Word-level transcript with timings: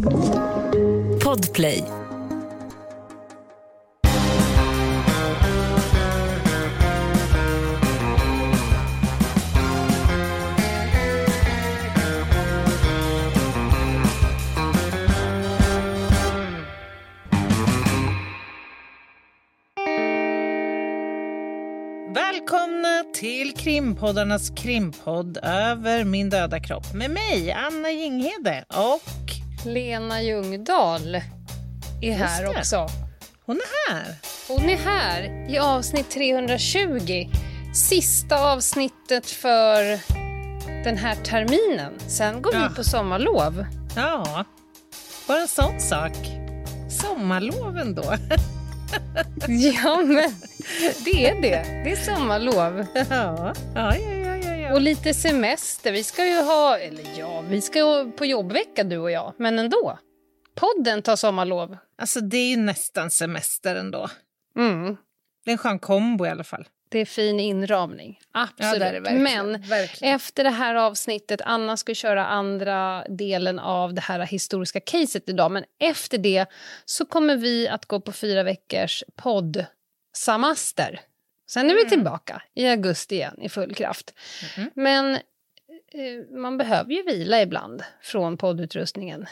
Podplay. 0.00 1.84
Välkomna 22.14 23.04
till 23.14 23.54
krimpoddarnas 23.56 24.50
krimpodd 24.50 25.38
Över 25.42 26.04
min 26.04 26.30
döda 26.30 26.60
kropp 26.60 26.94
med 26.94 27.10
mig, 27.10 27.52
Anna 27.52 27.90
Jinghede 27.90 28.64
och 28.68 29.39
Lena 29.64 30.22
Ljungdahl 30.22 31.14
är 32.02 32.12
här 32.12 32.58
också. 32.58 32.88
hon 33.46 33.56
är 33.56 33.92
här. 33.94 34.14
Hon 34.48 34.70
är 34.70 34.76
här 34.76 35.50
i 35.50 35.58
avsnitt 35.58 36.10
320. 36.10 37.28
Sista 37.74 38.52
avsnittet 38.52 39.30
för 39.30 39.82
den 40.84 40.96
här 40.96 41.14
terminen. 41.14 41.92
Sen 42.08 42.42
går 42.42 42.54
Ja. 42.54 42.68
vi 42.68 42.74
på 42.76 42.84
sommarlov. 42.84 43.64
Ja, 43.96 44.44
bara 45.28 45.40
en 45.40 45.48
sån 45.48 45.80
sak. 45.80 46.12
Sommarloven 46.90 47.94
då. 47.94 48.14
Ja, 49.48 49.96
men 49.96 50.34
det 51.04 51.26
är 51.28 51.42
det. 51.42 51.82
Det 51.84 51.92
är 51.92 51.96
sommarlov. 52.14 52.86
ja, 53.10 53.52
ja, 53.74 53.96
ja. 53.96 54.19
Och 54.72 54.80
lite 54.80 55.14
semester. 55.14 55.92
Vi 55.92 56.04
ska 56.04 56.26
ju 56.26 56.42
ha... 56.42 56.78
Eller 56.78 57.18
ja, 57.18 57.40
vi 57.40 57.60
ska 57.60 58.10
på 58.16 58.26
jobbvecka 58.26 58.84
du 58.84 58.98
och 58.98 59.10
jag. 59.10 59.34
Men 59.36 59.58
ändå. 59.58 59.98
Podden 60.54 61.02
tar 61.02 61.16
sommarlov. 61.16 61.76
Alltså 61.98 62.20
det 62.20 62.36
är 62.36 62.50
ju 62.50 62.56
nästan 62.56 63.10
semester 63.10 63.76
ändå. 63.76 64.10
Mm. 64.56 64.96
Det 65.44 65.50
är 65.50 65.52
en 65.52 65.58
skön 65.58 65.78
kombo 65.78 66.26
i 66.26 66.28
alla 66.28 66.44
fall. 66.44 66.68
Det 66.88 66.98
är 66.98 67.04
fin 67.04 67.40
inramning. 67.40 68.20
Absolut. 68.32 68.80
det 68.80 68.86
är 68.86 68.92
det 68.92 69.00
verkligen. 69.00 69.22
Men 69.22 69.62
Verkligen. 69.62 70.14
efter 70.14 70.44
det 70.44 70.50
här 70.50 70.74
avsnittet, 70.74 71.40
Anna 71.44 71.76
ska 71.76 71.94
köra 71.94 72.26
andra 72.26 73.04
delen 73.08 73.58
av 73.58 73.94
det 73.94 74.00
här 74.00 74.20
historiska 74.20 74.80
caset 74.80 75.28
idag, 75.28 75.50
men 75.50 75.64
efter 75.80 76.18
det 76.18 76.46
så 76.84 77.06
kommer 77.06 77.36
vi 77.36 77.68
att 77.68 77.86
gå 77.86 78.00
på 78.00 78.12
fyra 78.12 78.42
veckors 78.42 79.04
podd-samaster. 79.16 81.00
Sen 81.50 81.70
är 81.70 81.74
vi 81.74 81.88
tillbaka 81.88 82.42
i 82.54 82.66
augusti 82.68 83.14
igen 83.14 83.42
i 83.42 83.48
full 83.48 83.74
kraft. 83.74 84.14
Mhm. 84.56 84.70
Men 84.74 85.14
eh, 85.14 86.38
man 86.38 86.58
behöver 86.58 86.92
ju 86.92 87.02
vila 87.02 87.42
ibland 87.42 87.82
från 88.02 88.36
poddutrustningen. 88.36 89.26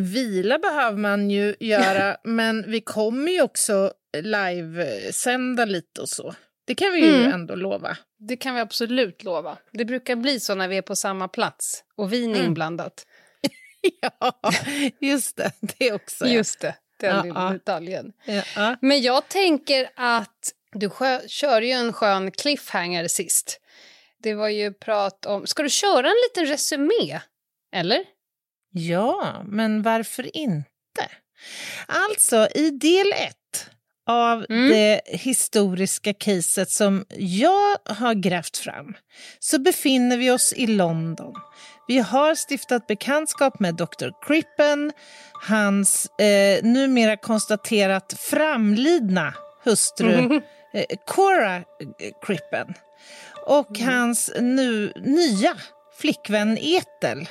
Vila 0.00 0.58
behöver 0.58 0.98
man 0.98 1.30
ju 1.30 1.54
göra, 1.60 2.16
men 2.24 2.70
vi 2.70 2.80
kommer 2.80 3.32
ju 3.32 3.42
också 3.42 3.92
livesända 4.22 5.64
lite 5.64 6.00
och 6.00 6.08
så. 6.08 6.34
Det 6.66 6.74
kan 6.74 6.92
vi 6.92 7.00
ju 7.00 7.14
Mm. 7.14 7.32
ändå 7.32 7.54
lova. 7.54 7.96
Det 8.18 8.36
kan 8.36 8.54
vi 8.54 8.60
absolut 8.60 9.24
lova. 9.24 9.58
Det 9.72 9.84
brukar 9.84 10.16
bli 10.16 10.40
så 10.40 10.54
när 10.54 10.68
vi 10.68 10.76
är 10.76 10.82
på 10.82 10.96
samma 10.96 11.28
plats 11.28 11.84
och 11.96 12.12
vin 12.12 12.30
är 12.30 12.34
Mm. 12.34 12.46
inblandat. 12.46 13.06
Ja, 14.00 14.40
just 15.00 15.36
det. 15.36 15.52
Det 15.78 15.92
också. 15.92 16.26
ja. 16.26 16.32
Just 16.32 16.60
det, 16.60 16.74
den 17.00 17.16
Ja, 17.16 17.22
lilla 17.22 17.50
detaljen. 17.52 18.12
Ja. 18.56 18.76
Men 18.80 19.02
jag 19.02 19.28
tänker 19.28 19.88
att 19.96 20.52
du 20.72 20.90
kör 21.28 21.62
ju 21.62 21.70
en 21.70 21.92
skön 21.92 22.30
cliffhanger 22.30 23.08
sist. 23.08 23.60
Det 24.22 24.34
var 24.34 24.48
ju 24.48 24.72
prat 24.72 25.26
om... 25.26 25.46
Ska 25.46 25.62
du 25.62 25.70
köra 25.70 26.06
en 26.08 26.14
liten 26.28 26.46
resumé? 26.52 27.20
Eller? 27.74 28.04
Ja, 28.72 29.42
men 29.46 29.82
varför 29.82 30.36
inte? 30.36 31.08
Alltså, 31.86 32.48
i 32.54 32.70
del 32.70 33.12
ett 33.12 33.70
av 34.08 34.46
Mm. 34.50 34.68
det 34.68 35.00
historiska 35.06 36.14
caset 36.14 36.70
som 36.70 37.04
jag 37.16 37.76
har 37.84 38.14
grävt 38.14 38.56
fram 38.56 38.94
så 39.38 39.58
befinner 39.58 40.16
vi 40.16 40.30
oss 40.30 40.52
i 40.52 40.66
London. 40.66 41.34
Vi 41.88 41.98
har 41.98 42.34
stiftat 42.34 42.86
bekantskap 42.86 43.60
med 43.60 43.74
Dr. 43.74 44.08
Crippen, 44.26 44.92
hans 45.48 46.06
eh, 46.20 46.64
numera 46.64 47.16
konstaterat 47.16 48.14
framlidna 48.18 49.34
hustru 49.64 50.20
Mhm. 50.22 50.42
eh, 50.76 50.96
Cora 51.06 51.56
eh, 51.56 51.62
Crippen 52.22 52.74
och 53.46 53.78
hans 53.78 54.30
nu 54.40 54.92
nya 54.96 55.56
flickvän 55.98 56.58
Ethel. 56.60 57.28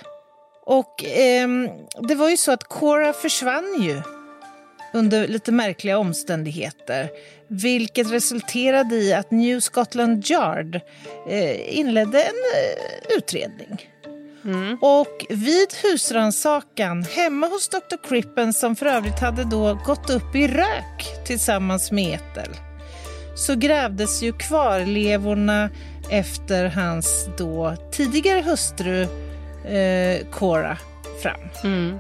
Och 0.66 1.04
ehm, 1.06 1.70
det 2.08 2.16
var 2.16 2.30
ju 2.30 2.38
så 2.38 2.52
att 2.52 2.64
Cora 2.64 3.14
försvann 3.14 3.82
ju 3.82 4.02
under 4.94 5.28
lite 5.28 5.52
märkliga 5.52 5.98
omständigheter 5.98 7.10
vilket 7.48 8.12
resulterade 8.12 8.96
i 8.96 9.14
att 9.14 9.32
New 9.32 9.60
Scotland 9.60 10.26
Yard 10.26 10.80
eh, 11.30 11.78
inledde 11.80 12.24
en 12.24 12.34
eh, 12.56 13.18
utredning. 13.18 13.90
Mm. 14.46 14.78
Och 14.82 15.26
vid 15.30 15.74
husrannsakan 15.84 17.04
hemma 17.04 17.48
hos 17.48 17.70
Dr. 17.70 18.08
Crippen 18.10 18.54
som 18.54 18.76
för 18.76 18.86
övrigt 18.86 19.20
hade 19.20 19.44
då 19.44 19.80
gått 19.86 20.10
upp 20.10 20.36
i 20.36 20.48
rök 20.48 21.26
tillsammans 21.26 21.92
med 21.92 22.14
Ethel 22.14 22.65
så 23.36 23.56
grävdes 23.56 24.24
ju 24.24 24.34
kvarlevorna 24.34 25.70
efter 26.10 26.66
hans 26.66 27.28
då 27.38 27.76
tidigare 27.92 28.42
hustru 28.42 29.02
eh, 29.66 30.26
Cora 30.32 30.78
fram. 31.22 31.40
Mm. 31.64 31.98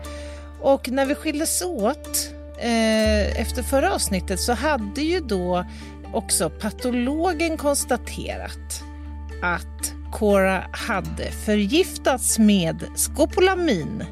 Och 0.62 0.90
när 0.90 1.06
vi 1.06 1.16
skildes 1.16 1.62
åt 1.62 2.32
eh, 2.60 3.42
efter 3.42 3.64
förra 3.64 3.94
avsnittet 3.94 4.40
så 4.40 4.54
hade 4.54 5.02
ju 5.02 5.20
då 5.20 5.66
också 6.14 6.50
patologen 6.50 7.58
konstaterat 7.58 8.84
att 9.42 9.94
Cora 10.12 10.64
hade 10.72 11.32
förgiftats 11.32 12.40
med 12.40 12.84
skopolamin 12.96 14.04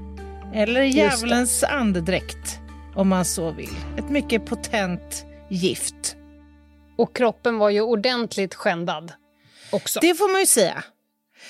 eller 0.54 0.82
djävulens 0.82 1.64
andedräkt 1.64 2.60
om 2.96 3.08
man 3.08 3.26
så 3.26 3.52
vill. 3.52 3.76
Ett 3.98 4.10
mycket 4.10 4.46
potent 4.46 5.26
gift. 5.50 6.16
Och 6.98 7.16
kroppen 7.16 7.58
var 7.58 7.70
ju 7.70 7.82
ordentligt 7.82 8.56
skändad 8.56 9.14
också. 9.72 10.00
Det 10.00 10.16
får 10.16 10.32
man 10.32 10.40
ju 10.40 10.46
säga. 10.46 10.84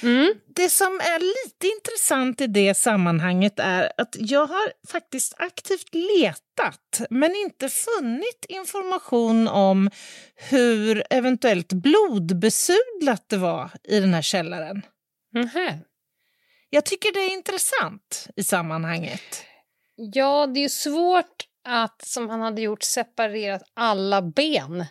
Mm. 0.02 0.34
Det 0.56 0.70
som 0.70 0.88
är 0.88 1.20
lite 1.20 1.68
intressant 1.68 2.42
i 2.42 2.48
det 2.48 2.74
sammanhanget 2.74 3.60
är 3.60 3.92
att 3.98 4.16
jag 4.20 4.46
har 4.46 4.74
faktiskt 4.88 5.34
aktivt 5.38 5.96
letat 5.96 7.02
men 7.10 7.36
inte 7.36 7.70
funnit 7.70 8.46
information 8.50 9.48
om 9.48 9.90
hur 10.36 11.04
eventuellt 11.10 11.74
blodbesudlat 11.74 13.24
det 13.28 13.38
var 13.38 13.70
i 13.84 14.00
den 14.00 14.14
här 14.14 14.22
källaren. 14.22 14.82
Mhm. 15.34 15.80
Jag 16.70 16.86
tycker 16.86 17.14
det 17.14 17.20
är 17.20 17.34
intressant 17.34 18.28
i 18.36 18.44
sammanhanget. 18.44 19.46
Ja, 19.96 20.48
det 20.48 20.64
är 20.64 20.70
svårt 20.70 21.48
att, 21.68 22.02
som 22.06 22.30
han 22.30 22.42
hade 22.42 22.62
gjort, 22.62 22.84
separerat 22.84 23.64
alla 23.74 24.22
ben 24.22 24.86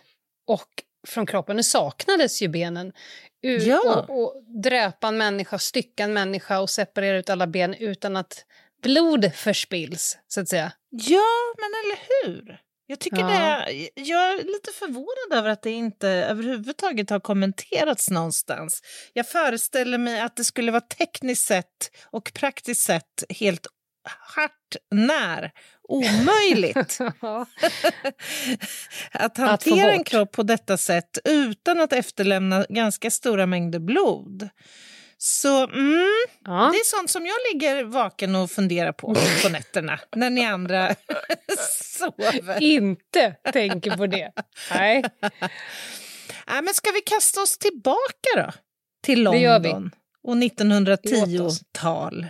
och 0.47 0.67
från 1.07 1.25
kroppen. 1.25 1.57
Det 1.57 1.63
saknades 1.63 2.41
ju 2.41 2.47
benen. 2.47 2.93
U- 3.43 3.57
Ja. 3.61 4.05
och, 4.09 4.23
och 4.23 4.43
dräpa 4.63 5.07
en 5.07 5.17
människa, 5.17 5.59
stycka 5.59 6.03
en 6.03 6.13
människa 6.13 6.59
och 6.59 6.69
separera 6.69 7.17
ut 7.17 7.29
alla 7.29 7.47
ben 7.47 7.73
utan 7.73 8.15
att 8.15 8.45
blod 8.83 9.31
förspills, 9.35 10.17
så 10.27 10.41
att 10.41 10.49
säga. 10.49 10.71
Ja, 10.89 11.53
men 11.57 11.69
eller 11.83 11.99
hur? 12.25 12.59
Jag, 12.85 12.99
tycker 12.99 13.17
Ja. 13.17 13.27
det 13.27 13.33
är, 13.33 13.89
jag 13.95 14.31
är 14.31 14.37
lite 14.43 14.71
förvånad 14.79 15.39
över 15.39 15.49
att 15.49 15.61
det 15.61 15.71
inte 15.71 16.07
överhuvudtaget 16.09 17.09
har 17.09 17.19
kommenterats 17.19 18.09
någonstans. 18.09 18.81
Jag 19.13 19.27
föreställer 19.27 19.97
mig 19.97 20.19
att 20.21 20.35
det 20.35 20.43
skulle 20.43 20.71
vara 20.71 20.81
tekniskt 20.81 21.47
sett 21.47 21.91
och 22.05 22.31
praktiskt 22.33 22.85
sett 22.85 23.23
helt 23.29 23.67
hart 24.05 24.75
när 24.91 25.51
omöjligt 25.89 26.99
att 29.11 29.37
hantera 29.37 29.91
en 29.91 29.97
bort. 29.97 30.07
kropp 30.07 30.31
på 30.31 30.43
detta 30.43 30.77
sätt 30.77 31.17
utan 31.23 31.79
att 31.81 31.93
efterlämna 31.93 32.65
ganska 32.69 33.11
stora 33.11 33.45
mängder 33.45 33.79
blod. 33.79 34.49
Så 35.17 35.63
mm, 35.63 36.05
Ja. 36.45 36.69
det 36.73 36.77
är 36.77 36.85
sånt 36.97 37.09
som 37.09 37.25
jag 37.25 37.35
ligger 37.53 37.83
vaken 37.83 38.35
och 38.35 38.51
funderar 38.51 38.91
på 38.91 39.15
på 39.43 39.49
nätterna 39.49 39.99
när 40.15 40.29
ni 40.29 40.45
andra 40.45 40.95
sover. 41.81 42.61
Inte 42.61 43.35
tänker 43.53 43.97
på 43.97 44.07
det. 44.07 44.31
Nej. 44.71 45.03
Nej, 46.47 46.61
men 46.61 46.73
ska 46.73 46.91
vi 46.91 47.01
kasta 47.01 47.41
oss 47.41 47.57
tillbaka 47.57 48.29
då? 48.35 48.51
Till. 49.03 49.23
London 49.23 49.91
och 50.23 50.35
Låt 50.35 50.45
oss. 50.45 50.59
1910-tal. 50.59 52.27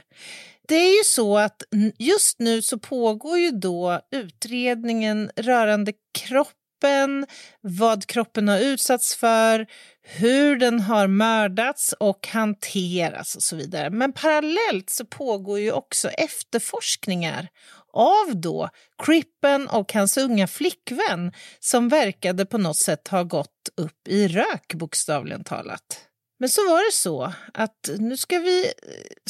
Det 0.68 0.76
är 0.76 0.98
ju 0.98 1.04
så 1.04 1.38
att 1.38 1.64
just 1.98 2.40
nu 2.40 2.62
så 2.62 2.80
pågår 2.80 3.38
ju 3.38 3.52
då 3.52 4.00
utredningen 4.12 5.32
rörande 5.36 5.94
kroppen 6.20 6.58
kroppen, 6.84 7.26
vad 7.62 8.06
kroppen 8.06 8.48
har 8.48 8.60
utsatts 8.60 9.16
för, 9.16 9.68
hur 10.02 10.56
den 10.56 10.80
har 10.80 11.08
mördats 11.08 11.94
och 12.00 12.28
hanterats 12.28 13.36
och 13.36 13.44
så 13.44 13.56
vidare. 13.56 13.90
Men 13.90 14.14
parallellt 14.14 14.90
så 14.90 15.06
pågår 15.06 15.60
ju 15.60 15.72
också 15.72 16.10
efterforskningar 16.10 17.48
av 17.94 18.36
då 18.36 18.70
Crippen 19.04 19.68
och 19.68 19.94
hans 19.94 20.18
unga 20.18 20.48
flickvän 20.48 21.32
som 21.60 21.90
verkade 21.90 22.46
på 22.46 22.58
något 22.58 22.78
sätt 22.78 23.08
ha 23.08 23.24
gått 23.24 23.70
upp 23.78 24.08
i 24.08 24.28
rök, 24.28 24.74
bokstavligen 24.74 25.44
talat. 25.44 26.08
Men 26.40 26.50
så 26.50 26.70
var 26.70 26.86
det 26.86 26.94
så 26.94 27.34
att 27.54 27.90
nu 28.00 28.18
ska 28.18 28.40
vi 28.40 28.74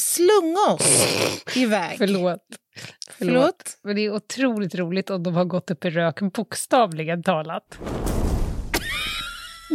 slunga 0.00 0.60
oss 0.60 1.06
iväg. 1.56 1.98
Förlåt. 1.98 2.40
Förlåt? 3.10 3.18
Förlåt? 3.18 3.78
Men 3.82 3.96
det 3.96 4.02
är 4.02 4.14
otroligt 4.14 4.74
roligt 4.74 5.10
om 5.10 5.22
de 5.22 5.34
har 5.34 5.44
gått 5.44 5.70
upp 5.70 5.84
i 5.84 5.90
rök, 5.90 6.20
bokstavligen 6.20 7.22
talat. 7.22 7.78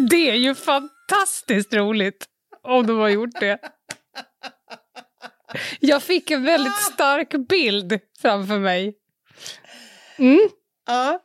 Det 0.09 0.29
är 0.29 0.35
ju 0.35 0.55
fantastiskt 0.55 1.73
roligt 1.73 2.25
om 2.63 2.87
de 2.87 2.99
har 2.99 3.09
gjort 3.09 3.39
det. 3.39 3.59
Jag 5.79 6.03
fick 6.03 6.31
en 6.31 6.43
väldigt 6.43 6.81
stark 6.93 7.47
bild 7.49 7.99
framför 8.21 8.59
mig. 8.59 8.95
Mm. 10.17 10.49
Ja, 10.87 11.19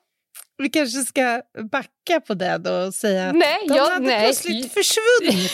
vi 0.56 0.68
kanske 0.68 1.00
ska 1.00 1.42
backa 1.70 2.20
på 2.20 2.34
det 2.34 2.58
då 2.58 2.86
och 2.86 2.94
säga 2.94 3.28
att 3.28 3.34
nej, 3.34 3.68
de 3.68 3.74
jag, 3.74 3.90
hade 3.90 4.06
nej. 4.06 4.24
plötsligt 4.24 4.72
försvunnit, 4.72 5.52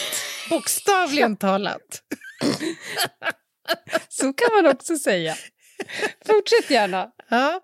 bokstavligen 0.51 1.37
talat. 1.37 2.03
Så 4.09 4.33
kan 4.33 4.49
man 4.63 4.73
också 4.75 4.97
säga. 4.97 5.37
Fortsätt 6.27 6.71
gärna. 6.71 7.11
Ja. 7.29 7.61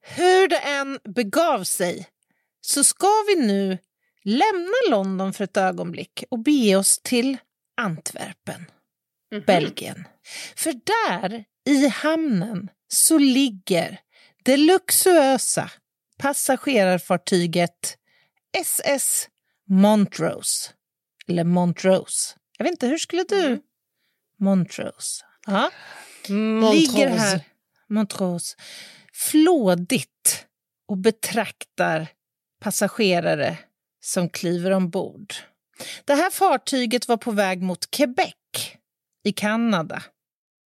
Hur 0.00 0.48
det 0.48 0.58
än 0.58 0.98
begav 1.14 1.64
sig 1.64 2.08
så 2.60 2.84
ska 2.84 3.08
vi 3.26 3.46
nu 3.46 3.78
lämna 4.24 4.90
London 4.90 5.32
för 5.32 5.44
ett 5.44 5.56
ögonblick 5.56 6.24
och 6.30 6.38
bege 6.38 6.76
oss 6.76 7.00
till 7.02 7.36
Antwerpen, 7.76 8.54
mm 9.32 9.42
-hmm. 9.42 9.46
Belgien. 9.46 10.04
För 10.56 10.72
där, 10.72 11.44
i 11.66 11.88
hamnen, 11.88 12.70
så 12.88 13.18
ligger 13.18 14.00
det 14.44 14.56
luxuösa 14.56 15.70
passagerarfartyget 16.18 17.98
SS 18.52 19.28
Montrose. 19.68 20.70
Eller 21.28 21.44
Montrose. 21.44 22.36
Jag 22.58 22.64
vet 22.64 22.72
inte, 22.72 22.86
hur 22.86 22.98
skulle 22.98 23.24
du... 23.28 23.46
Mm. 23.46 23.60
Montrose. 24.38 25.24
Ja. 25.46 25.70
Montrose. 26.28 26.74
Ligger 26.74 27.08
här, 27.08 27.40
Montrose, 27.88 28.56
flådigt 29.12 30.46
och 30.88 30.96
betraktar 30.96 32.08
passagerare 32.60 33.58
som 34.00 34.28
kliver 34.28 34.70
ombord. 34.70 35.34
Det 36.04 36.14
här 36.14 36.30
fartyget 36.30 37.08
var 37.08 37.16
på 37.16 37.30
väg 37.30 37.62
mot 37.62 37.90
Quebec 37.90 38.34
i 39.24 39.32
Kanada. 39.32 40.02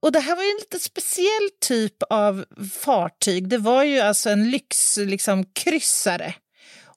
Och 0.02 0.12
det 0.12 0.20
här 0.20 0.36
var 0.36 0.42
ju 0.42 0.50
en 0.50 0.56
lite 0.56 0.80
speciell 0.80 1.50
typ 1.60 2.02
av 2.02 2.44
fartyg. 2.72 3.48
Det 3.48 3.58
var 3.58 3.84
ju 3.84 4.00
alltså 4.00 4.30
en 4.30 4.50
lyxkryssare. 4.50 5.06
Liksom, 5.06 5.44
kryssare. 5.44 6.34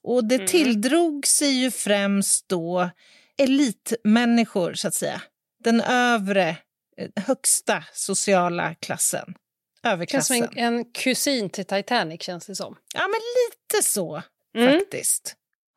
och 0.02 0.24
det 0.24 0.34
mm. 0.34 0.46
tildrog 0.46 1.26
sig 1.26 1.48
ju 1.48 1.70
främst 1.70 2.48
då 2.48 2.90
elitmänniskor, 3.38 4.74
så 4.74 4.88
att 4.88 4.94
säga. 4.94 5.22
Den 5.64 5.80
övre, 5.80 6.56
eh, 6.96 7.08
högsta 7.16 7.84
sociala 7.92 8.74
klassen. 8.74 9.34
Överklassen. 9.82 10.36
Känns 10.38 10.50
som 10.50 10.58
en, 10.58 10.74
en 10.74 10.84
kusin 10.84 11.50
till 11.50 11.64
Titanic, 11.64 12.22
känns 12.22 12.46
det 12.46 12.56
som. 12.56 12.76
Ja, 12.94 13.00
men 13.00 13.20
lite 13.20 13.88
så, 13.88 14.22
mm. 14.56 14.80
faktiskt. 14.80 15.34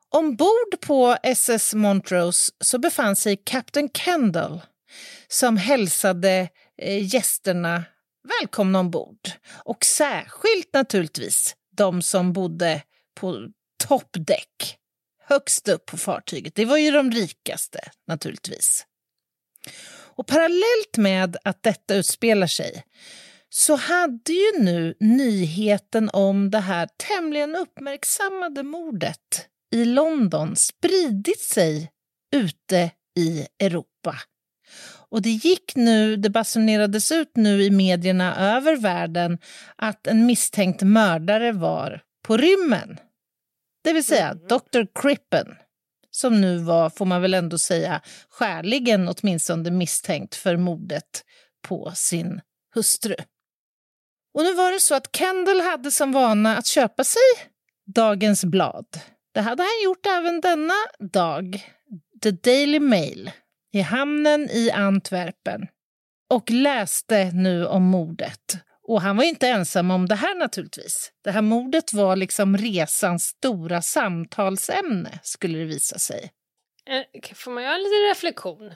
Ombord 0.10 0.81
på 0.81 1.18
SS 1.24 1.74
Montrose 1.74 2.52
så 2.63 2.80
befann 2.80 3.16
sig 3.16 3.42
Captain 3.46 3.90
Kendall 3.90 4.62
som 5.28 5.58
hälsade 5.58 6.50
eh, 6.81 7.16
gästerna 7.16 7.84
välkomna 8.42 8.80
ombord. 8.80 9.30
Och 9.63 9.86
särskilt 9.86 10.74
naturligtvis 10.74 11.56
de 11.78 12.01
som 12.01 12.34
bodde 12.34 12.81
på 13.19 13.48
toppdäck, 13.88 14.78
högst 15.27 15.68
upp 15.68 15.86
på 15.86 15.98
fartyget. 15.98 16.56
Det 16.56 16.66
var 16.66 16.77
ju 16.77 16.92
de 16.92 17.12
rikaste, 17.12 17.80
naturligtvis. 18.07 18.86
Och 20.16 20.27
parallellt 20.27 20.98
med 20.98 21.38
att 21.44 21.63
detta 21.63 21.95
utspelar 21.95 22.48
sig 22.48 22.83
så 23.50 23.75
hade 23.75 24.33
ju 24.33 24.60
nu 24.60 24.95
nyheten 25.00 26.10
om 26.13 26.51
det 26.51 26.60
här 26.60 26.89
tämligen 26.98 27.56
uppmärksammade 27.56 28.63
mordet 28.63 29.48
i 29.72 29.86
London 29.86 30.56
spridit 30.56 31.42
sig 31.42 31.92
ute 32.36 32.92
i 33.19 33.48
Europa. 33.60 34.16
Och 35.10 35.22
det 35.22 35.30
gick 35.30 35.75
nu, 35.75 36.16
det 36.16 36.30
basunerades 36.30 37.12
ut 37.12 37.31
nu 37.36 37.63
i 37.63 37.72
medierna 37.72 38.56
över 38.56 38.75
världen 38.75 39.38
att 39.75 40.07
en 40.07 40.25
misstänkt 40.25 40.81
mördare 40.81 41.51
var 41.51 42.01
på 42.27 42.38
rymmen. 42.38 42.98
Det 43.86 43.94
vill 43.94 44.06
säga 44.06 44.28
mm. 44.28 44.48
Dr. 44.48 45.02
Crippen, 45.02 45.56
som 46.12 46.42
nu 46.42 46.58
var, 46.58 46.90
får 46.90 47.06
man 47.06 47.22
väl 47.22 47.34
ändå 47.34 47.58
säga, 47.58 48.02
skärligen 48.30 49.10
åtminstone 49.10 49.72
misstänkt 49.72 50.36
för 50.36 50.58
mordet 50.58 51.24
på 51.68 51.92
sin 51.96 52.42
hustru. 52.76 53.16
Och 54.34 54.44
nu 54.44 54.54
var 54.54 54.72
det 54.72 54.80
så 54.80 54.96
att 54.96 55.16
Kendall 55.16 55.62
hade 55.62 55.92
som 55.92 56.12
vana 56.12 56.58
att 56.58 56.66
köpa 56.66 57.04
sig 57.04 57.22
Dagens 57.86 58.46
Blad. 58.46 58.86
Det 59.34 59.42
hade 59.42 59.64
han 59.64 59.84
gjort 59.84 60.06
även 60.06 60.42
denna 60.42 60.74
dag, 61.00 61.70
The 62.24 62.32
Daily 62.32 62.80
Mail, 62.80 63.32
i 63.74 63.82
hamnen 63.82 64.50
i 64.50 64.72
Antwerpen 64.72 65.68
och 66.30 66.52
läste 66.52 67.32
nu 67.34 67.66
om 67.66 67.84
mordet. 67.84 68.58
Och 68.88 69.02
han 69.02 69.18
var 69.18 69.24
inte 69.24 69.48
ensam 69.48 69.92
om 69.92 70.06
det 70.06 70.16
här 70.16 70.36
naturligtvis. 70.36 71.12
Det 71.24 71.32
här 71.32 71.42
mordet 71.42 71.94
var 71.94 72.16
liksom 72.16 72.58
resans 72.58 73.24
stora 73.24 73.82
samtalsämne, 73.82 75.20
skulle 75.24 75.58
det 75.58 75.66
visa 75.66 76.00
sig. 76.00 76.32
Eh, 76.90 77.36
får 77.36 77.52
man 77.52 77.64
göra 77.64 77.76
en 77.76 77.84
liten 77.84 78.10
reflektion? 78.10 78.74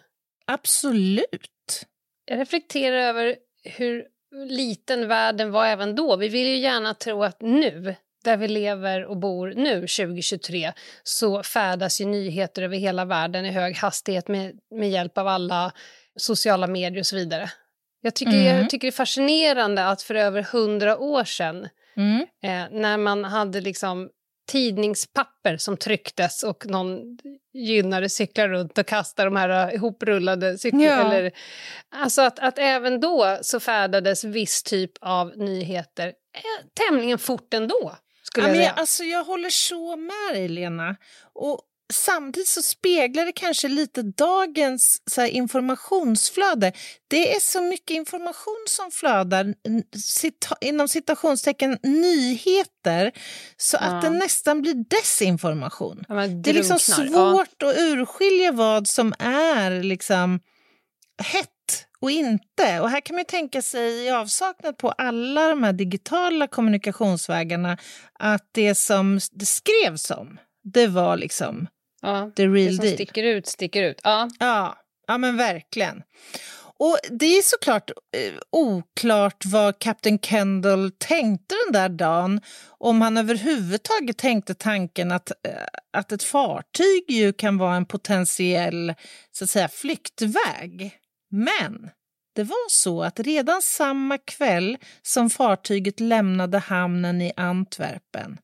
Absolut. 0.48 1.86
Jag 2.26 2.40
reflekterar 2.40 2.98
över 2.98 3.36
hur 3.64 4.06
liten 4.34 5.08
världen 5.08 5.52
var 5.52 5.66
även 5.66 5.96
då. 5.96 6.16
Vi 6.16 6.28
vill 6.28 6.48
ju 6.48 6.58
gärna 6.58 6.94
tro 6.94 7.24
att 7.24 7.42
nu, 7.42 7.96
där 8.24 8.38
vi 8.38 8.48
lever 8.48 9.06
och 9.06 9.18
bor 9.18 9.54
nu, 9.56 9.76
2023, 9.76 10.74
så 11.04 11.44
färdas 11.44 12.02
ju 12.02 12.06
nyheter 12.06 12.62
över 12.62 12.78
hela 12.78 13.06
världen 13.06 13.46
i 13.46 13.52
hög 13.52 13.76
hastighet 13.76 14.28
med, 14.28 14.60
med 14.76 14.90
hjälp 14.90 15.18
av 15.18 15.28
alla 15.28 15.74
sociala 16.16 16.68
medier 16.68 17.00
och 17.00 17.06
så 17.06 17.16
vidare. 17.16 17.52
Jag 18.02 18.16
tycker, 18.16 18.34
mm. 18.34 18.58
jag 18.58 18.70
tycker 18.70 18.88
det 18.88 18.90
är 18.90 18.92
fascinerande 18.92 19.88
att 19.88 20.02
för 20.02 20.16
över 20.16 20.42
hundra 20.42 20.98
år 20.98 21.24
sedan, 21.24 21.68
mm. 21.98 22.22
eh, 22.44 22.80
när 22.80 22.98
man 22.98 23.24
hade 23.24 23.62
liksom 23.62 24.10
tidningspapper 24.52 25.58
som 25.58 25.78
trycktes 25.78 26.44
och 26.44 26.66
någon 26.66 27.18
gynnare 27.54 28.10
cyklar 28.10 28.48
runt 28.48 28.78
och 28.78 28.86
kastar 28.86 29.26
de 29.26 29.36
här 29.36 29.74
ihoprullade 29.74 30.58
cyklarna. 30.58 30.86
Ja. 30.86 31.14
Eller, 31.14 31.32
alltså 31.90 32.22
att, 32.22 32.40
att 32.40 32.60
även 32.60 33.00
då 33.00 33.38
så 33.42 33.60
färdades 33.60 34.24
viss 34.24 34.64
typ 34.64 34.92
av 35.02 35.38
nyheter 35.38 36.08
eh, 36.08 36.66
tämligen 36.74 37.18
fort 37.18 37.54
ändå. 37.54 37.96
Skulle 38.24 38.48
ja, 38.48 38.56
jag, 38.56 38.58
säga. 38.58 38.72
alltså, 38.72 39.04
jag 39.04 39.24
håller 39.24 39.50
så 39.50 39.96
med 39.96 40.34
dig, 40.34 40.48
Lena. 40.48 40.96
Och 41.34 41.62
samtidigt 41.94 42.48
så 42.48 42.62
speglar 42.62 43.26
det 43.26 43.32
kanske 43.32 43.68
lite 43.68 44.02
dagens 44.02 45.02
så 45.12 45.22
här, 45.22 45.28
informationsflöde. 45.28 46.74
Det 47.08 47.36
är 47.36 47.40
så 47.40 47.62
mycket 47.62 47.96
information 47.96 48.66
som 48.68 48.92
flödar, 48.92 49.54
cita 49.98 50.56
inom 50.62 50.88
citationstecken 50.88 51.78
nyheter, 51.84 53.12
så 53.58 53.78
ja. 53.82 53.86
att 53.86 54.02
det 54.02 54.10
nästan 54.10 54.62
blir 54.62 54.74
desinformation. 54.74 56.06
Ja, 56.08 56.28
det 56.28 56.50
är 56.50 56.54
liksom 56.54 56.80
svårt 56.80 57.56
ja. 57.58 57.70
att 57.70 57.78
urskilja 57.78 58.52
vad 58.52 58.88
som 58.88 59.14
är 59.20 59.84
liksom 59.84 60.40
hett 61.24 61.50
och 62.02 62.12
inte. 62.12 62.80
Och 62.80 62.90
här 62.90 63.02
kan 63.02 63.16
man 63.16 63.26
tänka 63.26 63.62
sig 63.62 64.06
i 64.06 64.10
avsaknad 64.10 64.78
på 64.78 64.92
alla 64.92 65.48
de 65.48 65.64
här 65.64 65.74
digitala 65.74 66.48
kommunikationsvägarna 66.48 67.78
att 68.14 68.50
det 68.52 68.76
som 68.76 69.20
det 69.32 69.46
skrevs 69.46 70.12
om, 70.12 70.40
det 70.64 70.88
var 70.88 71.18
liksom 71.18 71.68
Ja, 72.02 72.32
the 72.36 72.48
real 72.48 72.68
det 72.68 72.76
som 72.76 72.86
deal. 72.86 72.96
sticker 72.96 73.24
ut, 73.24 73.48
sticker 73.48 73.84
ut. 73.84 74.02
Ja. 74.04 74.30
Ja, 74.40 74.78
ja 75.08 75.18
men 75.18 75.38
verkligen. 75.38 76.04
Och 76.80 76.98
det 77.10 77.26
är 77.26 77.42
såklart 77.42 77.92
eh, 78.18 78.34
oklart 78.52 79.46
vad 79.46 79.80
Captain 79.80 80.20
Kendall 80.20 80.92
tänkte 80.98 81.56
den 81.66 81.74
där 81.74 81.90
dagen. 81.90 82.42
Om 82.68 83.02
han 83.02 83.18
överhuvudtaget 83.18 84.18
tänkte 84.18 84.54
tanken 84.54 85.12
att, 85.12 85.32
eh, 85.32 85.52
att 85.94 86.12
ett 86.12 86.24
fartyg 86.24 87.04
ju 87.08 87.34
kan 87.34 87.58
vara 87.58 87.76
en 87.76 87.86
potentiell 87.86 88.94
så 89.32 89.44
att 89.44 89.50
säga, 89.50 89.68
flyktväg. 89.68 90.92
Men 91.32 91.90
det 92.36 92.44
var 92.44 92.70
så 92.70 93.04
att 93.04 93.20
redan 93.20 93.62
samma 93.62 94.18
kväll 94.18 94.78
som 95.02 95.30
fartyget 95.30 96.00
lämnade 96.00 96.58
hamnen 96.58 97.22
i 97.22 97.32
Antwerpen 97.36 98.38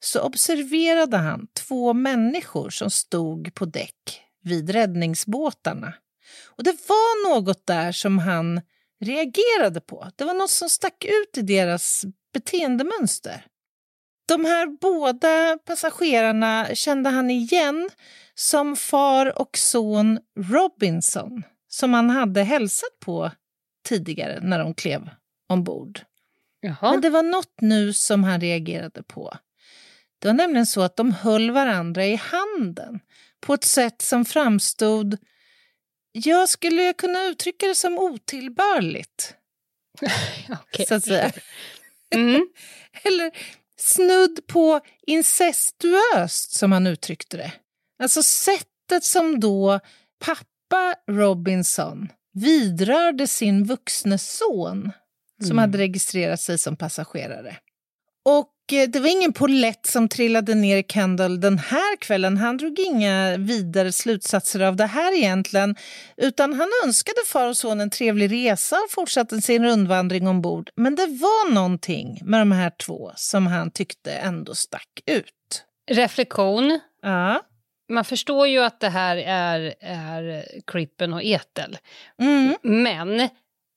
så 0.00 0.20
observerade 0.20 1.16
han 1.16 1.46
två 1.54 1.92
människor 1.92 2.70
som 2.70 2.90
stod 2.90 3.54
på 3.54 3.64
däck 3.64 4.22
vid 4.42 4.70
räddningsbåtarna. 4.70 5.94
Och 6.46 6.64
det 6.64 6.76
var 6.88 7.34
något 7.34 7.66
där 7.66 7.92
som 7.92 8.18
han 8.18 8.60
reagerade 9.00 9.80
på. 9.80 10.10
Det 10.16 10.24
var 10.24 10.34
något 10.34 10.50
som 10.50 10.68
stack 10.68 11.04
ut 11.04 11.38
i 11.38 11.42
deras 11.42 12.04
beteendemönster. 12.32 13.46
De 14.28 14.44
här 14.44 14.66
båda 14.66 15.58
passagerarna 15.58 16.74
kände 16.74 17.10
han 17.10 17.30
igen 17.30 17.90
som 18.34 18.76
far 18.76 19.40
och 19.40 19.58
son 19.58 20.20
Robinson 20.38 21.42
som 21.68 21.94
han 21.94 22.10
hade 22.10 22.42
hälsat 22.42 23.00
på 23.00 23.30
tidigare 23.88 24.40
när 24.42 24.58
de 24.58 24.74
klev 24.74 25.10
ombord. 25.48 26.00
Jaha. 26.60 26.90
Men 26.90 27.00
det 27.00 27.10
var 27.10 27.22
något 27.22 27.60
nu 27.60 27.92
som 27.92 28.24
han 28.24 28.40
reagerade 28.40 29.02
på. 29.02 29.36
Det 30.20 30.28
var 30.28 30.34
nämligen 30.34 30.66
så 30.66 30.80
att 30.82 30.96
de 30.96 31.12
höll 31.12 31.50
varandra 31.50 32.06
i 32.06 32.14
handen 32.14 33.00
på 33.40 33.54
ett 33.54 33.64
sätt 33.64 34.02
som 34.02 34.24
framstod, 34.24 35.16
jag 36.12 36.48
skulle 36.48 36.92
kunna 36.92 37.24
uttrycka 37.24 37.66
det 37.66 37.74
som 37.74 37.98
otillbörligt. 37.98 39.34
Okej. 40.62 40.86
Så 40.86 40.94
att 40.94 41.04
säga. 41.04 41.32
Mm. 42.14 42.48
Eller 43.02 43.30
snudd 43.76 44.46
på 44.46 44.80
incestuöst, 45.06 46.52
som 46.52 46.72
han 46.72 46.86
uttryckte 46.86 47.36
det. 47.36 47.52
Alltså 48.02 48.22
sättet 48.22 49.04
som 49.04 49.40
då 49.40 49.80
pappa 50.24 50.94
Robinson 51.10 52.08
vidrörde 52.32 53.26
sin 53.26 53.64
vuxne 53.64 54.18
son 54.18 54.92
som 55.42 55.50
Mm. 55.50 55.58
hade 55.58 55.78
registrerat 55.78 56.40
sig 56.40 56.58
som 56.58 56.76
passagerare. 56.76 57.56
Och 58.24 58.48
det 58.70 59.00
var 59.00 59.08
ingen 59.08 59.32
polett 59.32 59.86
som 59.86 60.08
trillade 60.08 60.54
ner 60.54 60.76
i 60.76 60.82
Kendall 60.82 61.40
den 61.40 61.58
här 61.58 61.96
kvällen. 61.96 62.36
Han 62.36 62.56
drog 62.56 62.78
inga 62.78 63.36
vidare 63.36 63.92
slutsatser 63.92 64.60
av 64.60 64.76
det 64.76 64.86
här 64.86 65.16
egentligen, 65.16 65.76
utan 66.16 66.52
han 66.52 66.68
önskade 66.84 67.20
far 67.26 67.48
och 67.48 67.56
son 67.56 67.80
en 67.80 67.90
trevlig 67.90 68.32
resa 68.32 68.76
och 68.76 68.90
fortsatte 68.90 69.40
sin 69.40 69.64
rundvandring 69.64 70.28
ombord. 70.28 70.70
Men 70.76 70.94
det 70.94 71.06
var 71.06 71.52
någonting 71.52 72.20
med 72.24 72.40
de 72.40 72.52
här 72.52 72.70
två 72.70 73.12
som 73.16 73.46
han 73.46 73.70
tyckte 73.70 74.12
ändå 74.12 74.54
stack 74.54 75.00
ut. 75.06 75.64
Reflektion. 75.90 76.80
Ja. 77.02 77.42
Man 77.88 78.04
förstår 78.04 78.46
ju 78.46 78.58
att 78.58 78.80
det 78.80 78.88
här 78.88 79.16
är, 79.16 79.74
är 79.80 80.44
Crippen 80.66 81.12
och 81.12 81.22
Etel. 81.22 81.78
Mm. 82.22 82.56
Men 82.62 83.28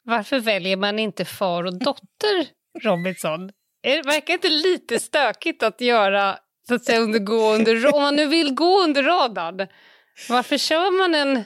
varför 0.06 0.40
väljer 0.40 0.78
man 0.78 1.00
inte 1.00 1.26
far 1.26 1.64
och 1.64 1.80
dotter 1.80 2.48
Robinson? 2.82 3.52
Är 3.84 3.96
Det 3.96 4.02
verkar 4.02 4.34
inte 4.34 4.50
lite 4.50 5.00
stökigt 5.00 5.64
att 5.64 5.82
göra, 5.82 6.38
så 6.68 6.76
att 6.76 6.84
säga, 6.86 7.00
under, 7.00 7.20
gå 7.20 7.54
under, 7.54 7.96
om 7.96 8.02
man 8.02 8.16
nu 8.16 8.28
vill 8.28 8.54
gå 8.54 8.82
under 8.84 9.04
radarn. 9.04 9.68
Varför 10.30 10.58
kör 10.58 10.92
man 10.98 11.16
en, 11.16 11.44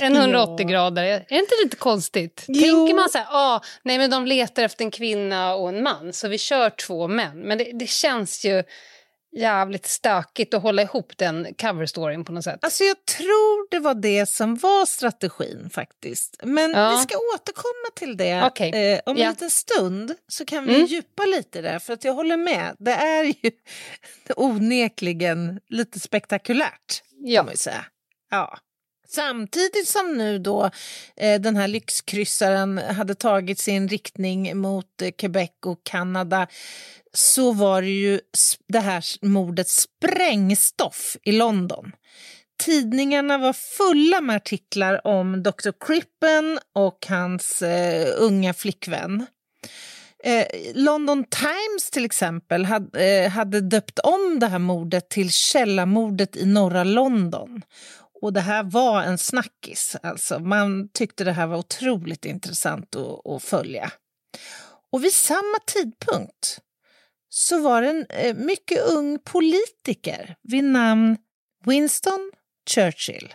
en 0.00 0.16
180 0.16 0.66
grader? 0.66 1.02
Är 1.04 1.24
det 1.28 1.38
inte 1.38 1.54
lite 1.64 1.76
konstigt? 1.76 2.44
Jo. 2.48 2.76
Tänker 2.76 2.94
man 2.94 3.10
så 3.10 3.18
här, 3.18 3.26
ah, 3.30 3.60
nej 3.82 3.98
men 3.98 4.10
de 4.10 4.26
letar 4.26 4.62
efter 4.62 4.84
en 4.84 4.90
kvinna 4.90 5.54
och 5.54 5.68
en 5.68 5.82
man, 5.82 6.12
så 6.12 6.28
vi 6.28 6.38
kör 6.38 6.70
två 6.70 7.08
män. 7.08 7.40
Men 7.40 7.58
det, 7.58 7.70
det 7.74 7.88
känns 7.88 8.44
ju 8.44 8.62
jävligt 9.36 9.86
stökigt 9.86 10.54
att 10.54 10.62
hålla 10.62 10.82
ihop 10.82 11.12
den 11.16 11.54
coverstoryn 11.60 12.24
på 12.24 12.32
något 12.32 12.44
sätt. 12.44 12.58
Alltså 12.64 12.84
jag 12.84 12.96
tror 13.06 13.70
det 13.70 13.78
var 13.78 13.94
det 13.94 14.26
som 14.26 14.56
var 14.56 14.86
strategin 14.86 15.70
faktiskt. 15.72 16.40
Men 16.42 16.70
Ja. 16.72 16.90
vi 16.90 16.96
ska 17.02 17.18
återkomma 17.34 17.90
till 17.96 18.16
det 18.16 18.42
Okej. 18.46 18.92
eh, 18.92 19.00
om 19.06 19.16
en 19.16 19.22
Ja. 19.22 19.30
liten 19.30 19.50
stund. 19.50 20.14
Så 20.28 20.44
kan 20.44 20.66
vi 20.66 20.74
Mm. 20.74 20.86
djupa 20.86 21.24
lite 21.26 21.60
där, 21.60 21.78
för 21.78 21.92
att 21.92 22.04
jag 22.04 22.12
håller 22.12 22.36
med. 22.36 22.76
Det 22.78 22.92
är 22.92 23.24
ju 23.24 23.50
onekligen 24.36 25.60
lite 25.68 26.00
spektakulärt, 26.00 27.02
Ja. 27.24 27.38
kan 27.40 27.46
man 27.46 27.56
säga. 27.56 27.84
Ja. 28.30 28.58
Samtidigt 29.08 29.88
som 29.88 30.18
nu 30.18 30.38
då 30.38 30.70
eh, 31.16 31.40
den 31.40 31.56
här 31.56 31.68
lyxkryssaren 31.68 32.78
hade 32.78 33.14
tagit 33.14 33.58
sin 33.58 33.88
riktning 33.88 34.58
mot 34.58 35.02
eh, 35.02 35.10
Quebec 35.10 35.50
och 35.66 35.80
Kanada 35.84 36.46
så 37.12 37.52
var 37.52 37.82
det 37.82 37.88
ju 37.90 38.20
det 38.68 38.80
här 38.80 39.04
mordet 39.26 39.68
sprängstoff 39.68 41.16
i 41.22 41.32
London. 41.32 41.92
Tidningarna 42.58 43.38
var 43.38 43.52
fulla 43.52 44.20
med 44.20 44.36
artiklar 44.36 45.06
om 45.06 45.42
Dr. 45.42 45.70
Crippen 45.86 46.58
och 46.74 47.06
hans 47.08 47.62
eh, 47.62 48.14
unga 48.18 48.54
flickvän. 48.54 49.26
Eh, 50.24 50.46
London 50.74 51.24
Times 51.24 51.90
till 51.92 52.04
exempel 52.04 52.64
hade, 52.64 53.04
eh, 53.04 53.30
hade 53.30 53.60
döpt 53.60 53.98
om 53.98 54.38
det 54.40 54.46
här 54.46 54.58
mordet 54.58 55.08
till 55.08 55.30
källarmordet 55.30 56.36
i 56.36 56.46
norra 56.46 56.84
London. 56.84 57.62
Och 58.22 58.32
det 58.32 58.40
här 58.40 58.62
var 58.62 59.02
en 59.02 59.18
snackis. 59.18 59.96
Alltså. 60.02 60.38
Man 60.38 60.88
tyckte 60.88 61.24
det 61.24 61.32
här 61.32 61.46
var 61.46 61.56
otroligt 61.56 62.24
intressant 62.24 62.96
att, 62.96 63.26
att 63.26 63.42
följa. 63.42 63.92
Och 64.92 65.04
vid 65.04 65.12
samma 65.12 65.58
tidpunkt 65.66 66.58
så 67.28 67.60
var 67.60 67.82
det 67.82 67.88
en 67.88 68.06
eh, 68.08 68.34
mycket 68.34 68.82
ung 68.88 69.18
politiker 69.18 70.36
vid 70.42 70.64
namn 70.64 71.16
Winston 71.64 72.32
Churchill 72.70 73.34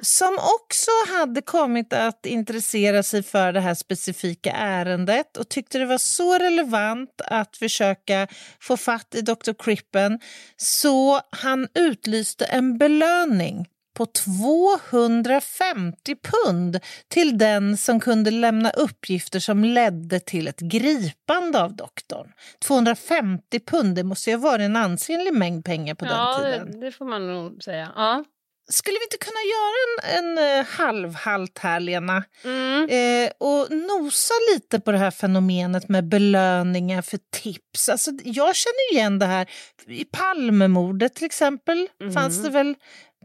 som 0.00 0.38
också 0.38 0.90
hade 1.08 1.42
kommit 1.42 1.92
att 1.92 2.26
intressera 2.26 3.02
sig 3.02 3.22
för 3.22 3.52
det 3.52 3.60
här 3.60 3.74
specifika 3.74 4.52
ärendet 4.52 5.36
och 5.36 5.48
tyckte 5.48 5.78
det 5.78 5.86
var 5.86 5.98
så 5.98 6.38
relevant 6.38 7.20
att 7.24 7.56
försöka 7.56 8.28
få 8.60 8.76
fatt 8.76 9.14
i 9.14 9.20
Dr. 9.20 9.52
Crippen 9.58 10.20
så 10.56 11.20
han 11.30 11.68
utlyste 11.74 12.44
en 12.44 12.78
belöning 12.78 13.66
på 13.96 14.06
250 14.06 16.16
pund 16.22 16.80
till 17.08 17.38
den 17.38 17.76
som 17.76 18.00
kunde 18.00 18.30
lämna 18.30 18.70
uppgifter 18.70 19.40
som 19.40 19.64
ledde 19.64 20.20
till 20.20 20.48
ett 20.48 20.60
gripande 20.60 21.62
av 21.62 21.76
doktorn. 21.76 22.32
250 22.64 23.60
pund, 23.60 23.96
det 23.96 24.04
måste 24.04 24.30
ju 24.30 24.36
ha 24.36 24.42
varit 24.42 24.64
en 24.64 24.76
ansenlig 24.76 25.34
mängd 25.34 25.64
pengar 25.64 25.94
på 25.94 26.04
den 26.04 26.14
Ja, 26.14 26.38
tiden. 26.42 26.70
det, 26.80 26.86
det 26.86 26.92
får 26.92 27.04
man 27.04 27.26
nog 27.26 27.62
säga. 27.62 27.92
Ja. 27.96 28.24
Skulle 28.68 28.98
vi 28.98 29.04
inte 29.04 29.18
kunna 29.26 29.40
göra 29.54 30.18
en, 30.18 30.38
en 30.38 30.58
eh, 30.58 30.66
halvhalt 30.66 31.58
här, 31.58 31.80
Lena? 31.80 32.24
Mm. 32.44 32.88
Eh, 32.90 33.30
och 33.38 33.70
nosa 33.70 34.34
lite 34.54 34.80
på 34.80 34.92
det 34.92 34.98
här 34.98 35.10
fenomenet 35.10 35.88
med 35.88 36.08
belöningar 36.08 37.02
för 37.02 37.18
tips. 37.42 37.88
Alltså, 37.88 38.10
jag 38.24 38.56
känner 38.56 38.92
igen 38.92 39.18
det 39.18 39.26
här. 39.26 39.50
I 39.86 40.04
Palmemordet 40.04 41.14
till 41.14 41.26
exempel 41.26 41.88
Mm. 42.00 42.12
fanns 42.12 42.42
det 42.42 42.50
väl 42.50 42.74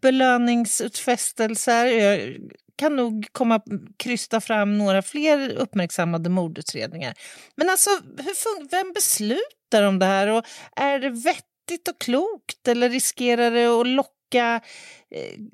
belöningsutfästelser. 0.02 1.86
Jag 1.86 2.38
kan 2.76 2.96
nog 2.96 3.28
komma 3.32 3.62
krysta 3.98 4.42
fram 4.42 4.78
några 4.78 5.02
fler 5.02 5.50
uppmärksammade 5.50 6.30
mordutredningar. 6.30 7.14
Men 7.56 7.70
alltså, 7.70 7.90
hur 8.18 8.70
vem 8.70 8.94
beslutar 8.94 9.84
om 9.84 10.00
det 10.00 10.06
här? 10.06 10.28
Och 10.28 10.46
är 10.76 11.00
det 11.00 11.10
vettigt 11.10 11.88
och 11.90 12.02
klokt 12.02 12.68
eller 12.68 12.90
riskerar 12.90 13.52
det 13.52 13.66
att 13.66 13.88
locka 13.88 14.12
eh, 14.36 14.62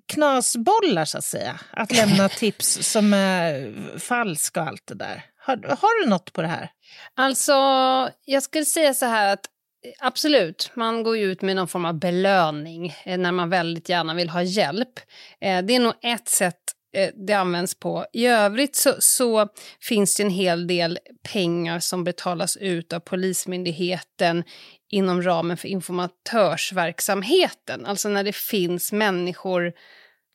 knasbollar 0.08 1.06
så 1.06 1.18
att 1.18 1.26
säga? 1.26 1.60
Att 1.72 1.92
lämna 1.92 2.30
tips 2.40 2.92
som 2.92 3.14
är 3.14 3.74
falska 4.00 4.62
och 4.62 4.68
allt 4.68 4.88
det 4.88 4.96
där. 4.96 5.26
Har, 5.40 5.58
har 5.58 6.04
du 6.04 6.10
något 6.10 6.34
på 6.34 6.42
det 6.42 6.48
här? 6.48 6.70
Alltså, 7.16 7.54
jag 8.26 8.44
skulle 8.44 8.66
säga 8.66 8.94
så 8.94 9.06
här 9.06 9.34
att 9.34 9.46
eh, 9.86 9.92
absolut, 10.00 10.72
man 10.76 11.04
går 11.04 11.18
ju 11.18 11.32
ut 11.32 11.42
med 11.42 11.56
någon 11.56 11.68
form 11.68 11.86
av 11.86 12.00
belöning 12.00 12.96
eh, 13.06 13.18
när 13.18 13.32
man 13.32 13.50
väldigt 13.50 13.90
gärna 13.90 14.14
vill 14.14 14.30
ha 14.30 14.42
hjälp. 14.42 15.00
Det 15.40 15.76
är 15.76 15.80
nog 15.80 15.94
ett 16.02 16.28
sätt 16.30 16.62
Eh, 16.94 17.10
det 17.27 17.34
används 17.34 17.79
på. 17.79 18.06
I 18.13 18.25
övrigt 18.25 18.75
så, 18.75 18.96
så 19.00 19.48
finns 19.82 20.15
det 20.15 20.24
en 20.24 20.29
hel 20.29 20.67
del 20.67 21.00
pengar 21.34 21.79
som 21.79 22.03
betalas 22.03 22.58
ut 22.58 22.94
av 22.94 23.00
Polismyndigheten 23.00 24.44
inom 24.89 25.24
ramen 25.24 25.58
för 25.58 25.67
informatörsverksamheten. 25.67 27.86
Alltså 27.86 28.10
när 28.10 28.24
det 28.24 28.36
finns 28.36 28.91
människor 28.91 29.74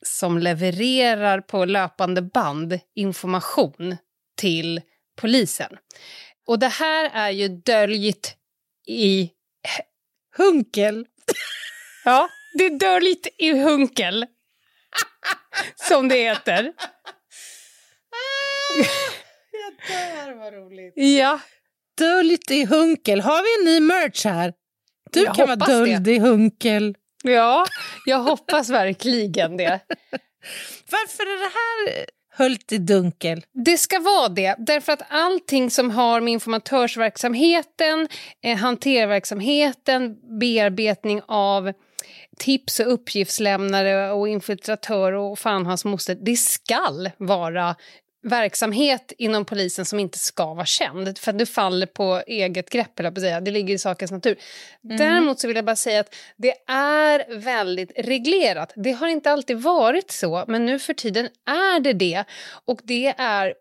som 0.06 0.38
levererar 0.38 1.40
på 1.40 1.64
löpande 1.64 2.22
band 2.22 2.80
information 2.94 3.96
till 4.36 4.80
polisen. 5.16 5.76
Och 6.46 6.58
det 6.58 6.68
här 6.68 7.10
är 7.14 7.30
ju 7.30 7.48
döljt 7.48 8.36
i... 8.86 9.30
Hunkel. 10.36 11.06
Ja, 12.04 12.28
det 12.58 12.64
är 12.64 12.78
döljt 12.78 13.26
i 13.38 13.52
hunkel. 13.52 14.26
Som 15.88 16.08
det 16.08 16.16
heter. 16.16 16.72
Ja, 19.52 19.70
där 19.88 20.34
var 20.34 20.52
roligt. 20.52 20.92
Ja, 20.96 21.40
Döljt 21.98 22.50
i 22.50 22.64
hunkel. 22.64 23.20
Har 23.20 23.42
vi 23.42 23.70
en 23.70 23.74
ny 23.74 23.86
merch 23.86 24.24
här? 24.24 24.52
Du 25.12 25.22
Jag 25.22 25.34
kan 25.34 25.46
vara 25.46 25.56
döljd 25.56 26.08
i 26.08 26.18
hunkel. 26.18 26.94
ja 27.22 27.66
jag 28.06 28.18
hoppas 28.18 28.70
verkligen 28.70 29.56
det. 29.56 29.80
Varför 30.90 31.22
är 31.22 31.38
det 31.38 31.52
här... 31.54 32.06
höljt 32.34 32.72
i 32.72 32.78
dunkel. 32.78 33.44
Det 33.64 33.78
ska 33.78 33.98
vara 33.98 34.28
det, 34.28 34.56
därför 34.58 34.92
att 34.92 35.02
allting 35.08 35.70
som 35.70 35.90
har 35.90 36.20
med 36.20 36.32
informatörsverksamheten, 36.32 38.08
eh, 38.44 38.56
hanterverksamheten, 38.58 40.16
bearbetning 40.40 41.20
av 41.28 41.72
tips 42.38 42.80
och 42.80 42.92
uppgiftslämnare 42.92 44.12
och 44.12 44.28
infiltratör 44.28 45.12
och 45.12 45.38
fan 45.38 45.66
hans 45.66 45.84
moster, 45.84 46.14
det 46.20 46.36
skall 46.36 47.10
vara 47.16 47.76
verksamhet 48.22 49.12
inom 49.18 49.44
polisen 49.44 49.84
som 49.84 49.98
inte 49.98 50.18
ska 50.18 50.54
vara 50.54 50.66
känd. 50.66 51.18
För 51.18 51.32
det 51.32 51.46
faller 51.46 51.86
på 51.86 52.22
eget 52.26 52.70
grepp, 52.70 53.00
eller 53.00 53.10
på 53.10 53.20
säga. 53.20 53.40
det 53.40 53.50
ligger 53.50 53.74
i 53.74 53.78
sakens 53.78 54.10
natur. 54.10 54.36
Mm. 54.84 54.96
Däremot 54.96 55.40
så 55.40 55.46
vill 55.46 55.56
jag 55.56 55.64
bara 55.64 55.76
säga 55.76 56.00
att 56.00 56.14
det 56.36 56.54
är 56.68 57.38
väldigt 57.38 57.92
reglerat. 57.96 58.72
Det 58.76 58.92
har 58.92 59.08
inte 59.08 59.30
alltid 59.32 59.56
varit 59.56 60.10
så, 60.10 60.44
men 60.48 60.66
nu 60.66 60.78
för 60.78 60.94
tiden 60.94 61.28
är 61.46 61.80
det 61.80 61.92
det. 61.92 62.24
Och 62.64 62.80
det 62.82 63.14
är 63.18 63.54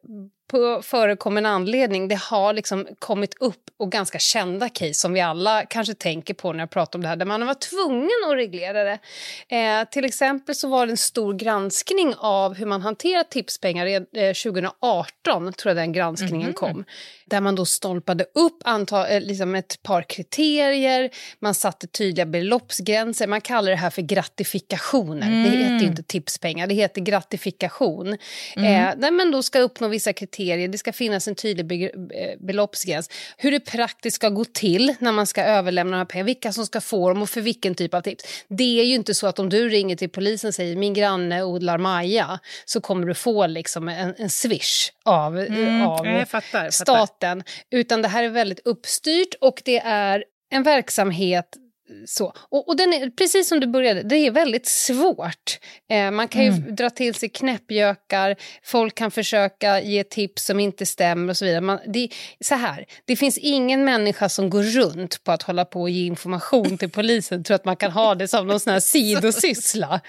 på 0.52 0.82
förekommen 0.82 1.46
anledning. 1.46 2.08
Det 2.08 2.20
har 2.20 2.54
liksom 2.54 2.88
kommit 3.00 3.34
upp 3.40 3.70
och 3.78 3.92
ganska 3.92 4.20
kända 4.20 4.70
case 4.70 4.94
som 4.94 5.14
vi 5.14 5.22
alla 5.22 5.66
kanske 5.66 5.94
tänker 5.94 6.34
på 6.34 6.54
när 6.54 6.60
jag 6.60 6.70
pratar 6.70 7.00
om 7.00 7.04
det 7.04 7.08
här, 7.08 7.16
där 7.16 7.26
man 7.26 7.46
var 7.46 7.54
tvungen 7.54 8.10
att 8.30 8.36
reglera 8.36 8.84
det. 8.84 9.00
Eh, 9.48 9.90
till 9.90 10.06
exempel 10.06 10.56
så 10.56 10.68
var 10.68 10.86
det 10.86 10.94
en 10.94 10.98
stor 10.98 11.34
granskning 11.34 12.14
av 12.18 12.54
hur 12.54 12.66
man 12.66 12.82
hanterar 12.82 13.24
tipspengar. 13.24 13.86
Eh, 13.88 14.34
2018 14.34 15.54
tror 15.54 15.70
jag 15.70 15.78
den 15.78 15.94
granskningen 15.94 16.42
mm 16.42 16.52
-hmm. 16.52 16.74
kom. 16.74 16.86
Där 17.32 17.42
man 17.42 17.56
då 17.56 17.66
stolpade 17.66 18.24
upp 18.24 18.58
antal, 18.64 19.06
eh, 19.10 19.22
liksom 19.22 19.56
ett 19.56 19.84
par 19.84 20.02
kriterier, 20.02 21.10
man 21.40 21.56
satte 21.56 21.88
tydliga 21.88 22.26
beloppsgränser. 22.26 23.28
Man 23.28 23.42
kallar 23.42 23.72
det 23.72 23.78
här 23.78 23.90
för 23.90 24.02
gratifikationer. 24.02 25.28
Mm. 25.28 25.44
Det 25.44 25.50
heter 25.58 25.86
inte 25.86 26.04
tipspengar, 26.04 26.68
det 26.68 26.76
heter 26.76 27.02
gratifikation. 27.02 28.18
Mm. 28.56 28.90
Eh, 28.90 28.96
där 29.02 29.12
man 29.12 29.32
då 29.32 29.44
ska 29.44 29.60
uppnå 29.60 29.88
vissa 29.88 30.14
kriterier, 30.14 30.68
det 30.68 30.78
ska 30.78 30.94
finnas 30.94 31.28
en 31.28 31.36
tydlig 31.36 31.66
be 31.66 31.76
eh, 31.76 32.40
beloppsgräns. 32.40 33.10
Hur 33.38 33.52
det 33.52 33.60
praktiskt 33.60 34.16
ska 34.16 34.30
gå 34.30 34.46
till 34.46 34.96
när 35.00 35.12
man 35.12 35.28
ska 35.28 35.44
överlämna 35.44 35.92
de 35.92 35.98
här 35.98 36.06
pengarna, 36.06 36.26
vilka 36.26 36.54
som 36.54 36.66
ska 36.66 36.82
få 36.82 37.10
dem 37.10 37.22
och 37.22 37.30
för 37.30 37.42
vilken 37.42 37.76
typ 37.76 37.94
av 37.94 38.02
tips. 38.02 38.24
Det 38.48 38.80
är 38.80 38.86
ju 38.86 38.96
inte 38.96 39.14
så 39.14 39.28
att 39.28 39.40
om 39.40 39.50
du 39.50 39.70
ringer 39.70 39.96
till 39.96 40.10
polisen 40.10 40.48
och 40.48 40.56
säger 40.56 40.76
min 40.76 40.94
granne 40.94 41.44
odlar 41.44 41.78
Maja 41.78 42.40
så 42.66 42.82
kommer 42.82 43.08
du 43.08 43.14
få 43.14 43.48
liksom 43.48 43.90
en, 43.90 44.14
en 44.18 44.30
swish 44.30 44.92
av, 45.04 45.40
mm, 45.40 45.82
av 45.82 46.06
jag 46.06 46.30
fattar, 46.30 46.64
jag 46.64 46.74
staten. 47.22 47.44
Utan 47.72 48.02
det 48.02 48.08
här 48.08 48.24
är 48.24 48.30
väldigt 48.30 48.60
uppstyrt 48.66 49.36
och 49.42 49.62
det 49.66 49.80
är 49.80 50.24
en 50.52 50.64
verksamhet 50.64 51.58
så. 52.06 52.34
Och, 52.50 52.68
och 52.68 52.78
den 52.78 52.94
är, 52.94 53.10
precis 53.10 53.48
som 53.48 53.60
du 53.60 53.68
började, 53.68 54.04
det 54.04 54.16
är 54.16 54.32
väldigt 54.32 54.68
svårt. 54.68 55.60
Eh, 55.90 56.12
man 56.12 56.28
kan 56.28 56.44
ju 56.44 56.48
mm. 56.48 56.76
dra 56.76 56.90
till 56.90 57.14
sig 57.14 57.30
knäppjökar, 57.30 58.36
folk 58.64 58.96
kan 58.96 59.12
försöka 59.12 59.82
ge 59.82 60.04
tips 60.04 60.46
som 60.46 60.60
inte 60.60 60.86
stämmer 60.86 61.30
och 61.30 61.38
så 61.38 61.46
vidare. 61.46 61.62
Man, 61.62 61.80
det, 61.88 62.10
så 62.44 62.56
här, 62.56 62.86
det 63.06 63.16
finns 63.16 63.38
ingen 63.38 63.86
människa 63.86 64.30
som 64.30 64.50
går 64.50 64.64
runt 64.64 65.24
på 65.24 65.32
att 65.32 65.44
hålla 65.44 65.66
på 65.66 65.82
och 65.82 65.90
ge 65.90 66.06
information 66.06 66.78
till 66.78 66.90
polisen 66.90 67.44
tror 67.44 67.56
att 67.56 67.66
man 67.66 67.76
kan 67.76 67.92
ha 67.92 68.16
det 68.16 68.28
som 68.28 68.48
någon 68.48 68.60
sån 68.60 68.74
här 68.74 68.80
sidosyssla. 68.94 70.02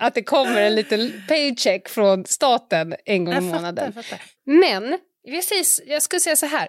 Att 0.00 0.14
det 0.14 0.22
kommer 0.22 0.62
en 0.62 0.74
liten 0.74 1.22
paycheck 1.28 1.88
från 1.88 2.24
staten 2.24 2.94
en 3.04 3.24
gång 3.24 3.34
i 3.34 3.40
månaden. 3.40 3.92
Men 4.46 4.98
säger, 5.42 5.92
jag 5.92 6.02
skulle 6.02 6.20
säga 6.20 6.36
så 6.36 6.46
här, 6.46 6.68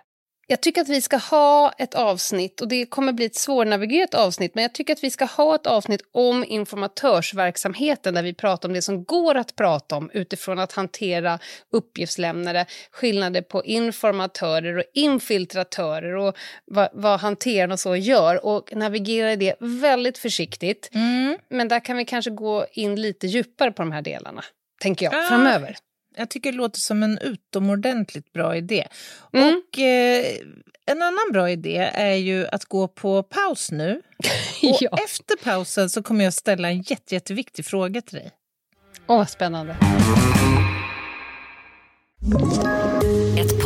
jag 0.51 0.61
tycker 0.61 0.81
att 0.81 0.89
vi 0.89 1.01
ska 1.01 1.17
ha 1.17 1.73
ett 1.77 1.93
avsnitt, 1.93 2.61
och 2.61 2.67
det 2.67 2.85
kommer 2.85 3.13
bli 3.13 3.25
ett 3.25 3.35
svårnavigerat 3.35 4.13
avsnitt, 4.13 4.55
men 4.55 4.61
jag 4.61 4.73
tycker 4.73 4.93
att 4.93 5.03
vi 5.03 5.09
ska 5.09 5.25
ha 5.25 5.55
ett 5.55 5.67
avsnitt 5.67 6.01
om 6.11 6.45
informatörsverksamheten 6.47 8.13
där 8.13 8.23
vi 8.23 8.33
pratar 8.33 8.69
om 8.69 8.73
det 8.73 8.81
som 8.81 9.03
går 9.03 9.35
att 9.35 9.55
prata 9.55 9.95
om 9.95 10.11
utifrån 10.13 10.59
att 10.59 10.71
hantera 10.71 11.39
uppgiftslämnare, 11.71 12.65
skillnader 12.91 13.41
på 13.41 13.65
informatörer 13.65 14.77
och 14.77 14.83
infiltratörer 14.93 16.15
och 16.15 16.37
vad, 16.65 16.89
vad 16.93 17.19
hanterarna 17.19 17.73
och 17.73 17.79
så 17.79 17.95
gör 17.95 18.45
och 18.45 18.75
navigera 18.75 19.33
i 19.33 19.35
det 19.35 19.55
väldigt 19.59 20.17
försiktigt. 20.17 20.89
Mm. 20.93 21.37
Men 21.49 21.67
där 21.67 21.79
kan 21.79 21.97
vi 21.97 22.05
kanske 22.05 22.31
gå 22.31 22.65
in 22.71 23.01
lite 23.01 23.27
djupare 23.27 23.71
på 23.71 23.81
de 23.81 23.91
här 23.91 24.01
delarna, 24.01 24.43
tänker 24.81 25.05
jag, 25.05 25.15
ah. 25.15 25.27
framöver. 25.27 25.77
Jag 26.21 26.29
tycker 26.29 26.51
det 26.51 26.57
låter 26.57 26.79
som 26.79 27.03
en 27.03 27.17
utomordentligt 27.17 28.33
bra 28.33 28.55
idé. 28.55 28.87
Mm. 29.33 29.47
Och 29.55 29.79
eh, 29.79 30.25
en 30.85 31.01
annan 31.01 31.31
bra 31.33 31.49
idé 31.49 31.77
är 31.93 32.15
ju 32.15 32.47
att 32.47 32.65
gå 32.65 32.87
på 32.87 33.23
paus 33.23 33.71
nu. 33.71 34.01
Och 34.63 34.77
ja. 34.81 34.97
efter 35.05 35.35
pausen 35.43 35.89
så 35.89 36.03
kommer 36.03 36.23
jag 36.23 36.33
ställa 36.33 36.69
en 36.69 36.81
jätte, 36.81 37.15
jätteviktig 37.15 37.65
fråga 37.65 38.01
till 38.01 38.17
dig. 38.17 38.31
Åh, 39.07 39.21
oh, 39.21 39.25
spännande. 39.25 39.77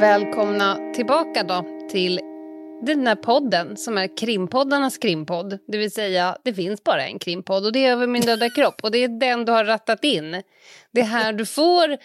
Välkomna 0.00 0.92
tillbaka 0.94 1.42
då 1.42 1.64
till 1.90 2.20
den 2.82 3.06
här 3.06 3.14
podden 3.14 3.76
som 3.76 3.98
är 3.98 4.16
krimpoddarnas 4.16 4.98
krimpodd. 4.98 5.58
Det 5.66 5.78
vill 5.78 5.90
säga, 5.90 6.36
det 6.44 6.54
finns 6.54 6.84
bara 6.84 7.06
en 7.06 7.18
krimpodd 7.18 7.66
och 7.66 7.72
det 7.72 7.86
är 7.86 7.92
Över 7.92 8.06
min 8.06 8.22
döda 8.22 8.50
kropp 8.50 8.74
och 8.82 8.90
det 8.90 8.98
är 8.98 9.08
den 9.08 9.44
du 9.44 9.52
har 9.52 9.64
rattat 9.64 10.04
in. 10.04 10.42
Det 10.92 11.00
är 11.00 11.04
här 11.04 11.32
du 11.32 11.46
får 11.46 11.96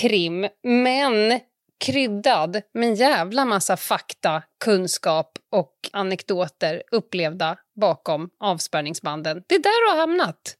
krim, 0.00 0.48
men 0.62 1.40
kryddad 1.84 2.62
med 2.74 2.88
en 2.88 2.94
jävla 2.94 3.44
massa 3.44 3.76
fakta, 3.76 4.42
kunskap 4.64 5.38
och 5.52 5.74
anekdoter 5.92 6.82
upplevda 6.90 7.56
bakom 7.80 8.30
avspärrningsbanden. 8.40 9.42
Det 9.46 9.54
är 9.54 9.62
där 9.62 9.86
du 9.86 9.92
har 9.92 10.00
hamnat. 10.00 10.56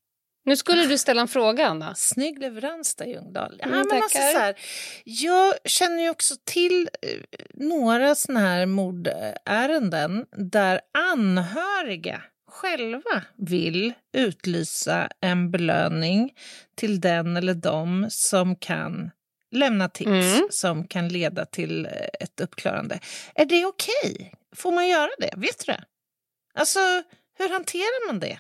Nu 0.46 0.56
skulle 0.56 0.86
du 0.86 0.98
ställa 0.98 1.20
en 1.20 1.28
fråga, 1.28 1.66
Anna. 1.66 1.94
Snygg 1.94 2.38
leverans 2.38 2.94
där, 2.94 3.06
Ljungdahl. 3.06 3.56
Ja, 3.58 3.66
mm, 3.66 3.86
men 3.90 4.02
alltså, 4.02 4.18
så 4.18 4.38
här, 4.38 4.58
jag 5.04 5.54
känner 5.64 6.02
ju 6.02 6.10
också 6.10 6.34
till 6.44 6.88
eh, 7.02 7.08
några 7.54 8.14
såna 8.14 8.40
här 8.40 8.66
mordärenden 8.66 10.26
där 10.36 10.80
anhöriga 11.12 12.22
själva 12.50 13.22
vill 13.36 13.92
utlysa 14.16 15.08
en 15.20 15.50
belöning 15.50 16.32
till 16.74 17.00
den 17.00 17.36
eller 17.36 17.54
dem 17.54 18.06
som 18.10 18.56
kan 18.56 19.10
lämna 19.54 19.88
tips 19.88 20.10
mm. 20.10 20.48
som 20.50 20.86
kan 20.86 21.08
leda 21.08 21.44
till 21.44 21.86
eh, 21.86 21.92
ett 22.20 22.40
uppklarande. 22.40 22.98
Är 23.34 23.44
det 23.44 23.64
okej? 23.64 24.12
Okay? 24.14 24.30
Får 24.56 24.72
man 24.72 24.88
göra 24.88 25.10
det? 25.18 25.30
Vet 25.36 25.66
du 25.66 25.72
det? 25.72 25.84
Alltså, 26.54 26.78
hur 27.38 27.48
hanterar 27.48 28.06
man 28.06 28.20
det? 28.20 28.38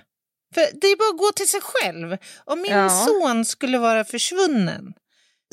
För 0.56 0.80
det 0.80 0.86
är 0.86 0.96
bara 0.96 1.10
att 1.10 1.18
gå 1.18 1.32
till 1.36 1.48
sig 1.48 1.60
själv. 1.60 2.16
Om 2.44 2.60
min 2.60 2.72
ja. 2.72 2.88
son 2.88 3.44
skulle 3.44 3.78
vara 3.78 4.04
försvunnen 4.04 4.92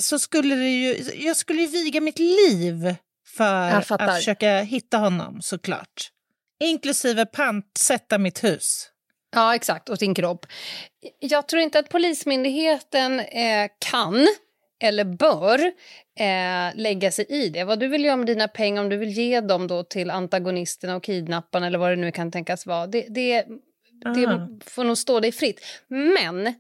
så 0.02 0.20
skulle 0.20 0.56
det 0.56 0.70
ju, 0.70 1.12
jag 1.16 1.38
skulle 1.38 1.62
ju 1.62 1.68
viga 1.68 2.02
mitt 2.02 2.20
liv 2.20 2.96
för 3.36 3.72
att 3.72 4.16
försöka 4.16 4.60
hitta 4.60 4.98
honom 4.98 5.42
såklart. 5.42 6.10
Inklusive 6.60 7.26
pantsätta 7.26 8.18
mitt 8.18 8.44
hus. 8.44 8.90
Ja, 9.36 9.56
exakt, 9.56 9.90
och 9.90 10.00
sin 10.00 10.16
kropp. 10.16 10.46
Jag 11.20 11.48
tror 11.48 11.62
inte 11.62 11.80
att 11.80 11.90
Polismyndigheten 11.90 13.20
eh, 13.20 13.68
kan 13.80 14.28
eller 14.84 15.04
bör 15.04 15.60
eh, 16.20 16.76
lägga 16.76 17.12
sig 17.12 17.26
i 17.30 17.50
det. 17.50 17.64
Vad 17.64 17.80
du 17.80 17.88
vill 17.88 18.06
göra 18.06 18.16
med 18.16 18.28
dina 18.28 18.48
pengar, 18.48 18.82
om 18.82 18.90
du 18.90 18.98
vill 18.98 19.10
ge 19.10 19.42
dem 19.42 19.68
då 19.68 19.84
till 19.84 20.12
antagonisterna 20.12 20.96
och 20.96 21.04
kidnapparna 21.04 21.68
eller 21.68 21.80
vad 21.80 21.92
det 21.92 21.96
nu 21.96 22.12
kan 22.12 22.32
tänkas 22.32 22.66
vara, 22.66 22.88
det, 22.88 23.06
det 23.10 23.46
det 24.16 24.50
får 24.66 24.84
nog 24.84 24.98
stå 24.98 25.20
dig 25.20 25.32
fritt. 25.32 25.66
Men 25.88 26.54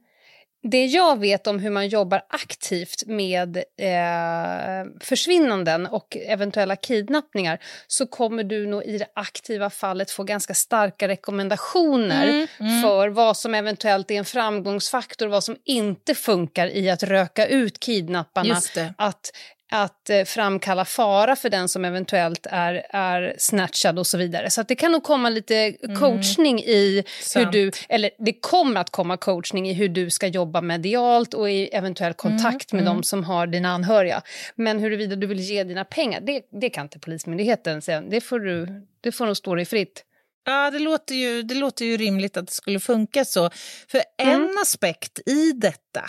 det 0.63 0.86
jag 0.86 1.19
vet 1.19 1.48
om 1.48 1.60
hur 1.60 1.69
man 1.69 1.88
jobbar 1.88 2.22
aktivt 2.30 3.04
med 3.06 3.58
eh, 3.58 4.91
försvinnanden 5.00 5.86
och 5.86 6.17
eventuella 6.17 6.76
kidnappningar 6.76 7.60
så 7.88 8.08
kommer 8.08 8.43
du 8.43 8.67
nog 8.67 8.84
i 8.84 8.98
det 8.98 9.08
aktiva 9.15 9.69
fallet 9.69 10.12
få 10.12 10.24
ganska 10.24 10.54
starka 10.54 11.08
rekommendationer 11.08 12.28
mm, 12.28 12.48
mm. 12.60 12.82
för 12.82 13.10
vad 13.10 13.38
som 13.38 13.56
eventuellt 13.56 14.12
är 14.12 14.15
en 14.15 14.26
framgångsfaktor 14.26 15.26
och 15.26 15.32
vad 15.32 15.43
som 15.43 15.56
inte 15.65 16.15
funkar 16.15 16.67
i 16.67 16.89
att 16.89 17.04
röka 17.04 17.48
ut 17.48 17.80
kidnapparna. 17.80 18.62
Att 18.98 19.32
att 19.73 20.09
eh, 20.09 20.23
framkalla 20.23 20.86
fara 20.86 21.36
för 21.36 21.49
den 21.49 21.69
som 21.69 21.86
eventuellt 21.86 22.47
är, 22.49 22.86
är 22.89 23.36
snatchad 23.38 23.99
och 23.99 24.07
så 24.07 24.17
vidare. 24.17 24.49
Så 24.49 24.63
det 24.63 24.75
kan 24.75 24.91
nog 24.91 25.03
komma 25.03 25.29
lite 25.29 25.53
Mm. 25.83 25.99
coachning 25.99 26.59
i 26.59 27.03
hur 27.36 27.45
du, 27.45 27.71
eller 27.89 28.09
det 28.19 28.33
kommer 28.33 28.81
att 28.81 28.89
komma 28.89 29.17
coachning 29.17 29.69
i 29.69 29.73
hur 29.73 29.89
du 29.89 30.09
ska 30.09 30.27
jobba 30.27 30.62
medialt 30.62 31.33
och 31.33 31.49
i 31.51 31.67
eventuell 31.67 32.13
kontakt 32.13 32.71
med 32.73 32.81
mm. 32.81 32.95
de 32.95 33.03
som 33.03 33.23
har 33.23 33.47
dina 33.47 33.69
anhöriga. 33.69 34.21
Men 34.55 34.79
huruvida 34.79 35.15
du 35.15 35.27
vill 35.27 35.39
ge 35.39 35.63
dina 35.63 35.86
pengar, 35.86 36.21
det, 36.21 36.41
det 36.62 36.69
kan 36.69 36.86
inte 36.86 36.99
Polismyndigheten 36.99 37.81
säga. 37.81 38.01
Det 38.01 38.21
får, 38.21 38.39
du, 38.39 38.86
det 39.01 39.12
får 39.12 39.25
nog 39.25 39.38
stå 39.38 39.55
dig 39.55 39.65
fritt. 39.65 40.03
Ja, 40.45 40.71
det 40.71 40.79
låter, 40.79 41.15
ju, 41.15 41.43
det 41.43 41.55
låter 41.55 41.86
ju 41.86 41.97
rimligt 41.97 42.38
att 42.38 42.47
det 42.47 42.53
skulle 42.53 42.79
funka 42.79 43.25
så. 43.25 43.49
För 43.88 44.01
Mm. 44.17 44.41
en 44.41 44.49
aspekt 44.62 45.19
i 45.25 45.51
detta, 45.51 46.01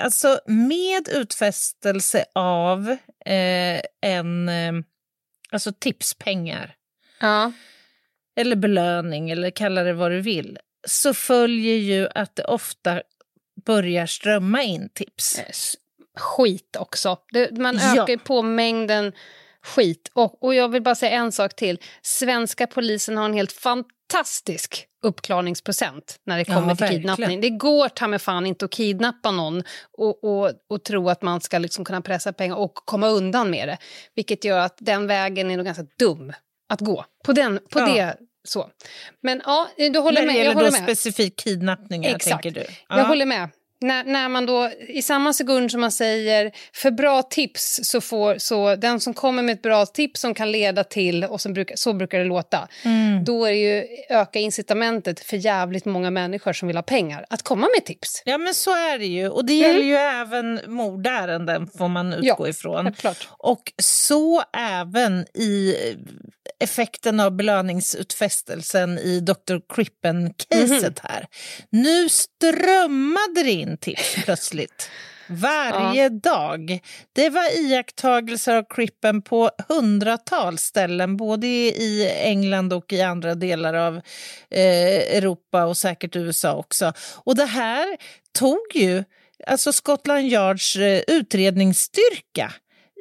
alltså 0.00 0.40
med 0.46 1.08
utfästelse 1.08 2.24
av 2.34 2.90
eh, 3.26 3.80
en, 4.00 4.48
eh, 4.48 4.72
alltså 5.50 5.72
tipspengar, 5.72 6.74
Ja. 7.20 7.52
eller 8.36 8.56
belöning, 8.56 9.30
eller 9.30 9.50
kalla 9.50 9.82
det 9.82 9.92
vad 9.92 10.10
du 10.10 10.20
vill, 10.20 10.58
så 10.88 11.14
följer 11.14 11.76
ju 11.76 12.08
att 12.14 12.36
det 12.36 12.44
ofta 12.44 13.02
börjar 13.66 14.06
strömma 14.06 14.62
in 14.62 14.88
tips. 14.94 15.38
Eh, 15.38 15.44
skit 16.20 16.76
också. 16.78 17.18
Det, 17.32 17.58
man 17.58 17.76
Ja. 17.76 18.02
ökar 18.02 18.16
på 18.16 18.42
mängden 18.42 19.12
skit. 19.62 20.10
Och, 20.12 20.44
och 20.44 20.54
jag 20.54 20.68
vill 20.68 20.82
bara 20.82 20.94
säga 20.94 21.12
en 21.12 21.32
sak 21.32 21.56
till. 21.56 21.78
Svenska 22.02 22.66
polisen 22.66 23.16
har 23.16 23.24
en 23.24 23.34
helt 23.34 23.52
fantastisk 23.52 24.01
uppklarningsprocent 25.02 26.16
när 26.26 26.36
det 26.38 26.44
Ja, 26.48 26.54
kommer 26.54 26.74
till 26.74 26.80
verkligen. 26.80 27.00
kidnappning. 27.02 27.40
Det 27.40 27.50
går 27.50 27.88
ta 27.88 28.06
mig 28.08 28.18
fan 28.18 28.46
inte 28.46 28.64
att 28.64 28.70
kidnappa 28.70 29.30
någon 29.30 29.62
och, 29.98 30.24
och, 30.24 30.50
och 30.70 30.84
tro 30.84 31.08
att 31.08 31.22
man 31.22 31.40
ska 31.40 31.58
liksom 31.58 31.84
kunna 31.84 32.00
pressa 32.00 32.32
pengar 32.32 32.56
och 32.56 32.74
komma 32.74 33.08
undan 33.08 33.50
med 33.50 33.68
det. 33.68 33.78
Vilket 34.14 34.44
gör 34.44 34.58
att 34.58 34.76
den 34.80 35.06
vägen 35.06 35.50
är 35.50 35.56
nog 35.56 35.66
ganska 35.66 35.86
dum 35.98 36.32
att 36.68 36.80
gå. 36.80 37.04
På, 37.24 37.32
den, 37.32 37.58
på 37.70 37.78
Ja. 37.80 37.86
det 37.86 38.16
så. 38.44 38.70
Men 39.22 39.42
ja, 39.44 39.68
du 39.76 39.98
håller 39.98 40.12
När 40.12 40.20
det 40.20 40.26
med. 40.26 40.34
Jag 40.36 40.38
gäller 40.44 40.54
håller 40.54 40.66
då 40.70 40.72
med. 40.72 40.82
specifik 40.82 41.36
kidnappningar, 41.36 42.14
Exakt. 42.14 42.42
tänker 42.42 42.60
du? 42.60 42.66
Jag 42.88 43.04
håller 43.04 43.26
med. 43.26 43.48
När, 43.82 44.04
när 44.04 44.28
man 44.28 44.46
då, 44.46 44.70
I 44.88 45.02
samma 45.02 45.32
sekund 45.32 45.70
som 45.70 45.80
man 45.80 45.92
säger 45.92 46.52
för 46.74 46.90
bra 46.90 47.22
tips 47.22 47.80
så 47.82 48.00
får 48.00 48.38
så 48.38 48.76
den 48.76 49.00
som 49.00 49.14
kommer 49.14 49.42
med 49.42 49.52
ett 49.52 49.62
bra 49.62 49.86
tips 49.86 50.20
som 50.20 50.34
kan 50.34 50.52
leda 50.52 50.84
till, 50.84 51.24
och 51.24 51.40
som 51.40 51.52
brukar, 51.52 51.76
så 51.76 51.92
brukar 51.92 52.18
det 52.18 52.24
låta, 52.24 52.68
Mm. 52.84 53.24
då 53.24 53.44
är 53.44 53.50
ju 53.52 53.84
öka 54.08 54.38
incitamentet 54.38 55.20
för 55.20 55.36
jävligt 55.36 55.84
många 55.84 56.10
människor 56.10 56.52
som 56.52 56.68
vill 56.68 56.76
ha 56.76 56.82
pengar 56.82 57.26
att 57.30 57.42
komma 57.42 57.68
med 57.76 57.84
tips. 57.86 58.22
Ja, 58.24 58.38
men 58.38 58.54
så 58.54 58.70
är 58.70 58.98
det 58.98 59.06
ju. 59.06 59.28
Och 59.28 59.44
det 59.44 59.52
gäller 59.54 59.82
ju 59.84 59.94
även 59.94 60.60
mordärenden, 60.66 61.66
får 61.78 61.88
man 61.88 62.12
utgå 62.12 62.22
Mm. 62.22 62.36
Ja, 62.38 62.48
ifrån. 62.48 62.84
Självklart. 62.84 63.28
Och 63.30 63.72
så 63.82 64.42
även 64.56 65.24
i 65.34 65.74
eh, 65.90 65.96
effekten 66.64 67.20
av 67.20 67.36
belöningsutfästelsen 67.36 68.98
i 68.98 69.20
Dr. 69.20 69.56
Crippen-caset 69.74 70.82
Mhm. 70.82 70.94
här. 71.02 71.26
Nu 71.70 72.08
strömmade 72.08 73.42
det 73.44 73.50
in 73.50 73.71
tips 73.76 74.14
plötsligt. 74.24 74.90
Varje 75.28 76.08
dag. 76.08 76.80
Det 77.12 77.30
var 77.30 77.60
iakttagelser 77.60 78.56
av 78.56 78.64
Crippen 78.74 79.22
på 79.22 79.50
hundratals 79.68 80.62
ställen, 80.62 81.16
både 81.16 81.46
i 81.46 82.12
England 82.18 82.72
och 82.72 82.92
i 82.92 83.02
andra 83.02 83.34
delar 83.34 83.74
av 83.74 83.96
eh, 84.50 85.16
Europa 85.16 85.64
och 85.64 85.76
säkert 85.76 86.16
USA 86.16 86.54
också. 86.54 86.92
Och 87.16 87.36
det 87.36 87.44
här 87.44 87.86
tog 88.38 88.60
ju 88.74 89.04
alltså 89.46 89.72
Scotland 89.72 90.28
Yards 90.28 90.76
eh, 90.76 91.02
utredningsstyrka 91.06 92.52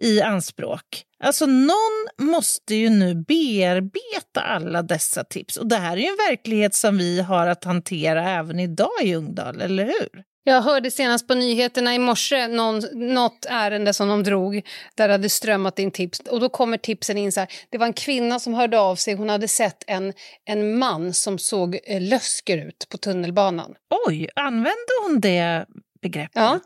i 0.02 0.22
anspråk. 0.22 1.04
Alltså 1.24 1.46
någon 1.46 2.08
måste 2.18 2.76
ju 2.76 2.90
nu 2.90 3.16
bearbeta 3.16 4.42
alla 4.42 4.82
dessa 4.82 5.24
tips 5.24 5.58
och 5.58 5.68
det 5.68 5.76
här 5.76 5.98
är 5.98 6.02
ju 6.02 6.08
en 6.08 6.30
verklighet 6.30 6.76
som 6.76 6.98
vi 6.98 7.22
har 7.22 7.48
att 7.48 7.64
hantera 7.64 8.30
även 8.30 8.60
idag 8.60 8.92
i 9.02 9.08
Ljungdal, 9.08 9.62
eller 9.62 9.86
hur? 9.86 10.31
Jag 10.44 10.62
hörde 10.62 10.92
senast 10.92 11.28
på 11.28 11.34
nyheterna 11.36 11.96
i 11.96 12.00
morse 12.00 12.48
någon, 12.48 12.82
något 13.14 13.46
ärende 13.50 13.94
som 13.94 14.08
de 14.08 14.24
drog 14.24 14.62
där 14.96 15.08
det 15.08 15.14
hade 15.14 15.30
strömmat 15.30 15.80
in 15.80 15.92
tips. 15.92 16.20
Och 16.20 16.40
då 16.40 16.50
kommer 16.50 16.78
tipsen 16.78 17.18
in 17.18 17.32
så 17.32 17.40
här. 17.40 17.50
Det 17.70 17.78
var 17.78 17.86
en 17.86 17.94
kvinna 17.94 18.40
som 18.40 18.54
hörde 18.54 18.80
av 18.80 18.96
sig. 18.96 19.14
Hon 19.14 19.30
hade 19.30 19.48
sett 19.48 19.84
en, 19.88 20.14
en 20.46 20.80
man 20.80 21.14
som 21.14 21.40
såg 21.40 21.80
eh, 21.84 22.02
lösker 22.02 22.58
ut 22.68 22.86
på 22.90 22.98
tunnelbanan. 22.98 23.76
Oj, 24.08 24.30
använde 24.36 24.92
hon 25.08 25.20
det 25.20 25.66
begreppet? 26.02 26.32
Ja. 26.36 26.60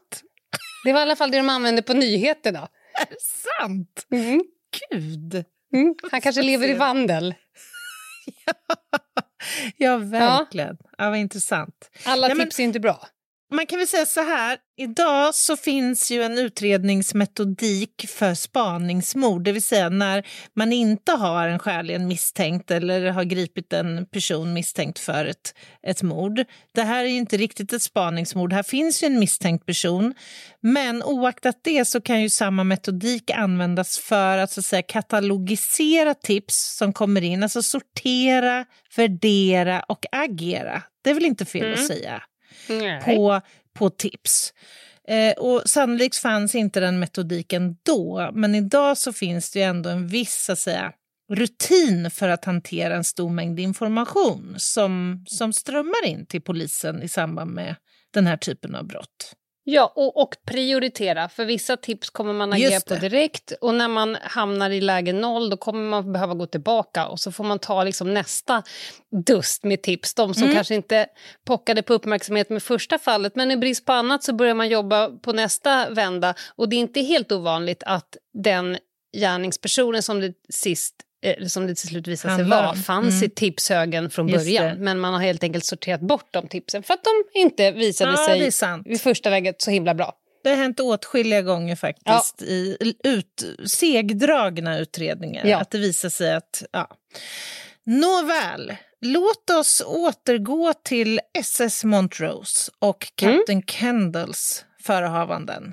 Det 0.86 0.94
var 0.94 1.00
i 1.00 1.04
alla 1.04 1.16
fall 1.16 1.32
det 1.32 1.38
de 1.38 1.50
använde 1.50 1.82
på 1.82 1.94
nyheterna. 1.94 2.60
Är 3.02 3.06
det 3.10 3.22
sant? 3.62 4.06
Mm. 4.12 4.44
Gud! 4.92 5.46
Mm. 5.74 5.96
Han 6.12 6.22
kanske 6.22 6.42
lever 6.42 6.68
i 6.70 6.74
vandel. 6.74 7.34
Ja, 9.78 9.98
verkligen. 9.98 10.78
Ja. 10.98 11.10
vad 11.10 11.18
intressant. 11.20 11.90
Alla 12.06 12.28
Nej, 12.28 12.38
men- 12.38 12.46
tips 12.46 12.60
är 12.60 12.64
inte 12.64 12.80
bra. 12.80 13.08
Man 13.52 13.66
kan 13.66 13.80
väl 13.80 13.88
säga 13.88 14.06
så 14.06 14.22
här, 14.22 14.58
idag 14.78 15.36
så 15.36 15.58
finns 15.58 16.12
ju 16.12 16.24
en 16.24 16.38
utredningsmetodik 16.38 18.06
för 18.08 18.34
spaningsmord, 18.34 19.44
det 19.44 19.52
vill 19.52 19.64
säga 19.64 19.90
när 19.90 20.28
man 20.56 20.74
inte 20.74 21.12
har 21.12 21.48
en 21.48 21.60
skäligen 21.60 22.08
misstänkt 22.08 22.72
eller 22.72 23.10
har 23.10 23.24
gripit 23.24 23.74
en 23.74 24.06
person 24.06 24.54
misstänkt 24.54 25.00
för 25.00 25.26
ett, 25.26 25.56
ett 25.88 26.02
mord. 26.02 26.44
Det 26.72 26.82
här 26.82 27.04
är 27.04 27.08
ju 27.08 27.18
inte 27.18 27.38
riktigt 27.38 27.74
ett 27.74 27.82
spaningsmord, 27.82 28.54
här 28.54 28.64
finns 28.64 29.04
ju 29.04 29.06
en 29.06 29.20
misstänkt 29.20 29.66
person, 29.66 30.14
men 30.62 31.04
oaktat 31.04 31.60
det 31.64 31.86
så 31.86 32.02
kan 32.02 32.22
ju 32.22 32.30
samma 32.30 32.64
metodik 32.64 33.32
användas 33.32 34.00
för 34.00 34.38
att, 34.38 34.52
så 34.52 34.60
att 34.60 34.66
säga, 34.66 34.82
katalogisera 34.82 36.14
tips 36.14 36.78
som 36.78 36.94
kommer 36.94 37.22
in, 37.22 37.44
alltså 37.44 37.64
sortera, 37.64 38.66
värdera 38.96 39.80
och 39.80 40.06
agera. 40.12 40.84
Det 41.04 41.10
är 41.10 41.14
väl 41.14 41.26
inte 41.26 41.46
fel 41.46 41.74
att 41.74 41.88
säga 41.88 42.22
Nej. 42.70 43.02
på, 43.06 43.42
på 43.74 43.90
tips. 43.90 44.54
Eh, 45.08 45.34
och 45.38 45.62
sannolikt 45.66 46.16
fanns 46.16 46.56
inte 46.56 46.80
den 46.80 47.00
metodiken 47.00 47.78
då, 47.84 48.32
men 48.34 48.56
idag 48.56 48.98
så 48.98 49.14
finns 49.14 49.52
det 49.52 49.60
ju 49.60 49.66
ändå 49.66 49.90
en 49.90 50.08
viss 50.08 50.50
att 50.50 50.60
säga, 50.60 50.94
rutin 51.34 52.12
för 52.12 52.30
att 52.30 52.46
hantera 52.46 52.96
en 52.96 53.04
stor 53.04 53.30
mängd 53.30 53.60
information 53.60 54.56
som, 54.58 55.26
som 55.28 55.54
strömmar 55.54 56.06
in 56.06 56.26
till 56.26 56.42
polisen 56.42 57.04
i 57.04 57.08
samband 57.08 57.52
med 57.52 57.76
den 58.14 58.28
här 58.28 58.38
typen 58.38 58.76
av 58.76 58.88
brott. 58.88 59.36
Ja, 59.68 59.94
och, 59.96 60.22
och 60.22 60.36
prioritera. 60.46 61.30
För 61.30 61.46
vissa 61.46 61.78
tips 61.78 62.10
kommer 62.10 62.34
man 62.34 62.54
agera 62.54 62.80
på 62.88 62.96
direkt. 62.96 63.54
Och 63.62 63.74
när 63.74 63.88
man 63.88 64.18
hamnar 64.22 64.70
i 64.70 64.82
läge 64.82 65.14
noll, 65.14 65.50
då 65.50 65.58
kommer 65.58 65.90
man 65.90 66.14
behöva 66.14 66.34
gå 66.34 66.46
tillbaka. 66.46 67.08
Och 67.08 67.20
så 67.20 67.32
får 67.32 67.44
man 67.44 67.60
ta 67.60 67.84
liksom 67.84 68.14
nästa 68.14 68.64
dust 69.26 69.64
med 69.64 69.82
tips. 69.82 70.14
De 70.14 70.34
som 70.34 70.44
Mm. 70.44 70.56
kanske 70.56 70.76
inte 70.76 71.08
pockade 71.46 71.82
på 71.82 71.94
uppmärksamhet 71.94 72.50
med 72.50 72.64
första 72.64 72.98
fallet. 73.00 73.36
Men 73.36 73.52
i 73.52 73.58
brist 73.58 73.86
på 73.86 73.94
annat 73.94 74.24
så 74.24 74.34
börjar 74.34 74.54
man 74.54 74.70
jobba 74.70 75.10
på 75.10 75.34
nästa 75.34 75.90
vända. 75.90 76.34
Och 76.56 76.70
det 76.70 76.76
är 76.76 76.80
inte 76.80 77.02
helt 77.02 77.32
ovanligt 77.32 77.84
att 77.86 78.18
den 78.34 78.78
gärningspersonen 79.18 80.04
som 80.04 80.20
det 80.22 80.34
sist 80.50 80.96
som 81.48 81.68
det 81.68 81.76
till 81.76 81.88
slut 81.88 82.08
visade 82.08 82.36
sig 82.36 82.46
vara, 82.46 82.76
fanns 82.76 83.14
Mm. 83.14 83.24
i 83.26 83.30
tipshögen 83.30 84.10
från 84.10 84.28
Just 84.28 84.46
början. 84.46 84.66
det. 84.66 84.76
Men 84.84 85.00
man 85.00 85.14
har 85.14 85.22
helt 85.22 85.44
enkelt 85.44 85.66
sorterat 85.66 86.02
bort 86.02 86.28
de 86.32 86.48
tipsen 86.48 86.84
för 86.84 86.94
att 86.94 87.04
de 87.04 87.40
inte 87.40 87.72
visade 87.72 88.12
Ja, 88.12 88.52
sig 88.52 88.82
vid 88.86 89.02
första 89.02 89.30
läget 89.30 89.62
så 89.62 89.72
himla 89.72 89.94
bra. 89.94 90.14
Det 90.44 90.50
har 90.50 90.58
hänt 90.58 90.80
åtskilliga 90.80 91.42
gånger 91.42 91.76
faktiskt 91.76 92.42
i 92.42 92.78
ut, 93.04 93.44
segdragna 93.66 94.80
utredningar. 94.80 95.46
Ja. 95.46 95.58
Att 95.60 95.72
det 95.72 95.78
visar 95.78 96.10
sig 96.10 96.34
att... 96.34 96.64
Ja. 96.72 96.88
Nåväl, 97.86 98.76
låt 99.02 99.50
oss 99.50 99.84
återgå 99.86 100.74
till 100.84 101.20
SS 101.40 101.84
Montrose 101.84 102.72
och 102.80 103.08
Captain 103.16 103.64
Kendalls 103.68 104.66
förehavanden. 104.82 105.64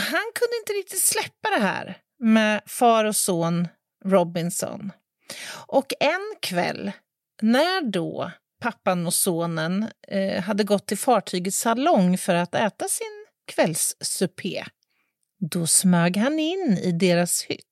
Han 0.00 0.22
kunde 0.34 0.56
inte 0.60 0.72
riktigt 0.72 1.00
släppa 1.02 1.50
det 1.58 1.62
här 1.62 1.96
med 2.20 2.60
far 2.66 3.04
och 3.04 3.16
son 3.16 3.68
Robinson. 4.04 4.92
Och 5.66 5.92
en 6.00 6.36
kväll, 6.42 6.92
när 7.42 7.80
då 7.80 8.30
pappan 8.60 9.06
och 9.06 9.14
sonen 9.14 9.88
eh, 10.08 10.42
hade 10.42 10.64
gått 10.64 10.86
till 10.86 10.98
fartygets 10.98 11.58
salong 11.58 12.18
för 12.18 12.34
att 12.34 12.54
äta 12.54 12.88
sin 12.88 13.26
kvällssupé, 13.46 14.64
då 15.50 15.66
smög 15.66 16.16
han 16.16 16.38
in 16.38 16.78
i 16.82 16.92
deras 16.92 17.42
hytt. 17.42 17.66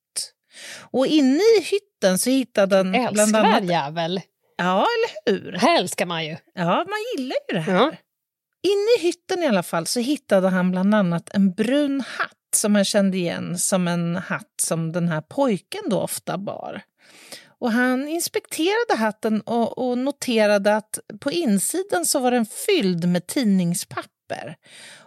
Och 0.81 1.07
inne 1.07 1.43
i 1.59 1.63
hytten 1.63 2.19
så 2.19 2.31
hittade 2.31 2.77
han 2.77 2.91
bland 2.91 3.19
Älskvärd 3.19 3.45
annat... 3.45 3.71
jävel. 3.71 4.21
Ja, 4.57 4.87
eller 5.27 5.33
hur? 5.33 5.53
Det 5.53 5.59
här 5.59 5.79
älskar 5.79 6.07
man 6.07 6.27
ju. 6.27 6.37
Ja, 6.55 6.77
man 6.77 6.99
gillar 7.17 7.37
ju 7.49 7.55
det 7.55 7.61
här. 7.61 7.75
Ja. 7.75 7.93
Inne 8.63 8.99
i 8.99 9.03
hytten 9.03 9.43
i 9.43 9.47
alla 9.47 9.63
fall 9.63 9.87
så 9.87 10.01
hittade 10.01 10.49
han 10.49 10.71
bland 10.71 10.95
annat 10.95 11.31
en 11.35 11.53
brun 11.53 12.01
hatt 12.01 12.40
som 12.55 12.75
han 12.75 12.85
kände 12.85 13.17
igen 13.17 13.59
som 13.59 13.89
en 13.89 14.17
hatt 14.17 14.55
som 14.63 14.93
den 14.93 15.09
här 15.09 15.21
pojken 15.21 15.83
då 15.87 16.01
ofta 16.01 16.39
bar. 16.39 16.83
Och 17.61 17.73
han 17.73 18.09
inspekterade 18.09 18.97
hatten 18.97 19.41
och, 19.41 19.79
och 19.79 19.99
noterade 19.99 20.77
att 20.77 20.99
på 21.21 21.31
insidan 21.33 22.07
så 22.07 22.19
var 22.19 22.31
den 22.31 22.47
fylld 22.47 23.09
med 23.09 23.27
tidningspapper. 23.27 24.57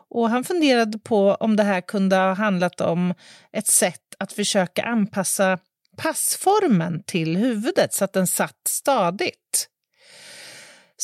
Och 0.09 0.29
han 0.29 0.43
funderade 0.43 0.99
på 0.99 1.35
om 1.39 1.55
det 1.55 1.63
här 1.63 1.81
kunde 1.81 2.15
ha 2.15 2.33
handlat 2.33 2.81
om 2.81 3.13
ett 3.51 3.67
sätt 3.67 4.15
att 4.19 4.33
försöka 4.33 4.83
anpassa 4.83 5.59
passformen 5.97 7.03
till 7.03 7.37
huvudet 7.37 7.93
så 7.93 8.03
att 8.05 8.13
den 8.13 8.27
satt 8.27 8.67
stadigt. 8.67 9.69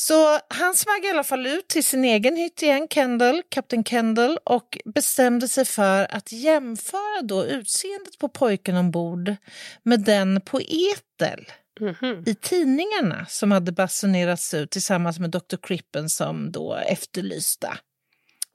Så 0.01 0.39
han 0.47 0.75
smög 0.75 1.05
i 1.05 1.09
alla 1.09 1.23
fall 1.23 1.47
ut 1.47 1.67
till 1.67 1.83
sin 1.83 2.05
egen 2.05 2.35
hytt 2.35 2.63
igen, 2.63 2.88
Kendall, 2.89 3.43
kapten 3.49 3.83
Kendall 3.83 4.38
och 4.43 4.77
bestämde 4.85 5.47
sig 5.47 5.65
för 5.65 6.15
att 6.15 6.31
jämföra 6.31 7.21
då 7.21 7.45
utseendet 7.45 8.17
på 8.19 8.29
pojken 8.29 8.77
ombord 8.77 9.35
med 9.83 9.99
den 9.99 10.41
på 10.41 10.59
Etel 10.62 11.45
mm 11.79 11.93
-hmm. 11.93 12.29
i 12.29 12.35
tidningarna 12.35 13.25
som 13.29 13.51
hade 13.51 13.71
basunerats 13.71 14.53
ut 14.53 14.71
tillsammans 14.71 15.19
med 15.19 15.29
Dr. 15.29 15.57
Crippen 15.62 16.09
som 16.09 16.51
då 16.51 16.75
efterlysta. 16.75 17.77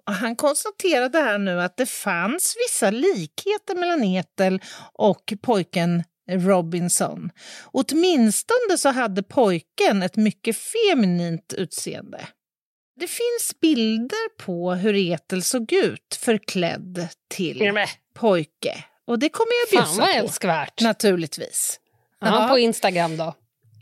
Och 0.07 0.15
han 0.15 0.37
konstaterade 0.37 1.19
här 1.19 1.39
nu 1.39 1.63
att 1.63 1.77
det 1.77 1.87
fanns 1.87 2.55
vissa 2.69 2.91
likheter 2.91 3.75
mellan 3.75 4.05
Etel 4.05 4.63
och 4.93 5.33
pojken 5.43 6.05
Robinson. 6.29 7.31
Åtminstone 7.73 8.79
så 8.79 8.89
hade 8.89 9.23
pojken 9.23 10.03
ett 10.03 10.17
mycket 10.17 10.57
feminint 10.57 11.53
utseende. 11.53 12.29
Det 12.97 13.07
finns 13.07 13.61
bilder 13.61 14.37
på 14.39 14.75
hur 14.75 14.95
Etel 14.95 15.43
såg 15.43 15.73
ut 15.73 16.19
förklädd 16.21 17.09
till 17.31 17.73
pojke. 18.15 18.85
Och 19.07 19.19
det 19.19 19.29
kommer 19.29 19.53
jag 19.63 19.71
bjussa 19.81 20.03
Fan 20.03 20.15
vad 20.15 20.25
älskvärt. 20.25 20.81
Naturligtvis. 20.81 21.81
Ja, 22.21 22.47
på 22.51 22.59
Instagram 22.59 23.17
då? 23.17 23.35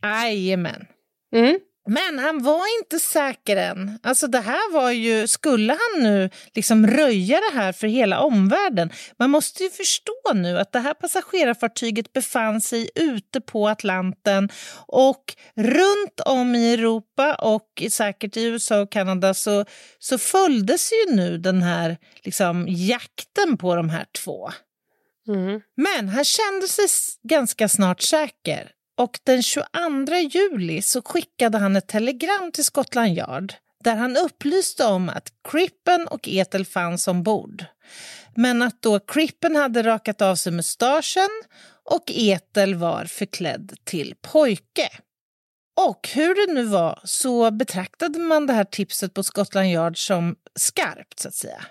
Jajamän. 0.03 0.87
Mm. 1.35 1.59
Men 1.87 2.19
han 2.19 2.43
var 2.43 2.79
inte 2.81 2.99
säker 2.99 3.57
än. 3.57 3.99
Alltså 4.03 4.27
det 4.27 4.41
här 4.41 4.73
var 4.73 4.91
ju, 4.91 5.27
skulle 5.27 5.73
han 5.73 6.03
nu 6.03 6.31
liksom 6.55 6.87
röja 6.87 7.41
det 7.51 7.57
här 7.57 7.73
för 7.73 7.87
hela 7.87 8.21
omvärlden? 8.21 8.91
Man 9.19 9.31
måste 9.31 9.63
ju 9.63 9.71
förstå 9.71 10.33
nu 10.35 10.59
att 10.59 10.73
det 10.73 10.79
här 10.79 10.95
passagerarfartyget 10.95 12.13
befann 12.13 12.61
sig 12.61 12.91
ute 12.95 13.41
på 13.41 13.69
Atlanten 13.69 14.49
och 14.87 15.35
runt 15.57 16.21
om 16.25 16.55
i 16.55 16.75
Europa 16.75 17.35
och 17.35 17.83
säkert 17.91 18.37
i 18.37 18.45
USA 18.45 18.81
och 18.81 18.93
Kanada 18.93 19.35
så, 19.35 19.65
så 19.99 20.19
följdes 20.19 20.93
ju 20.93 21.15
nu 21.15 21.39
den 21.39 21.63
här 21.63 21.97
liksom, 22.25 22.67
jakten 22.69 23.57
på 23.57 23.77
de 23.77 23.91
här 23.91 24.07
två. 24.25 24.51
Mm. 25.29 25.61
Men 25.77 26.09
han 26.09 26.25
kände 26.25 26.69
sig 26.69 26.87
ganska 27.29 27.69
snart 27.69 28.01
säker 28.01 28.71
och 29.03 29.21
den 29.25 29.43
22 29.43 29.67
juli 30.31 30.83
så 30.83 31.03
skickade 31.03 31.59
han 31.59 31.77
ett 31.77 31.89
telegram 31.89 32.53
till 32.53 32.65
Scotland 32.65 33.17
Yard 33.17 33.55
där 33.85 33.97
han 33.97 34.17
upplyste 34.17 34.85
om 34.85 35.09
att 35.09 35.33
Crippen 35.49 36.09
och 36.09 36.29
Ethel 36.29 36.65
fanns 36.65 37.09
ombord. 37.09 37.65
Men 38.37 38.63
att 38.63 38.83
då 38.83 39.01
Crippen 39.01 39.57
hade 39.57 39.83
rakat 39.83 40.23
av 40.23 40.35
sig 40.35 40.53
mustaschen 40.53 41.29
och 41.91 42.03
Ethel 42.07 42.75
var 42.75 43.05
förklädd 43.05 43.75
till 43.85 44.15
pojke. 44.21 44.89
Och 45.77 46.09
hur 46.15 46.47
det 46.47 46.53
nu 46.55 46.65
var 46.65 47.01
så 47.05 47.51
betraktade 47.51 48.19
man 48.19 48.47
det 48.47 48.53
här 48.53 48.65
tipset 48.65 49.15
på 49.15 49.23
Scotland 49.23 49.69
Yard 49.69 50.07
som 50.07 50.37
skarpt, 50.55 51.19
så 51.21 51.29
att 51.29 51.35
säga. 51.35 51.65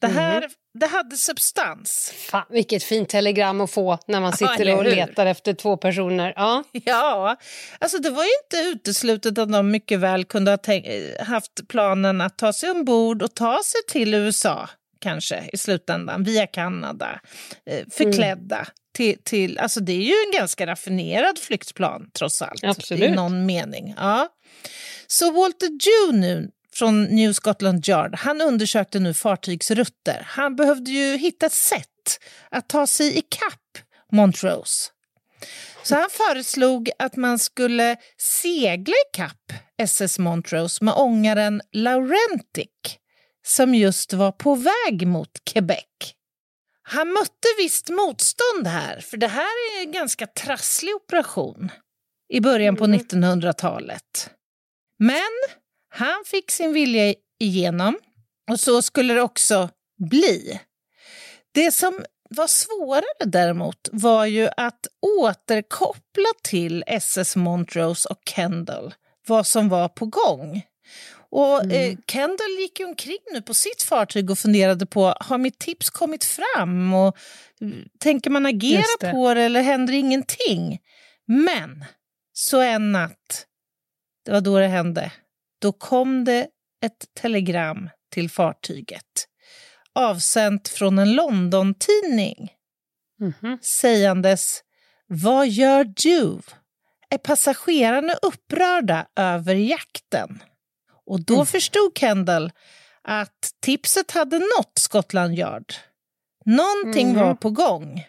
Det 0.00 0.06
här 0.06 0.36
mm 0.36 0.50
det 0.78 0.86
hade 0.86 1.16
substans. 1.16 2.12
Fan, 2.30 2.44
vilket 2.50 2.82
fint 2.82 3.08
telegram 3.08 3.60
att 3.60 3.70
få 3.70 3.98
när 4.06 4.20
man 4.20 4.32
sitter 4.32 4.64
ja, 4.64 4.76
och 4.76 4.84
letar 4.84 5.26
efter 5.26 5.54
två 5.54 5.76
personer. 5.76 6.32
Ja. 6.36 6.64
ja, 6.72 7.36
alltså 7.78 7.98
det 7.98 8.10
var 8.10 8.24
ju 8.24 8.30
inte 8.44 8.68
uteslutet 8.68 9.38
att 9.38 9.52
de 9.52 9.70
mycket 9.70 9.98
väl 9.98 10.24
kunde 10.24 10.50
ha 10.50 11.24
haft 11.24 11.68
planen 11.68 12.20
att 12.20 12.38
ta 12.38 12.52
sig 12.52 12.70
ombord 12.70 13.22
och 13.22 13.34
ta 13.34 13.60
sig 13.64 13.80
till 13.88 14.14
USA 14.14 14.68
kanske 15.00 15.50
i 15.52 15.56
slutändan, 15.56 16.24
via 16.24 16.46
Kanada, 16.46 17.20
eh, 17.70 17.86
förklädda. 17.90 18.56
Mm. 18.56 18.66
Till, 18.94 19.16
till, 19.22 19.58
alltså 19.58 19.80
det 19.80 19.92
är 19.92 20.02
ju 20.02 20.14
en 20.26 20.40
ganska 20.40 20.66
raffinerad 20.66 21.38
flyktplan 21.38 22.10
trots 22.12 22.42
allt, 22.42 22.64
Absolut. 22.64 23.02
i 23.02 23.08
någon 23.08 23.46
mening. 23.46 23.94
Ja. 23.96 24.28
Så 25.06 25.32
Walter 25.32 25.68
Jew 25.68 26.18
nu 26.18 26.50
från 26.78 27.04
New 27.04 27.32
Scotland 27.32 27.88
Yard, 27.88 28.14
han 28.14 28.40
undersökte 28.40 28.98
nu 28.98 29.14
fartygsrutter. 29.14 30.22
Han 30.26 30.56
behövde 30.56 30.90
ju 30.90 31.16
hitta 31.16 31.46
ett 31.46 31.52
sätt 31.52 32.20
att 32.50 32.68
ta 32.68 32.86
sig 32.86 33.18
i 33.18 33.22
kapp 33.22 33.78
Montrose. 34.12 34.90
Så 35.82 35.94
han 35.94 36.10
föreslog 36.10 36.90
att 36.98 37.16
man 37.16 37.38
skulle 37.38 37.96
segla 38.18 38.94
i 38.94 39.16
kapp 39.16 39.52
SS 39.78 40.18
Montrose 40.18 40.84
med 40.84 40.94
ångaren 40.94 41.62
Laurentic 41.72 42.98
som 43.46 43.74
just 43.74 44.12
var 44.12 44.32
på 44.32 44.54
väg 44.54 45.06
mot 45.06 45.30
Quebec. 45.44 46.14
Han 46.82 47.12
mötte 47.12 47.48
visst 47.58 47.88
motstånd 47.88 48.66
här, 48.66 49.00
för 49.00 49.16
det 49.16 49.28
här 49.28 49.42
är 49.42 49.86
en 49.86 49.92
ganska 49.92 50.26
trasslig 50.26 50.94
operation 50.94 51.70
i 52.28 52.40
början 52.40 52.76
på 52.76 52.84
mm. 52.84 53.00
1900-talet. 53.00 54.30
Men 54.98 55.30
han 55.96 56.24
fick 56.26 56.50
sin 56.50 56.72
vilja 56.72 57.14
igenom 57.40 57.98
och 58.50 58.60
så 58.60 58.82
skulle 58.82 59.14
det 59.14 59.22
också 59.22 59.70
bli. 60.10 60.60
Det 61.52 61.72
som 61.72 62.04
var 62.30 62.46
svårare 62.46 63.24
däremot 63.24 63.88
var 63.92 64.26
ju 64.26 64.48
att 64.56 64.86
återkoppla 65.20 66.28
till 66.42 66.84
SS 66.86 67.36
Montrose 67.36 68.08
och 68.08 68.18
Kendall 68.34 68.94
vad 69.26 69.46
som 69.46 69.68
var 69.68 69.88
på 69.88 70.06
gång. 70.06 70.62
Och 71.30 71.64
mm. 71.64 71.90
eh, 71.90 71.98
Kendall 72.06 72.58
gick 72.60 72.80
ju 72.80 72.86
omkring 72.86 73.18
nu 73.32 73.42
på 73.42 73.54
sitt 73.54 73.82
fartyg 73.82 74.30
och 74.30 74.38
funderade 74.38 74.86
på 74.86 75.14
har 75.20 75.38
mitt 75.38 75.58
tips 75.58 75.90
kommit 75.90 76.24
fram 76.24 76.94
och 76.94 77.16
tänker 77.98 78.30
man 78.30 78.46
agera 78.46 78.82
det. 79.00 79.10
på 79.10 79.34
det 79.34 79.42
eller 79.42 79.62
händer 79.62 79.94
ingenting? 79.94 80.78
Men 81.26 81.84
så 82.32 82.60
en 82.60 82.92
natt, 82.92 83.46
det 84.24 84.32
var 84.32 84.40
då 84.40 84.58
det 84.58 84.66
hände. 84.66 85.12
Då 85.58 85.72
kom 85.72 86.24
det 86.24 86.48
ett 86.82 87.14
telegram 87.14 87.90
till 88.12 88.30
fartyget 88.30 89.26
avsänt 89.96 90.68
från 90.68 90.98
en 90.98 91.12
London-tidning 91.12 92.52
mm 93.20 93.32
-hmm. 93.40 93.58
sägandes 93.62 94.60
Vad 95.06 95.48
gör 95.48 95.84
du? 95.84 96.40
Är 97.10 97.18
passagerarna 97.18 98.12
upprörda 98.12 99.06
över 99.16 99.54
jakten? 99.54 100.42
Och 101.06 101.24
då 101.24 101.34
mm. 101.34 101.46
förstod 101.46 101.98
Kendall 101.98 102.52
att 103.02 103.50
tipset 103.62 104.10
hade 104.10 104.38
nått 104.38 104.72
Scotland 104.78 105.38
Yard. 105.38 105.74
Någonting 106.44 107.10
mm. 107.10 107.26
var 107.26 107.34
på 107.34 107.50
gång. 107.50 108.04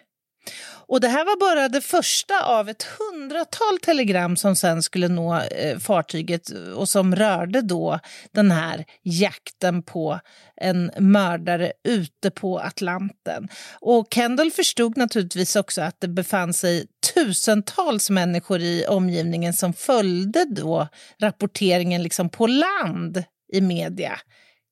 Och 0.88 1.00
det 1.00 1.08
här 1.08 1.24
var 1.24 1.40
bara 1.40 1.68
det 1.68 1.80
första 1.80 2.44
av 2.44 2.68
ett 2.68 2.82
hundratal 2.82 3.78
telegram 3.82 4.36
som 4.36 4.56
sen 4.56 4.82
skulle 4.82 5.08
nå 5.08 5.40
eh, 5.40 5.78
fartyget 5.78 6.50
och 6.76 6.88
som 6.88 7.16
rörde 7.16 7.60
då 7.60 7.98
den 8.32 8.50
här 8.50 8.84
jakten 9.02 9.82
på 9.82 10.20
en 10.56 10.90
mördare 10.98 11.72
ute 11.88 12.30
på 12.30 12.58
Atlanten. 12.58 13.48
Och 13.80 14.06
Kendall 14.10 14.50
förstod 14.50 14.96
naturligtvis 14.96 15.56
också 15.56 15.82
att 15.82 16.00
det 16.00 16.08
befann 16.08 16.54
sig 16.54 16.86
tusentals 17.14 18.10
människor 18.10 18.60
i 18.60 18.86
omgivningen 18.86 19.52
som 19.52 19.72
följde 19.72 20.44
då 20.44 20.88
rapporteringen 21.20 22.02
liksom 22.02 22.28
på 22.28 22.46
land 22.46 23.24
i 23.52 23.60
media 23.60 24.18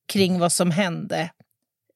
kring 0.07 0.39
vad 0.39 0.51
som 0.51 0.71
hände 0.71 1.29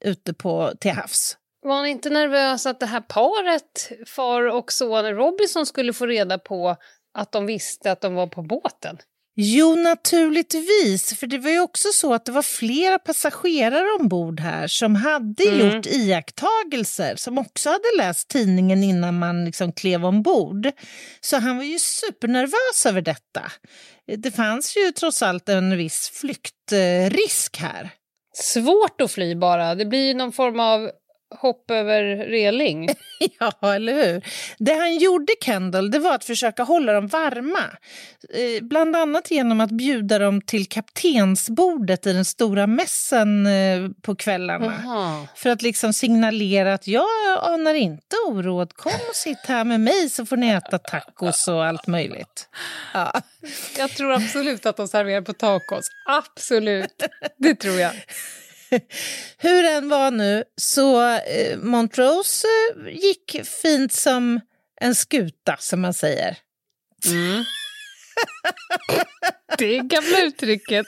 ute 0.06 0.34
på, 0.34 0.74
till 0.80 0.92
havs. 0.92 1.38
Var 1.62 1.76
han 1.76 1.86
inte 1.86 2.10
nervös 2.10 2.66
att 2.66 2.80
det 2.80 2.86
här 2.86 3.02
paret, 3.02 3.92
far 4.08 4.44
och 4.48 4.72
son 4.72 5.06
Robinson, 5.06 5.66
skulle 5.66 5.94
få 5.94 6.06
reda 6.06 6.38
på 6.38 6.76
att 7.18 7.32
de 7.32 7.46
visste 7.46 7.92
att 7.92 8.02
de 8.02 8.16
var 8.16 8.28
på 8.28 8.42
båten? 8.42 8.98
Jo, 9.36 9.76
naturligtvis. 9.76 11.20
För 11.20 11.28
det 11.28 11.38
var 11.38 11.50
ju 11.50 11.60
också 11.60 11.88
så 11.94 12.14
att 12.14 12.26
det 12.26 12.32
var 12.32 12.42
flera 12.42 13.00
passagerare 13.00 14.00
ombord 14.00 14.40
här 14.40 14.68
som 14.68 14.96
hade 14.96 15.44
mm. 15.44 15.76
gjort 15.76 15.86
iakttagelser, 15.86 17.16
som 17.16 17.38
också 17.38 17.70
hade 17.70 17.98
läst 17.98 18.28
tidningen 18.28 18.84
innan 18.84 19.20
man 19.20 19.46
liksom 19.46 19.72
klev 19.72 20.06
ombord. 20.06 20.72
Så 21.22 21.38
han 21.38 21.58
var 21.58 21.64
ju 21.64 21.80
supernervös 21.80 22.86
över 22.86 23.02
detta. 23.02 23.52
Det 24.18 24.32
fanns 24.32 24.78
ju 24.78 24.92
trots 24.92 25.22
allt 25.22 25.50
en 25.50 25.78
viss 25.78 26.10
flyktrisk 26.14 27.58
här. 27.58 27.90
Svårt 28.34 29.02
att 29.02 29.12
fly 29.12 29.36
bara. 29.36 29.76
Det 29.76 29.86
blir 29.86 30.16
någon 30.16 30.32
form 30.32 30.60
av 30.60 30.92
hopp 31.32 31.72
över 31.72 32.04
reling. 32.16 32.90
ja, 33.40 33.76
eller 33.76 33.94
hur? 33.94 34.26
Det 34.58 34.74
han 34.74 34.98
gjorde, 34.98 35.34
Kendall, 35.46 35.92
det 35.92 36.00
var 36.00 36.16
att 36.16 36.24
försöka 36.24 36.64
hålla 36.64 36.94
dem 36.94 37.08
varma. 37.08 37.60
Eh, 38.34 38.64
bland 38.64 38.96
annat 38.96 39.32
genom 39.32 39.62
att 39.62 39.72
bjuda 39.72 40.20
dem 40.20 40.42
till 40.42 40.66
kaptensbordet 40.66 42.08
i 42.08 42.14
den 42.14 42.26
stora 42.26 42.68
mässen 42.68 43.46
eh, 43.48 43.90
på 44.02 44.16
kvällarna. 44.16 44.66
Aha. 44.66 45.28
För 45.36 45.50
att 45.50 45.62
liksom 45.62 45.94
signalera 45.94 46.74
att 46.74 46.88
jag 46.88 47.08
anar 47.42 47.74
inte 47.74 48.16
oråd. 48.28 48.74
Kom 48.74 48.94
och 49.10 49.16
sitt 49.16 49.46
här 49.46 49.64
med 49.64 49.80
mig 49.80 50.10
så 50.10 50.26
får 50.26 50.38
ni 50.38 50.50
äta 50.50 50.80
tacos 50.80 51.48
och 51.48 51.66
allt 51.66 51.88
möjligt. 51.88 52.50
Ja. 52.94 53.22
Jag 53.78 53.90
tror 53.90 54.14
absolut 54.14 54.66
att 54.66 54.78
de 54.78 54.88
serverar 54.88 55.22
på 55.22 55.34
tacos. 55.34 55.86
Absolut. 56.08 57.04
Det 57.38 57.56
tror 57.56 57.80
jag. 57.80 57.92
Hur 59.38 59.64
den 59.64 59.90
var 59.90 60.12
nu, 60.12 60.44
så 60.62 61.16
eh, 61.18 61.58
Montrose 61.58 62.48
eh, 62.48 62.94
gick 62.94 63.46
fint 63.62 63.94
som 63.94 64.40
en 64.82 64.96
skuta, 64.96 65.58
som 65.60 65.82
man 65.82 65.94
säger. 65.94 66.38
Mm. 67.06 67.46
det 69.58 69.78
gamla 69.78 70.22
uttrycket. 70.22 70.86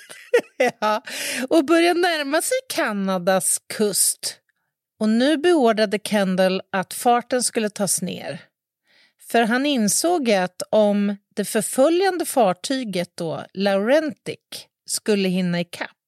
ja, 0.80 1.04
och 1.50 1.66
började 1.66 2.00
närma 2.00 2.42
sig 2.42 2.58
Kanadas 2.70 3.62
kust. 3.74 4.40
Och 5.00 5.10
nu 5.10 5.38
beordrade 5.38 6.00
Kendall 6.04 6.62
att 6.72 6.94
farten 6.94 7.44
skulle 7.44 7.70
tas 7.70 8.02
ner. 8.02 8.42
För 9.32 9.42
han 9.42 9.66
insåg 9.66 10.32
att 10.32 10.62
om 10.70 11.18
det 11.36 11.46
förföljande 11.46 12.26
fartyget 12.26 13.12
då, 13.18 13.46
Laurentic, 13.54 14.40
skulle 14.86 15.30
hinna 15.30 15.60
ikapp 15.60 16.03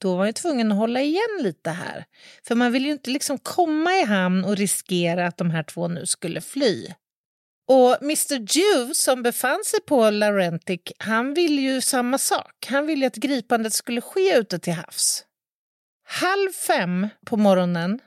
då 0.00 0.16
var 0.16 0.24
han 0.24 0.32
tvungen 0.32 0.72
att 0.72 0.78
hålla 0.78 1.00
igen 1.00 1.38
lite 1.40 1.70
här. 1.70 2.04
För 2.46 2.54
man 2.54 2.72
vill 2.72 2.86
ju 2.86 2.92
inte 2.92 3.10
liksom 3.10 3.38
komma 3.38 3.94
i 3.94 4.04
hamn 4.04 4.44
och 4.44 4.56
riskera 4.56 5.26
att 5.26 5.36
de 5.36 5.50
här 5.50 5.62
två 5.62 5.88
nu 5.88 6.06
skulle 6.06 6.40
fly. 6.40 6.86
Och 7.68 8.02
Mr 8.02 8.56
Jew 8.56 8.94
som 8.94 9.22
befann 9.22 9.64
sig 9.64 9.80
på 9.80 10.10
Laurentic, 10.10 10.80
han 10.98 11.34
ville 11.34 11.62
ju 11.62 11.80
samma 11.80 12.18
sak. 12.18 12.66
Han 12.66 12.86
ville 12.86 13.06
att 13.06 13.16
gripandet 13.16 13.72
skulle 13.72 14.00
ske 14.00 14.38
ute 14.38 14.58
till 14.58 14.72
havs. 14.72 15.24
Halv 16.04 16.52
fem 16.66 17.08
på 17.26 17.36
morgonen 17.36 18.00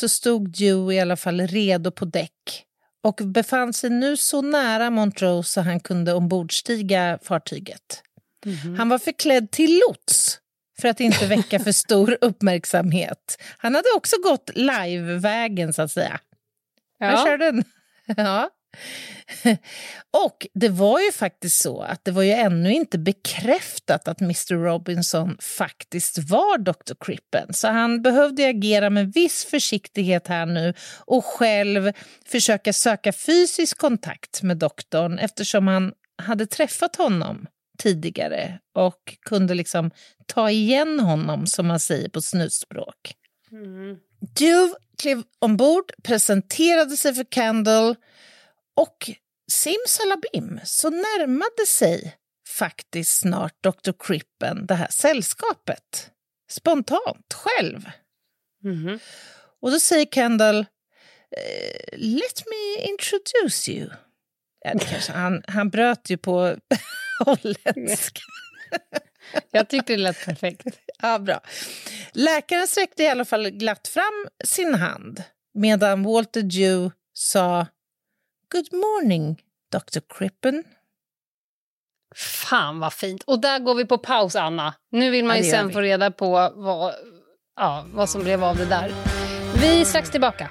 så 0.00 0.08
stod 0.08 0.56
Jew 0.56 0.94
i 0.94 1.00
alla 1.00 1.16
fall 1.16 1.40
redo 1.40 1.90
på 1.90 2.04
däck 2.04 2.64
och 3.02 3.14
befann 3.14 3.72
sig 3.72 3.90
nu 3.90 4.16
så 4.16 4.42
nära 4.42 4.90
Montrose 4.90 5.50
så 5.50 5.60
han 5.60 5.80
kunde 5.80 6.12
ombordstiga 6.12 7.18
fartyget. 7.22 8.02
Mm 8.46 8.56
-hmm. 8.56 8.76
Han 8.76 8.88
var 8.88 8.98
förklädd 8.98 9.50
till 9.50 9.80
lots 9.88 10.40
för 10.80 10.88
att 10.88 11.00
inte 11.00 11.26
väcka 11.26 11.58
för 11.58 11.72
stor 11.72 12.18
uppmärksamhet. 12.20 13.42
Han 13.58 13.74
hade 13.74 13.88
också 13.96 14.16
gått 14.22 14.50
live-vägen, 14.54 15.72
så 15.72 15.82
att 15.82 15.92
säga. 15.92 16.20
Ja. 16.98 17.06
Han 17.06 17.26
körde 17.26 17.46
en... 17.46 17.64
ja. 18.16 18.50
Och 20.26 20.46
det 20.54 20.68
var 20.68 21.00
ju 21.00 21.12
faktiskt 21.12 21.62
så 21.62 21.80
att 21.80 22.04
det 22.04 22.10
var 22.10 22.22
ju 22.22 22.32
ännu 22.32 22.72
inte 22.72 22.98
bekräftat 22.98 24.08
att 24.08 24.20
Mr 24.20 24.54
Robinson 24.54 25.36
faktiskt 25.58 26.18
var 26.18 26.58
Dr 26.58 26.94
Crippen. 27.00 27.54
Så 27.54 27.68
han 27.68 28.02
behövde 28.02 28.48
agera 28.48 28.90
med 28.90 29.12
viss 29.12 29.44
försiktighet 29.44 30.28
här 30.28 30.46
nu 30.46 30.74
och 30.98 31.24
själv 31.24 31.92
försöka 32.26 32.72
söka 32.72 33.12
fysisk 33.12 33.78
kontakt 33.78 34.42
med 34.42 34.56
doktorn 34.56 35.18
eftersom 35.18 35.66
han 35.66 35.92
hade 36.22 36.46
träffat 36.46 36.96
honom 36.96 37.46
tidigare 37.78 38.58
och 38.74 39.16
kunde 39.20 39.54
liksom 39.54 39.90
ta 40.26 40.50
igen 40.50 41.00
honom, 41.00 41.46
som 41.46 41.66
man 41.66 41.80
säger 41.80 42.08
på 42.08 42.20
snusspråk. 42.20 43.14
Mm. 43.52 43.96
Duve 44.38 44.74
klev 44.98 45.22
ombord, 45.38 45.92
presenterade 46.02 46.96
sig 46.96 47.14
för 47.14 47.24
Candle 47.24 47.94
och 48.76 49.10
simsalabim 49.50 50.60
så 50.64 50.90
närmade 50.90 51.66
sig 51.68 52.16
faktiskt 52.48 53.20
snart 53.20 53.62
Dr. 53.62 53.92
Crippen 53.98 54.66
det 54.66 54.74
här 54.74 54.88
sällskapet. 54.90 56.10
Spontant, 56.50 57.34
själv. 57.34 57.90
Mm. 58.64 58.98
Och 59.60 59.70
då 59.70 59.80
säger 59.80 60.06
Kendall, 60.06 60.58
eh, 61.36 61.98
let 61.98 62.44
me 62.46 62.88
introduce 62.88 63.68
you. 63.68 63.90
Ja, 64.64 64.98
han, 65.08 65.42
han 65.46 65.70
bröt 65.70 66.10
ju 66.10 66.16
på 66.16 66.56
holländska. 67.24 68.20
Jag 69.50 69.68
tyckte 69.68 69.92
det 69.92 70.02
lät 70.02 70.24
perfekt. 70.24 70.66
Ja, 71.02 71.18
bra. 71.18 71.40
Läkaren 72.12 72.66
sträckte 72.66 73.02
i 73.02 73.08
alla 73.08 73.24
fall 73.24 73.50
glatt 73.50 73.88
fram 73.88 74.26
sin 74.44 74.74
hand 74.74 75.22
medan 75.54 76.02
Walter 76.02 76.42
Dew 76.42 76.90
sa 77.12 77.66
Good 78.52 78.72
morning, 78.72 79.42
Dr. 79.72 80.00
Crippen. 80.18 80.64
Fan 82.14 82.80
vad 82.80 82.92
fint. 82.92 83.22
Och 83.22 83.40
där 83.40 83.58
går 83.58 83.74
vi 83.74 83.84
på 83.84 83.98
paus, 83.98 84.36
Anna. 84.36 84.74
Nu 84.90 85.10
vill 85.10 85.24
man 85.24 85.36
ju 85.36 85.42
sen 85.42 85.72
få 85.72 85.80
reda 85.80 86.10
på 86.10 86.52
vad, 86.54 86.94
ja, 87.56 87.86
vad 87.92 88.10
som 88.10 88.22
blev 88.22 88.44
av 88.44 88.56
det 88.56 88.64
där. 88.64 88.94
Vi 89.60 89.80
är 89.80 89.84
strax 89.84 90.10
tillbaka. 90.10 90.50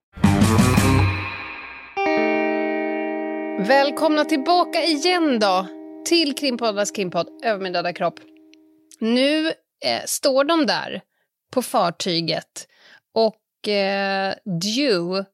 Välkomna 3.67 4.25
tillbaka 4.25 4.83
igen 4.83 5.39
då 5.39 5.67
till 6.05 6.35
Krimpoddarnas 6.35 6.91
krimpodd 6.91 7.27
Över 7.43 7.63
min 7.63 7.73
döda 7.73 7.93
kropp. 7.93 8.19
Nu 8.99 9.47
eh, 9.85 10.01
står 10.05 10.43
de 10.43 10.65
där 10.65 11.01
på 11.51 11.61
fartyget 11.61 12.67
och 13.13 13.67
eh, 13.67 14.35
Dew, 14.45 15.25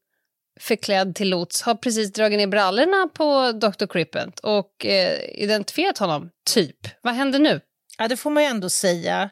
förklädd 0.59 1.15
till 1.15 1.29
lots, 1.29 1.61
har 1.61 1.75
precis 1.75 2.13
dragit 2.13 2.37
ner 2.37 2.47
brallorna 2.47 3.09
på 3.13 3.51
Dr. 3.51 3.85
Crippent 3.85 4.39
och 4.39 4.85
eh, 4.85 5.41
identifierat 5.43 5.97
honom, 5.97 6.29
typ. 6.49 6.77
Vad 7.01 7.13
händer 7.13 7.39
nu? 7.39 7.61
Ja, 7.97 8.07
det 8.07 8.17
får 8.17 8.29
man 8.29 8.43
ju 8.43 8.49
ändå 8.49 8.69
säga. 8.69 9.29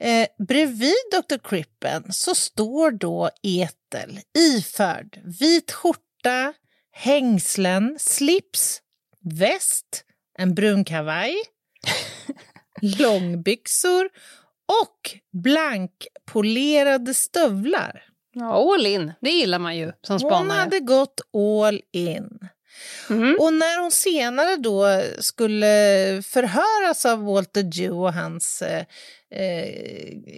Eh, 0.00 0.26
bredvid 0.48 0.94
Dr. 1.12 1.48
Crippen 1.48 2.12
så 2.12 2.34
står 2.34 2.90
då 2.90 3.30
Etel 3.42 4.20
iförd 4.38 5.18
vit 5.40 5.72
skjorta, 5.72 6.52
hängslen, 6.96 7.96
slips, 7.98 8.80
väst, 9.20 10.04
en 10.38 10.54
brun 10.54 10.84
kavaj, 10.84 11.34
långbyxor 12.82 14.08
och 14.82 15.18
blankpolerade 15.42 17.14
stövlar. 17.14 18.04
Ja, 18.34 18.74
all 18.74 18.86
in. 18.86 19.12
Det 19.20 19.30
gillar 19.30 19.58
man 19.58 19.76
ju 19.76 19.92
som 20.02 20.18
spanare. 20.18 20.38
Hon 20.38 20.50
hade 20.50 20.80
gått 20.80 21.20
all 21.32 21.80
in. 21.92 22.38
Mm. 23.10 23.36
Och 23.40 23.52
när 23.52 23.80
hon 23.80 23.90
senare 23.90 24.56
då 24.56 25.02
skulle 25.18 25.66
förhöras 26.22 27.06
av 27.06 27.24
Walter 27.24 27.62
Dew 27.62 27.90
och 27.90 28.12
hans 28.12 28.62
eh, 28.62 28.84
eh, 29.30 29.72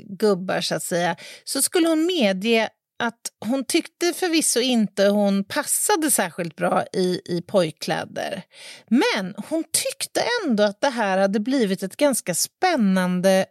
gubbar 0.04 0.60
så 0.60 0.74
att 0.74 0.82
säga, 0.82 1.16
så 1.44 1.62
skulle 1.62 1.88
hon 1.88 2.06
medge 2.06 2.68
att 2.98 3.20
hon 3.44 3.64
tyckte 3.64 4.12
förvisso 4.12 4.60
inte 4.60 5.08
hon 5.08 5.44
passade 5.44 6.10
särskilt 6.10 6.56
bra 6.56 6.84
i, 6.92 7.20
i 7.24 7.42
pojkkläder. 7.46 8.42
Men 8.88 9.34
hon 9.48 9.64
tyckte 9.64 10.22
ändå 10.44 10.62
att 10.62 10.80
det 10.80 10.90
här 10.90 11.18
hade 11.18 11.40
blivit 11.40 11.82
ett 11.82 11.96
ganska 11.96 12.34
spännande 12.34 13.46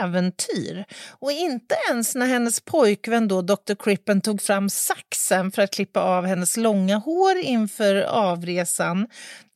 äventyr. 0.00 0.84
Och 1.10 1.32
inte 1.32 1.76
ens 1.90 2.14
när 2.14 2.26
hennes 2.26 2.60
pojkvän 2.60 3.28
då, 3.28 3.42
Dr. 3.42 3.74
Crippen 3.78 4.20
tog 4.20 4.42
fram 4.42 4.70
saxen 4.70 5.52
för 5.52 5.62
att 5.62 5.74
klippa 5.74 6.00
av 6.00 6.26
hennes 6.26 6.56
långa 6.56 6.96
hår 6.96 7.36
inför 7.36 8.02
avresan 8.02 9.06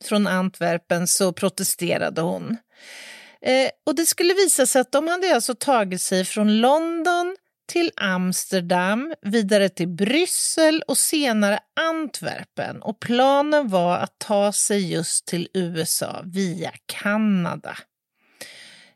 från 0.03 0.27
Antwerpen 0.27 1.07
så 1.07 1.33
protesterade 1.33 2.21
hon. 2.21 2.57
Eh, 3.41 3.69
och 3.85 3.95
det 3.95 4.05
skulle 4.05 4.33
visa 4.33 4.65
sig 4.65 4.81
att 4.81 4.91
de 4.91 5.07
hade 5.07 5.35
alltså 5.35 5.55
tagit 5.55 6.01
sig 6.01 6.25
från 6.25 6.61
London 6.61 7.35
till 7.67 7.91
Amsterdam, 7.95 9.13
vidare 9.21 9.69
till 9.69 9.87
Bryssel 9.87 10.83
och 10.87 10.97
senare 10.97 11.59
Antwerpen. 11.79 12.81
Och 12.81 12.99
planen 12.99 13.67
var 13.67 13.97
att 13.97 14.19
ta 14.19 14.51
sig 14.51 14.91
just 14.91 15.25
till 15.25 15.47
USA 15.53 16.21
via 16.25 16.71
Kanada. 16.85 17.77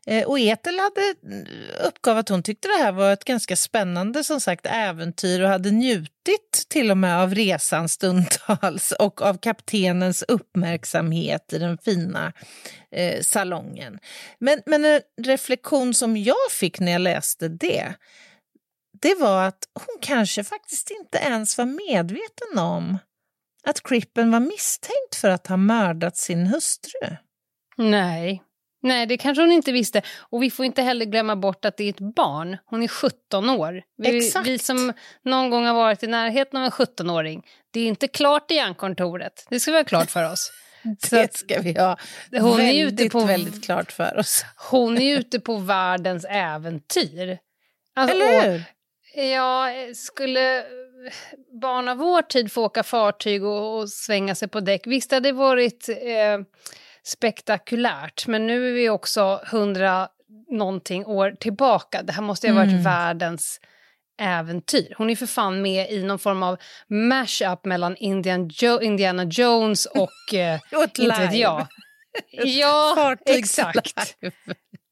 Eh, 0.06 0.24
och 0.24 0.38
Ethel 0.38 0.78
hade 0.78 1.14
eh, 1.36 1.86
uppgav 1.86 2.18
att 2.18 2.28
hon 2.28 2.42
tyckte 2.42 2.68
det 2.68 2.84
här 2.84 2.92
var 2.92 3.12
ett 3.12 3.24
ganska 3.24 3.56
spännande 3.56 4.24
som 4.24 4.40
sagt 4.40 4.66
äventyr 4.66 5.42
och 5.42 5.48
hade 5.48 5.70
njutit 5.70 6.66
till 6.68 6.90
och 6.90 6.98
med 6.98 7.18
av 7.22 7.34
resan 7.34 7.88
stundtals 7.88 8.92
och 8.98 9.22
av 9.22 9.38
kaptenens 9.38 10.24
uppmärksamhet 10.28 11.52
i 11.52 11.58
den 11.58 11.78
fina 11.78 12.32
eh, 12.90 13.20
salongen. 13.20 13.98
Men, 14.38 14.62
men 14.66 14.84
en 14.84 15.00
reflektion 15.22 15.94
som 15.94 16.16
jag 16.16 16.50
fick 16.50 16.80
när 16.80 16.92
jag 16.92 17.00
läste 17.00 17.48
det 17.48 17.94
det 19.00 19.14
var 19.14 19.44
att 19.44 19.68
hon 19.74 19.98
kanske 20.00 20.44
faktiskt 20.44 20.90
inte 20.90 21.18
ens 21.18 21.58
var 21.58 21.64
medveten 21.64 22.58
om 22.58 22.98
att 23.64 23.82
Crippen 23.82 24.30
var 24.30 24.40
misstänkt 24.40 25.14
för 25.14 25.30
att 25.30 25.46
ha 25.46 25.56
mördat 25.56 26.16
sin 26.16 26.46
hustru. 26.46 27.16
Nej, 27.76 28.42
Nej, 28.82 29.06
det 29.06 29.16
kanske 29.16 29.42
hon 29.42 29.52
inte 29.52 29.72
visste. 29.72 30.02
Och 30.30 30.42
vi 30.42 30.50
får 30.50 30.64
inte 30.64 30.82
heller 30.82 31.04
glömma 31.04 31.36
bort 31.36 31.64
att 31.64 31.76
det 31.76 31.84
är 31.84 31.90
ett 31.90 32.14
barn. 32.14 32.56
Hon 32.64 32.82
är 32.82 32.88
17 32.88 33.50
år. 33.50 33.82
Vi, 33.96 34.18
Exakt. 34.18 34.46
vi 34.46 34.58
som 34.58 34.92
någon 35.24 35.50
gång 35.50 35.66
har 35.66 35.74
varit 35.74 36.02
i 36.02 36.06
närheten 36.06 36.58
av 36.58 36.64
en 36.64 36.70
17-åring, 36.70 37.42
det 37.72 37.80
är 37.80 37.86
inte 37.86 38.08
klart 38.08 38.50
i 38.50 38.54
hjärnkontoret. 38.54 39.46
Det 39.50 39.60
ska 39.60 39.70
vi 39.70 39.76
ha 39.76 39.84
klart 39.84 40.10
för 40.10 40.32
oss. 40.32 40.52
Det 41.10 41.36
ska 41.36 41.60
vi 41.60 41.78
ha 41.78 41.98
hon 42.30 42.56
väldigt, 42.56 42.74
är 42.74 42.86
ute 42.86 43.08
på, 43.10 43.24
väldigt 43.24 43.64
klart 43.64 43.92
för 43.92 44.18
oss. 44.18 44.44
Hon 44.70 44.98
är 44.98 45.18
ute 45.18 45.40
på 45.40 45.56
världens 45.56 46.26
äventyr. 46.28 47.38
Alltså, 47.94 48.16
Eller 48.16 48.52
hur? 48.52 48.64
Och, 49.16 49.24
ja, 49.24 49.68
skulle 49.94 50.64
barn 51.60 51.88
av 51.88 51.96
vår 51.96 52.22
tid 52.22 52.52
få 52.52 52.64
åka 52.64 52.82
fartyg 52.82 53.44
och, 53.44 53.78
och 53.78 53.88
svänga 53.88 54.34
sig 54.34 54.48
på 54.48 54.60
däck, 54.60 54.86
visst 54.86 55.12
hade 55.12 55.28
det 55.28 55.32
varit 55.32 55.88
eh, 55.88 56.40
spektakulärt, 57.02 58.26
men 58.26 58.46
nu 58.46 58.68
är 58.68 58.72
vi 58.72 58.88
också 58.88 59.40
hundra 59.50 60.08
någonting 60.50 61.06
år 61.06 61.30
tillbaka. 61.30 62.02
Det 62.02 62.12
här 62.12 62.22
måste 62.22 62.46
ju 62.46 62.52
ha 62.52 62.60
varit 62.60 62.72
mm. 62.72 62.82
världens 62.82 63.60
äventyr. 64.20 64.94
Hon 64.98 65.10
är 65.10 65.16
för 65.16 65.26
fan 65.26 65.62
med 65.62 65.90
i 65.90 66.02
någon 66.02 66.18
form 66.18 66.42
av 66.42 66.56
mashup 66.88 67.64
mellan 67.64 67.96
Indian 67.96 68.50
jo 68.52 68.80
Indiana 68.80 69.24
Jones 69.24 69.86
och... 69.86 70.34
Eh, 70.34 70.60
inte 70.98 71.06
vet 71.20 71.34
jag. 71.34 71.66
Ja, 72.30 73.16
exakt. 73.26 74.16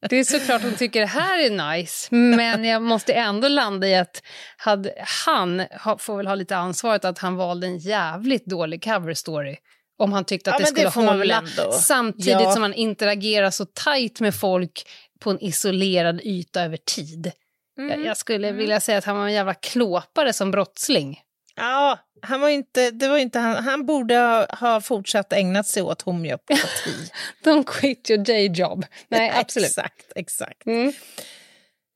Det 0.08 0.16
är 0.16 0.24
såklart 0.24 0.62
hon 0.62 0.74
tycker 0.74 1.00
det 1.00 1.06
här 1.06 1.38
är 1.38 1.72
nice, 1.72 2.14
men 2.14 2.64
jag 2.64 2.82
måste 2.82 3.12
ändå 3.12 3.48
landa 3.48 3.86
i 3.86 3.94
att 3.94 4.22
hade, 4.56 4.94
han 5.26 5.62
får 5.98 6.16
väl 6.16 6.26
ha 6.26 6.34
lite 6.34 6.56
ansvaret 6.56 7.04
att 7.04 7.18
han 7.18 7.36
valde 7.36 7.66
en 7.66 7.78
jävligt 7.78 8.46
dålig 8.46 8.84
cover 8.84 9.14
story 9.14 9.56
om 9.98 10.12
han 10.12 10.24
tyckte 10.24 10.50
att 10.50 10.60
ja, 10.60 10.64
det 10.64 10.66
skulle 10.66 11.06
det 11.06 11.12
hålla 11.12 11.44
samtidigt 11.80 12.40
ja. 12.40 12.52
som 12.52 12.62
han 12.62 12.74
interagerar 12.74 13.50
så 13.50 13.64
tajt 13.64 14.20
med 14.20 14.34
folk 14.34 14.88
på 15.20 15.30
en 15.30 15.40
isolerad 15.40 16.20
yta 16.20 16.62
över 16.62 16.76
tid. 16.76 17.32
Mm. 17.78 17.90
Jag, 17.90 18.06
jag, 18.06 18.16
skulle 18.16 18.48
mm. 18.48 18.58
vilja 18.58 18.80
säga 18.80 18.98
att 18.98 19.04
han 19.04 19.16
var 19.16 19.26
en 19.26 19.32
jävla 19.32 19.54
klåpare 19.54 20.32
som 20.32 20.50
brottsling. 20.50 21.20
Ja, 21.56 21.98
han 22.22 22.40
var 22.40 22.48
inte, 22.48 22.90
det 22.90 23.08
var 23.08 23.18
inte 23.18 23.38
han, 23.38 23.64
han 23.64 23.86
borde 23.86 24.16
ha, 24.16 24.46
ha 24.56 24.80
fortsatt 24.80 25.32
ägnat 25.32 25.66
sig 25.66 25.82
åt 25.82 26.02
homeopati. 26.02 27.10
Don't 27.44 27.64
quit 27.64 28.10
your 28.10 28.24
day 28.24 28.46
job. 28.46 28.86
Nej, 29.08 29.32
absolut. 29.34 29.68
exakt, 29.68 30.12
exakt. 30.14 30.66
Mm. 30.66 30.92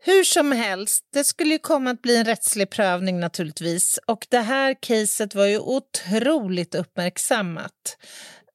Hur 0.07 0.25
som 0.25 0.53
helst, 0.53 1.05
det 1.13 1.25
skulle 1.25 1.51
ju 1.51 1.59
komma 1.59 1.91
att 1.91 2.03
bli 2.03 2.17
en 2.17 2.25
rättslig 2.25 2.71
prövning 2.71 3.21
naturligtvis. 3.21 3.99
Och 4.07 4.27
det 4.31 4.41
här 4.41 4.77
caset 4.81 5.35
var 5.35 5.47
ju 5.47 5.59
otroligt 5.59 6.75
uppmärksammat. 6.75 7.97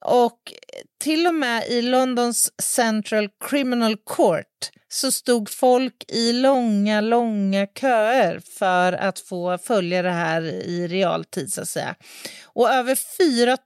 Och 0.05 0.53
till 0.99 1.27
och 1.27 1.35
med 1.35 1.67
i 1.67 1.81
Londons 1.81 2.61
Central 2.61 3.29
Criminal 3.49 3.97
Court 3.97 4.71
så 4.91 5.11
stod 5.11 5.49
folk 5.49 6.05
i 6.07 6.33
långa, 6.33 7.01
långa 7.01 7.67
köer 7.67 8.39
för 8.39 8.93
att 8.93 9.19
få 9.19 9.57
följa 9.57 10.01
det 10.01 10.11
här 10.11 10.41
i 10.41 10.87
realtid, 10.87 11.53
så 11.53 11.61
att 11.61 11.69
säga. 11.69 11.95
Och 12.43 12.69
över 12.69 12.95
4 12.95 13.57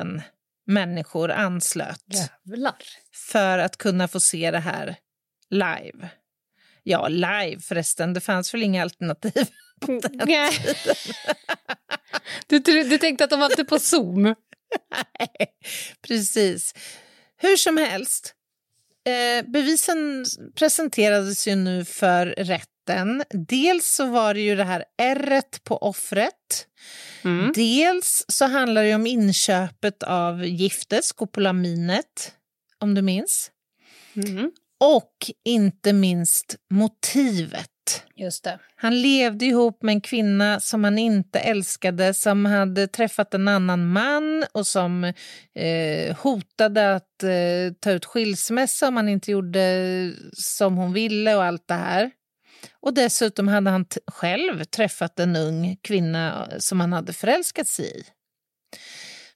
000 0.00 0.22
människor 0.66 1.30
anslöt 1.30 2.04
Jävlar. 2.46 2.84
för 3.14 3.58
att 3.58 3.76
kunna 3.76 4.08
få 4.08 4.20
se 4.20 4.50
det 4.50 4.58
här 4.58 4.96
live. 5.50 6.08
Ja, 6.82 7.08
live 7.08 7.60
förresten, 7.60 8.14
det 8.14 8.20
fanns 8.20 8.54
väl 8.54 8.62
inga 8.62 8.82
alternativ 8.82 9.46
på 9.80 9.86
den 9.92 10.20
Nej. 10.26 10.52
tiden. 10.52 10.96
Du, 12.46 12.58
du 12.58 12.98
tänkte 12.98 13.24
att 13.24 13.30
de 13.30 13.40
var 13.40 13.50
inte 13.50 13.64
på 13.64 13.78
Zoom? 13.78 14.22
Nej, 15.18 15.48
precis. 16.02 16.74
Hur 17.36 17.56
som 17.56 17.76
helst, 17.76 18.34
eh, 19.04 19.50
bevisen 19.50 20.24
presenterades 20.54 21.48
ju 21.48 21.54
nu 21.54 21.84
för 21.84 22.26
rätten. 22.26 23.24
Dels 23.48 23.86
så 23.86 24.06
var 24.06 24.34
det 24.34 24.40
ju 24.40 24.56
det 24.56 24.64
här 24.64 24.84
ärret 25.02 25.64
på 25.64 25.76
offret. 25.76 26.66
Mm. 27.24 27.52
Dels 27.54 28.24
så 28.28 28.44
handlar 28.44 28.84
det 28.84 28.94
om 28.94 29.06
inköpet 29.06 30.02
av 30.02 30.44
giftet, 30.44 31.04
skopolaminet, 31.04 32.34
om 32.78 32.94
du 32.94 33.02
minns. 33.02 33.50
Mm. 34.16 34.50
Och 34.80 35.30
inte 35.44 35.92
minst 35.92 36.56
motivet. 36.70 37.71
Just 38.14 38.44
det. 38.44 38.58
Han 38.76 39.02
levde 39.02 39.44
ihop 39.44 39.82
med 39.82 39.92
en 39.92 40.00
kvinna 40.00 40.60
som 40.60 40.84
han 40.84 40.98
inte 40.98 41.38
älskade, 41.38 42.14
som 42.14 42.44
hade 42.44 42.86
träffat 42.86 43.34
en 43.34 43.48
annan 43.48 43.92
man 43.92 44.44
och 44.52 44.66
som 44.66 45.04
eh, 45.54 46.16
hotade 46.16 46.94
att 46.94 47.22
eh, 47.22 47.74
ta 47.80 47.90
ut 47.90 48.04
skilsmässa 48.04 48.88
om 48.88 48.96
han 48.96 49.08
inte 49.08 49.30
gjorde 49.30 50.12
som 50.32 50.76
hon 50.76 50.92
ville 50.92 51.34
och 51.34 51.44
allt 51.44 51.68
det 51.68 51.74
här. 51.74 52.10
Och 52.80 52.94
dessutom 52.94 53.48
hade 53.48 53.70
han 53.70 53.86
själv 54.06 54.64
träffat 54.64 55.20
en 55.20 55.36
ung 55.36 55.76
kvinna 55.82 56.48
som 56.58 56.80
han 56.80 56.92
hade 56.92 57.12
förälskat 57.12 57.68
sig 57.68 58.00
i. 58.00 58.04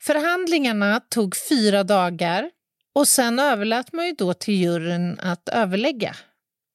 Förhandlingarna 0.01 1.01
tog 1.01 1.37
fyra 1.49 1.85
dagar 1.85 2.51
och 2.95 3.09
sen 3.09 3.39
överlät 3.39 3.93
man 3.93 4.07
ju 4.07 4.13
då 4.13 4.35
till 4.35 4.55
juryn 4.55 5.19
att 5.21 5.49
överlägga 5.49 6.17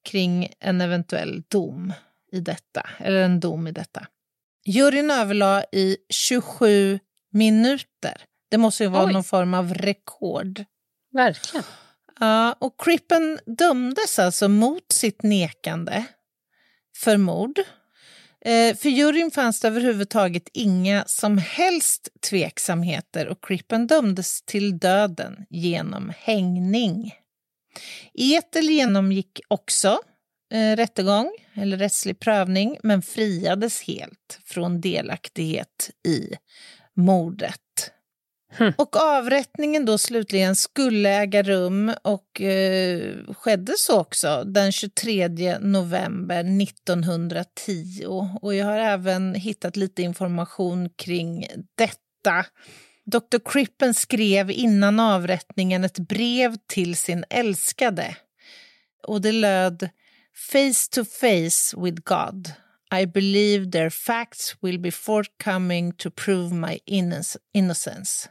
kring 0.04 0.54
en 0.60 0.82
eventuell 0.82 1.44
dom 1.48 1.94
i 2.32 2.40
detta, 2.40 2.90
eller 3.00 3.24
en 3.24 3.40
dom 3.40 3.68
i 3.68 3.72
detta. 3.72 4.08
Juryn 4.66 5.12
överlade 5.12 5.66
i 5.72 5.98
27 6.10 7.00
minuter. 7.32 8.22
Det 8.50 8.58
måste 8.58 8.84
ju 8.84 8.90
vara 8.90 9.06
Oj. 9.06 9.14
någon 9.14 9.24
form 9.24 9.54
av 9.54 9.74
rekord. 9.74 10.64
Verkligen. 11.14 11.64
Ja, 12.20 12.56
och 12.60 12.82
Crippen 12.84 13.40
dömdes 13.46 14.20
alltså 14.20 14.50
mot 14.50 14.92
sitt 14.92 15.24
nekande 15.24 16.06
för 16.98 17.18
mord. 17.18 17.60
Eh, 18.46 18.76
för 18.76 18.90
juryn 18.90 19.32
fanns 19.32 19.60
det 19.60 19.68
överhuvudtaget 19.68 20.50
inga 20.54 21.04
som 21.08 21.38
helst 21.38 22.10
tveksamheter 22.30 23.28
och 23.28 23.44
Crippen 23.44 23.88
dömdes 23.88 24.42
till 24.42 24.80
döden 24.80 25.46
genom 25.50 26.14
hängning. 26.18 27.14
Etel 28.14 28.70
genomgick 28.70 29.40
också 29.48 30.00
eh, 30.54 30.76
rättegång 30.76 31.32
eller 31.54 31.78
rättslig 31.78 32.20
prövning 32.20 32.78
men 32.84 33.02
friades 33.02 33.82
helt 33.82 34.40
från 34.46 34.82
delaktighet 34.82 35.92
i 36.08 36.36
mordet. 36.94 37.62
Hmm. 38.58 38.74
Och 38.78 38.96
avrättningen 38.96 39.86
då 39.86 39.98
slutligen 39.98 40.56
skulle 40.56 41.10
äga 41.10 41.44
rum 41.44 41.94
och 42.04 42.42
eh, 42.42 43.16
skedde 43.34 43.74
så 43.78 44.00
också 44.00 44.44
den 44.44 44.72
23 44.72 45.60
november 45.60 46.62
1910. 46.64 48.06
Och 48.42 48.56
jag 48.56 48.66
har 48.66 48.78
även 48.78 49.36
hittat 49.36 49.76
lite 49.76 50.02
information 50.02 50.90
kring 50.90 51.48
detta 51.78 52.46
Dr. 53.12 53.40
Crippen 53.46 53.94
skrev 53.94 54.52
innan 54.52 55.00
avrättningen 55.00 55.84
ett 55.84 56.00
brev 56.00 56.56
till 56.68 56.96
sin 56.96 57.26
älskade. 57.30 58.16
Och 59.08 59.22
det 59.22 59.32
löd 59.32 59.90
Face 60.52 60.90
to 60.92 61.06
face 61.06 61.78
with 61.78 62.02
God. 62.04 62.54
I 63.02 63.06
believe 63.06 63.72
their 63.72 63.90
facts 63.90 64.56
will 64.62 64.80
be 64.80 64.92
forthcoming 64.92 65.94
to 65.94 66.12
prove 66.12 66.56
my 66.56 66.80
innocence. 67.54 68.30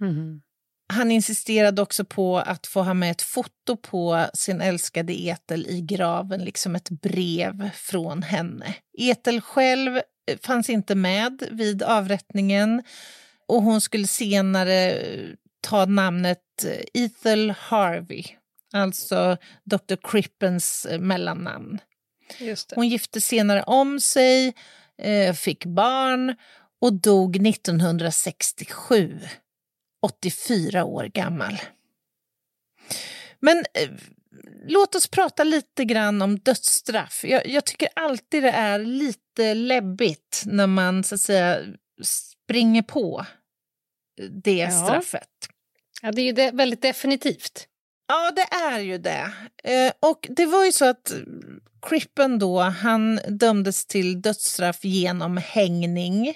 Mm. 0.00 0.40
Han 0.88 1.10
insisterade 1.10 1.82
också 1.82 2.04
på 2.04 2.38
att 2.38 2.66
få 2.66 2.82
ha 2.82 2.94
med 2.94 3.10
ett 3.10 3.22
foto 3.22 3.76
på 3.76 4.26
sin 4.34 4.60
älskade 4.60 5.12
Etel 5.12 5.66
i 5.66 5.80
graven, 5.80 6.44
liksom 6.44 6.76
ett 6.76 6.90
brev 6.90 7.70
från 7.74 8.22
henne. 8.22 8.74
Etel 8.98 9.40
själv 9.40 10.00
fanns 10.42 10.70
inte 10.70 10.94
med 10.94 11.42
vid 11.50 11.82
avrättningen 11.82 12.82
och 13.48 13.62
hon 13.62 13.80
skulle 13.80 14.06
senare 14.06 14.92
eh, 14.92 15.28
ta 15.60 15.84
namnet 15.84 16.64
eh, 16.64 17.04
Ethel 17.04 17.50
Harvey, 17.50 18.24
alltså 18.72 19.36
Dr. 19.64 19.96
Crippens 20.02 20.86
eh, 20.86 20.98
mellannamn. 21.00 21.78
Hon 22.74 22.88
gifte 22.88 23.20
senare 23.20 23.62
om 23.62 24.00
sig, 24.00 24.54
fick 25.34 25.64
barn 25.64 26.34
och 26.80 26.92
dog 26.92 27.46
1967, 27.46 29.20
84 30.02 30.84
år 30.84 31.04
gammal. 31.04 31.60
Men 33.40 33.64
låt 34.66 34.94
oss 34.94 35.08
prata 35.08 35.44
lite 35.44 35.84
grann 35.84 36.22
om 36.22 36.38
dödsstraff. 36.38 37.24
Jag, 37.24 37.48
jag, 37.48 37.64
tycker 37.64 37.88
alltid 37.94 38.42
det 38.42 38.50
är 38.50 38.78
lite 38.78 39.54
läbbigt 39.54 40.42
när 40.46 40.66
man 40.66 41.04
så 41.04 41.14
att 41.14 41.20
säga 41.20 41.60
springer 42.46 42.82
på 42.82 43.26
det 44.42 44.56
ja. 44.56 44.70
straffet. 44.70 45.28
Ja, 46.02 46.12
det 46.12 46.22
är 46.22 46.24
ju 46.24 46.32
det, 46.32 46.50
väldigt 46.50 46.82
definitivt. 46.82 47.68
Ja, 48.08 48.30
det 48.30 48.56
är 48.56 48.80
ju 48.80 48.98
det. 48.98 49.32
Eh, 49.64 49.92
och 50.00 50.26
det 50.30 50.46
var 50.46 50.64
ju 50.64 50.72
så 50.72 50.84
att 50.84 51.12
Crippen 51.82 52.38
då, 52.38 52.60
han 52.60 53.20
dömdes 53.28 53.86
till 53.86 54.22
dödsstraff 54.22 54.84
genom 54.84 55.36
hängning. 55.36 56.34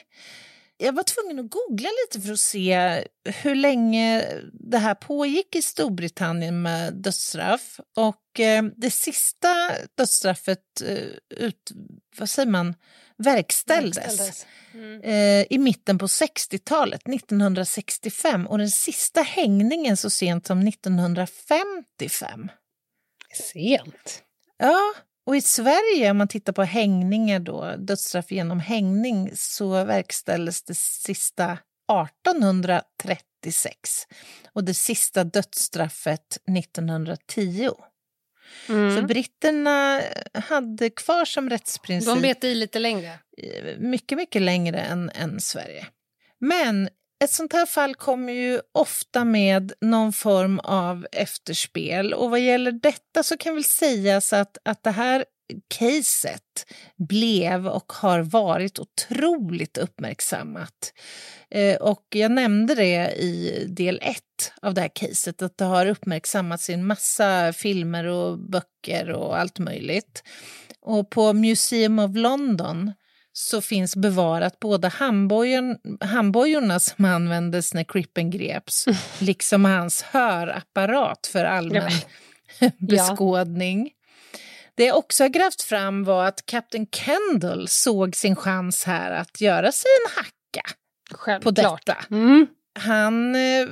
Jag 0.83 0.93
var 0.93 1.03
tvungen 1.03 1.39
att 1.39 1.51
googla 1.51 1.89
lite 1.89 2.26
för 2.26 2.33
att 2.33 2.41
se 2.41 3.05
hur 3.24 3.55
länge 3.55 4.24
det 4.53 4.78
här 4.78 4.95
pågick 4.95 5.57
i 5.57 5.62
Storbritannien 5.62 6.62
med 6.62 6.95
dödsstraff. 6.95 7.81
Och 7.97 8.41
eh, 8.41 8.62
det 8.76 8.91
sista 8.91 9.70
dödsstraffet 9.95 10.83
eh, 10.85 11.39
ut, 11.45 11.72
vad 12.16 12.28
säger 12.28 12.51
man, 12.51 12.74
verkställdes, 13.16 13.97
verkställdes. 13.97 14.47
Mm. 14.74 15.03
Eh, 15.03 15.47
i 15.51 15.59
mitten 15.59 15.99
på 15.99 16.07
60-talet, 16.07 17.09
1965. 17.09 18.47
Och 18.47 18.59
den 18.59 18.70
sista 18.70 19.22
hängningen 19.22 19.97
så 19.97 20.11
sent 20.11 20.47
som 20.47 20.68
1955. 20.68 22.51
Sent. 23.53 24.22
Ja, 24.59 24.95
och 25.31 25.37
i 25.37 25.41
Sverige, 25.41 26.11
om 26.11 26.18
man 26.18 26.28
tittar 26.28 26.53
på 26.53 26.62
hängningar 26.62 27.41
då, 27.41 27.74
dödsstraff 27.78 28.33
genom 28.33 28.61
hängning, 28.61 29.31
så 29.35 29.85
verkställdes 29.85 30.62
det 30.62 30.76
sista 30.76 31.59
1836 32.07 34.07
och 34.53 34.64
det 34.64 34.74
sista 34.74 35.24
dödsstraffet 35.24 36.39
1910. 36.59 37.70
Mm. 38.68 38.97
Så 38.97 39.03
britterna 39.03 40.03
hade 40.35 40.91
kvar 40.91 41.24
som 41.24 41.51
rättsprincip... 41.51 42.14
De 42.14 42.22
bet 42.22 42.45
i 42.45 42.55
lite 42.55 42.78
längre? 42.78 43.18
Mycket, 43.78 44.18
mycket 44.18 44.43
längre 44.43 44.81
än, 44.81 45.11
än 45.14 45.41
Sverige. 45.41 45.87
Men 46.39 46.89
ett 47.25 47.31
sånt 47.31 47.53
här 47.53 47.66
fall 47.66 47.95
kommer 47.95 48.33
ju 48.33 48.61
ofta 48.73 49.25
med 49.25 49.73
någon 49.81 50.12
form 50.12 50.59
av 50.59 51.07
efterspel 51.12 52.14
och 52.14 52.31
vad 52.31 52.41
gäller 52.41 52.73
detta 52.73 53.23
så 53.23 53.37
kan 53.37 53.55
väl 53.55 53.64
sägas 53.64 54.33
att, 54.33 54.59
att 54.64 54.83
det 54.83 54.91
här 54.91 55.25
caset 55.68 56.66
blev 56.97 57.68
och 57.68 57.93
har 57.93 58.21
varit 58.21 58.79
otroligt 58.79 59.79
uppmärksammat. 59.79 60.93
Eh, 61.51 61.77
och 61.77 62.07
jag 62.14 62.33
nämnde 62.33 62.75
det 62.75 63.12
i 63.12 63.64
del 63.68 64.01
ett 64.03 64.53
av 64.62 64.75
det 64.75 64.81
här 64.81 64.91
caset, 64.95 65.43
att 65.43 65.59
det 65.59 65.64
har 65.64 65.87
uppmärksammats 65.87 66.71
i 66.71 66.73
en 66.73 66.87
massa 66.87 67.53
filmer 67.53 68.05
och 68.05 68.39
böcker 68.39 69.11
och 69.11 69.39
allt 69.39 69.59
möjligt. 69.59 70.23
Och 70.81 71.11
på 71.11 71.33
Museum 71.33 71.99
of 71.99 72.16
London 72.16 72.93
så 73.41 73.61
finns 73.61 73.97
bevarat 73.97 74.61
både 74.61 74.88
handbojorna 76.01 76.80
som 76.80 77.05
användes 77.05 77.74
när 77.74 77.84
Crippen 77.84 78.30
greps, 78.30 78.86
liksom 79.18 79.64
hans 79.64 80.03
hörapparat 80.03 81.26
för 81.32 81.45
allmän 81.45 81.91
beskådning. 82.78 83.91
Det 84.74 84.84
jag 84.84 84.99
också 84.99 85.24
har 85.24 85.28
grävt 85.28 85.62
fram 85.62 86.05
var 86.05 86.24
att 86.24 86.47
Captain 86.47 86.86
Kendall 86.86 87.68
såg 87.68 88.16
sin 88.16 88.36
chans 88.36 88.84
här 88.84 89.11
att 89.11 89.41
göra 89.41 89.72
sig 89.72 89.91
en 90.05 90.12
hacka 90.16 90.76
Självklart. 91.11 91.43
på 91.57 91.62
detta. 91.62 91.97
Mm. 92.11 92.47
Han 92.79 93.35
eh, 93.35 93.66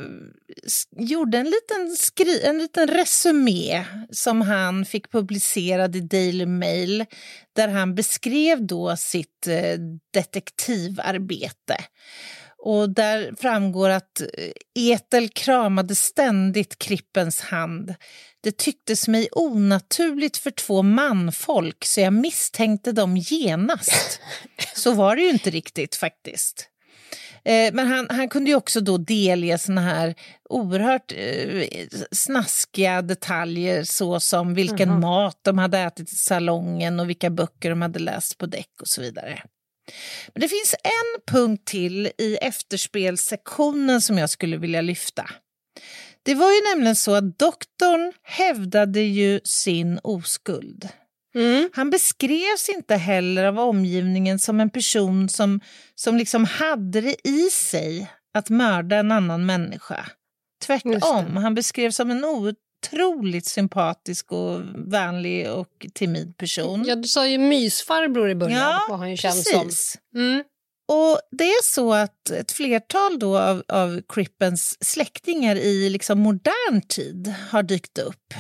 gjorde 0.97 1.39
en 1.39 1.51
liten, 1.51 1.97
skri 1.99 2.43
en 2.45 2.59
liten 2.59 2.89
resumé 2.89 3.85
som 4.11 4.41
han 4.41 4.85
fick 4.85 5.11
publicerad 5.11 5.97
i 5.97 6.01
Daily 6.01 6.47
Mail 6.47 7.05
där 7.57 7.69
han 7.69 7.95
beskrev 7.95 8.67
då 8.67 8.97
sitt 8.97 9.47
eh, 9.47 9.79
detektivarbete. 10.15 11.77
Och 12.59 12.91
där 12.91 13.35
framgår 13.39 13.91
att 13.91 14.21
eh, 14.21 14.53
Etel 14.75 15.29
kramade 15.29 15.95
ständigt 15.95 16.79
Krippens 16.79 17.41
hand. 17.41 17.95
Det 18.41 18.57
tycktes 18.57 19.09
mig 19.09 19.29
onaturligt 19.33 20.37
för 20.37 20.51
två 20.51 20.83
manfolk 20.83 21.85
så 21.85 22.01
jag 22.01 22.13
misstänkte 22.13 22.93
dem 22.93 23.17
genast. 23.17 24.21
Så 24.75 24.93
var 24.93 25.17
det 25.17 25.23
ju 25.23 25.29
inte 25.29 25.51
riktigt 25.51 25.95
faktiskt. 25.95 26.69
Eh, 27.49 27.73
men 27.73 27.87
han, 27.87 28.07
han 28.11 28.29
kunde 28.29 28.51
ju 28.51 28.57
också 28.57 28.81
då 28.81 28.99
delge 28.99 29.59
såna 29.59 29.81
här 29.81 30.15
oerhört 30.49 31.13
eh, 31.17 31.69
snaskiga 32.13 33.03
detaljer 33.03 33.85
såsom 33.85 34.55
vilken 34.55 34.89
mm 34.89 35.01
mat 35.01 35.41
de 35.43 35.59
hade 35.59 35.79
ätit 35.79 36.13
i 36.13 36.17
salongen 36.17 37.01
och 37.01 37.09
vilka 37.09 37.31
böcker 37.31 37.71
de 37.71 37.83
hade 37.83 37.99
läst 37.99 38.39
på 38.39 38.47
däck 38.47 38.81
och 38.81 38.89
så 38.89 39.01
vidare. 39.01 39.43
Men 40.35 40.41
det 40.41 40.49
finns 40.49 40.75
en 40.75 41.35
punkt 41.35 41.65
till 41.65 42.07
i 42.19 42.37
efterspelsektionen 42.37 44.01
som 44.01 44.19
jag 44.19 44.31
skulle 44.31 44.57
vilja 44.57 44.81
lyfta. 44.81 45.31
Det 46.23 46.35
var 46.35 46.53
ju 46.53 46.61
nämligen 46.75 46.97
så 46.97 47.15
att 47.15 47.39
doktorn 47.39 48.13
hävdade 48.23 49.01
ju 49.01 49.41
sin 49.45 50.01
oskuld. 50.03 50.89
Mm. 51.35 51.70
Han 51.72 51.91
beskrevs 51.91 52.68
inte 52.68 52.95
heller 52.95 53.45
av 53.45 53.59
omgivningen 53.59 54.39
som 54.39 54.61
en 54.61 54.70
person 54.70 55.29
som, 55.29 55.61
som 55.95 56.16
liksom 56.16 56.45
hade 56.45 57.01
det 57.01 57.29
i 57.29 57.51
sig 57.51 58.11
att 58.35 58.51
mörda 58.51 58.97
en 58.97 59.12
annan 59.12 59.47
människa. 59.47 60.07
Tvärtom, 60.66 61.37
han 61.37 61.55
beskrevs 61.55 61.97
som 61.97 62.11
en 62.11 62.24
otroligt 62.24 63.47
sympatisk 63.47 64.33
och 64.33 64.61
vänlig 64.74 65.51
och 65.51 65.87
timid 65.95 66.37
person. 66.37 66.85
Ja, 66.87 66.95
du 66.95 67.09
sa 67.09 67.26
ju 67.26 67.39
mysfarbror 67.39 68.31
i 68.31 68.35
början, 68.35 68.59
ja, 68.59 68.87
vad 68.89 68.99
han 68.99 69.11
ju 69.11 69.16
känns 69.16 69.53
precis. 69.53 69.99
som. 70.12 70.20
Mm. 70.20 70.45
Och 70.89 71.20
det 71.31 71.45
är 71.45 71.62
så 71.74 71.95
att 71.95 72.31
ett 72.31 72.53
flertal 72.53 73.18
då 73.18 73.39
av, 73.39 73.62
av 73.68 74.01
Crippens 74.09 74.76
släktingar 74.81 75.57
i 75.57 75.91
liksom 75.91 76.18
modern 76.20 76.81
tid 76.89 77.35
har 77.51 77.62
dykt 77.62 77.99
upp 77.99 78.35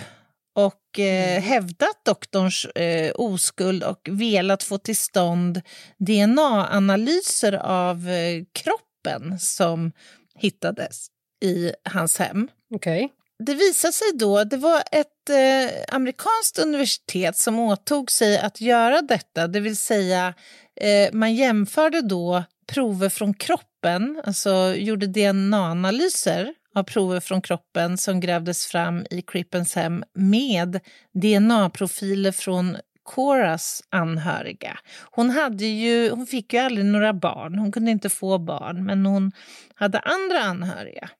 och 0.58 0.98
eh, 0.98 1.30
mm. 1.30 1.42
hävdat 1.42 2.04
doktorns 2.04 2.64
eh, 2.64 3.12
oskuld 3.14 3.84
och 3.84 4.08
velat 4.10 4.62
få 4.62 4.78
till 4.78 4.96
stånd 4.96 5.60
DNA-analyser 5.98 7.52
av 7.52 8.08
eh, 8.08 8.44
kroppen 8.52 9.38
som 9.38 9.92
hittades 10.34 11.06
i 11.44 11.72
hans 11.84 12.18
hem. 12.18 12.48
Okay. 12.74 13.08
Det 13.46 13.54
visade 13.54 13.92
sig 13.92 14.06
då, 14.14 14.44
det 14.44 14.56
var 14.56 14.82
ett 14.92 15.30
eh, 15.30 15.94
amerikanskt 15.94 16.58
universitet 16.58 17.36
som 17.36 17.58
åtog 17.58 18.10
sig 18.10 18.38
att 18.38 18.60
göra 18.60 19.02
detta, 19.02 19.46
det 19.46 19.60
vill 19.60 19.76
säga 19.76 20.34
eh, 20.80 21.12
man 21.12 21.34
jämförde 21.34 22.00
då 22.00 22.44
prover 22.66 23.08
från 23.08 23.34
kroppen, 23.34 24.22
alltså 24.24 24.74
gjorde 24.74 25.06
DNA-analyser 25.06 26.54
av 26.78 26.82
prover 26.82 27.20
från 27.20 27.42
kroppen 27.42 27.98
som 27.98 28.20
grävdes 28.20 28.66
fram 28.66 29.06
i 29.10 29.22
Crippens 29.22 29.74
hem 29.74 30.04
med 30.14 30.80
DNA-profiler 31.14 32.32
från 32.32 32.76
Coras 33.02 33.82
anhöriga. 33.90 34.78
Hon, 35.10 35.30
hade 35.30 35.64
ju, 35.64 36.10
hon 36.10 36.26
fick 36.26 36.52
ju 36.52 36.58
aldrig 36.58 36.86
några 36.86 37.12
barn, 37.12 37.58
hon 37.58 37.72
kunde 37.72 37.90
inte 37.90 38.08
få 38.08 38.38
barn, 38.38 38.86
men 38.86 39.06
hon 39.06 39.32
hade 39.74 39.98
andra 39.98 40.40
anhöriga. 40.40 41.10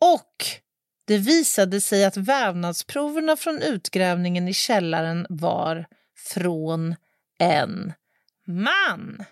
Och 0.00 0.46
det 1.06 1.18
visade 1.18 1.80
sig 1.80 2.04
att 2.04 2.16
vävnadsproverna 2.16 3.36
från 3.36 3.62
utgrävningen 3.62 4.48
i 4.48 4.54
källaren 4.54 5.26
var 5.28 5.86
från 6.34 6.96
en 7.38 7.92
man. 8.46 9.24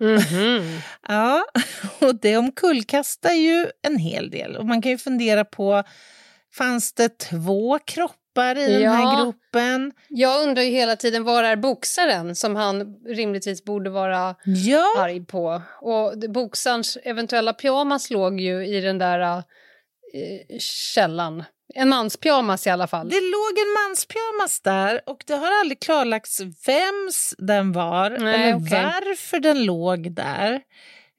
Mm 0.00 0.18
-hmm. 0.18 0.80
ja, 1.08 1.44
och 2.00 2.14
det 2.14 2.36
omkullkastar 2.36 3.32
ju 3.32 3.66
en 3.82 3.98
hel 3.98 4.30
del. 4.30 4.56
Och 4.56 4.66
man 4.66 4.82
kan 4.82 4.92
ju 4.92 4.98
fundera 4.98 5.44
på, 5.44 5.82
fanns 6.54 6.92
det 6.92 7.18
två 7.18 7.78
kroppar 7.78 8.58
i 8.58 8.82
ja. 8.82 8.90
den 8.90 8.92
här 8.92 9.24
gropen? 9.24 9.92
Jag 10.08 10.42
undrar 10.42 10.62
ju 10.62 10.70
hela 10.70 10.96
tiden, 10.96 11.24
var 11.24 11.42
är 11.42 11.56
boxaren 11.56 12.34
som 12.34 12.56
han 12.56 12.96
rimligtvis 13.06 13.64
borde 13.64 13.90
vara 13.90 14.36
ja. 14.44 14.84
arg 14.98 15.24
på? 15.24 15.62
Och 15.80 16.18
boxarens 16.28 16.98
eventuella 17.02 17.52
pyjamas 17.52 18.10
låg 18.10 18.40
ju 18.40 18.66
i 18.66 18.80
den 18.80 18.98
där 18.98 19.20
uh, 19.20 19.42
källan. 20.58 21.44
En 21.74 21.88
manspyjamas 21.88 22.66
i 22.66 22.70
alla 22.70 22.86
fall. 22.86 23.08
Det 23.08 23.20
låg 23.20 23.58
en 23.58 23.72
manspyjamas 23.82 24.60
där 24.60 25.00
och 25.06 25.24
det 25.26 25.34
har 25.34 25.60
aldrig 25.60 25.80
klarlagts 25.80 26.40
vems 26.40 27.34
den 27.38 27.72
var 27.72 28.10
Nej, 28.10 28.34
eller 28.34 28.56
okay. 28.56 28.82
varför 28.82 29.40
den 29.40 29.64
låg 29.64 30.12
där. 30.12 30.60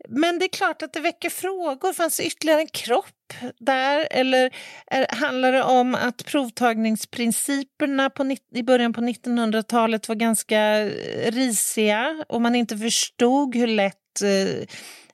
Men 0.09 0.39
det 0.39 0.45
är 0.45 0.49
klart 0.49 0.81
att 0.81 0.93
det 0.93 0.99
väcker 0.99 1.29
frågor. 1.29 1.93
Fanns 1.93 2.17
det 2.17 2.25
ytterligare 2.25 2.61
en 2.61 2.67
kropp 2.67 3.33
där? 3.59 4.07
Eller 4.11 4.51
är, 4.87 5.15
handlar 5.15 5.51
det 5.51 5.63
om 5.63 5.95
att 5.95 6.25
provtagningsprinciperna 6.25 8.09
på, 8.09 8.35
i 8.55 8.63
början 8.63 8.93
på 8.93 9.01
1900-talet 9.01 10.07
var 10.07 10.15
ganska 10.15 10.85
risiga 11.25 12.25
och 12.29 12.41
man 12.41 12.55
inte 12.55 12.77
förstod 12.77 13.55
hur 13.55 13.67
lätt 13.67 14.21
eh, 14.23 14.65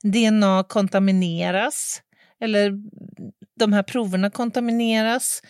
DNA 0.01 0.63
kontamineras? 0.63 2.01
Eller 2.41 2.71
de 3.55 3.73
här 3.73 3.83
proverna 3.83 4.29
kontamineras. 4.29 5.41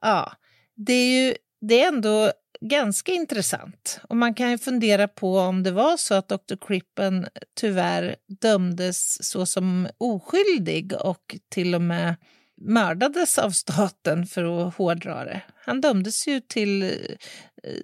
Ja, 0.00 0.32
det 0.76 0.92
är 0.92 1.26
ju 1.26 1.34
det 1.60 1.82
är 1.82 1.88
ändå 1.88 2.32
ganska 2.60 3.12
intressant. 3.12 4.00
Och 4.08 4.16
man 4.16 4.34
kan 4.34 4.50
ju 4.50 4.58
fundera 4.58 5.08
på 5.08 5.38
om 5.38 5.62
det 5.62 5.70
var 5.70 5.96
så 5.96 6.14
att 6.14 6.28
Dr. 6.28 6.56
Crippen 6.66 7.26
tyvärr 7.60 8.16
dömdes 8.40 9.28
så 9.30 9.46
som 9.46 9.88
oskyldig 9.98 10.92
och 11.00 11.36
till 11.48 11.74
och 11.74 11.82
med 11.82 12.14
mördades 12.60 13.38
av 13.38 13.50
staten 13.50 14.26
för 14.26 14.66
att 14.66 14.74
hårdra 14.74 15.24
det. 15.24 15.42
Han 15.64 15.80
dömdes 15.80 16.26
ju 16.26 16.40
till 16.40 16.82
eh, 16.82 16.88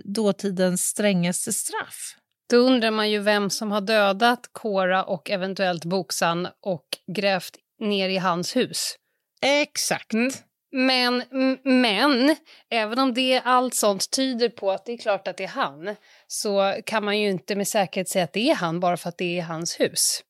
dåtidens 0.04 0.82
strängaste 0.82 1.52
straff. 1.52 2.16
Då 2.50 2.56
undrar 2.56 2.90
man 2.90 3.10
ju 3.10 3.18
vem 3.18 3.50
som 3.50 3.70
har 3.70 3.80
dödat 3.80 4.50
Cora 4.52 5.04
och 5.04 5.30
eventuellt 5.30 5.84
Boxan 5.84 6.48
och 6.60 6.86
grävt 7.16 7.56
ner 7.80 8.08
i 8.08 8.16
hans 8.16 8.56
hus. 8.56 8.94
Exakt. 9.40 10.12
Mm. 10.12 10.32
Men, 10.72 11.24
men 11.64 12.36
även 12.70 12.98
om 12.98 13.14
det 13.14 13.40
allt 13.44 13.74
sånt 13.74 14.10
tyder 14.10 14.48
på 14.48 14.70
att 14.70 14.86
det 14.86 14.92
är 14.92 14.98
klart 14.98 15.28
att 15.28 15.36
det 15.36 15.44
är 15.44 15.48
han 15.48 15.96
så 16.26 16.74
kan 16.86 17.04
man 17.04 17.18
ju 17.18 17.28
inte 17.28 17.56
med 17.56 17.68
säkerhet 17.68 18.08
säga 18.08 18.24
att 18.24 18.32
det 18.32 18.50
är 18.50 18.54
han 18.54 18.80
bara 18.80 18.96
för 18.96 19.08
att 19.08 19.18
det 19.18 19.38
är 19.38 19.42
hans 19.42 19.80
hus. 19.80 20.22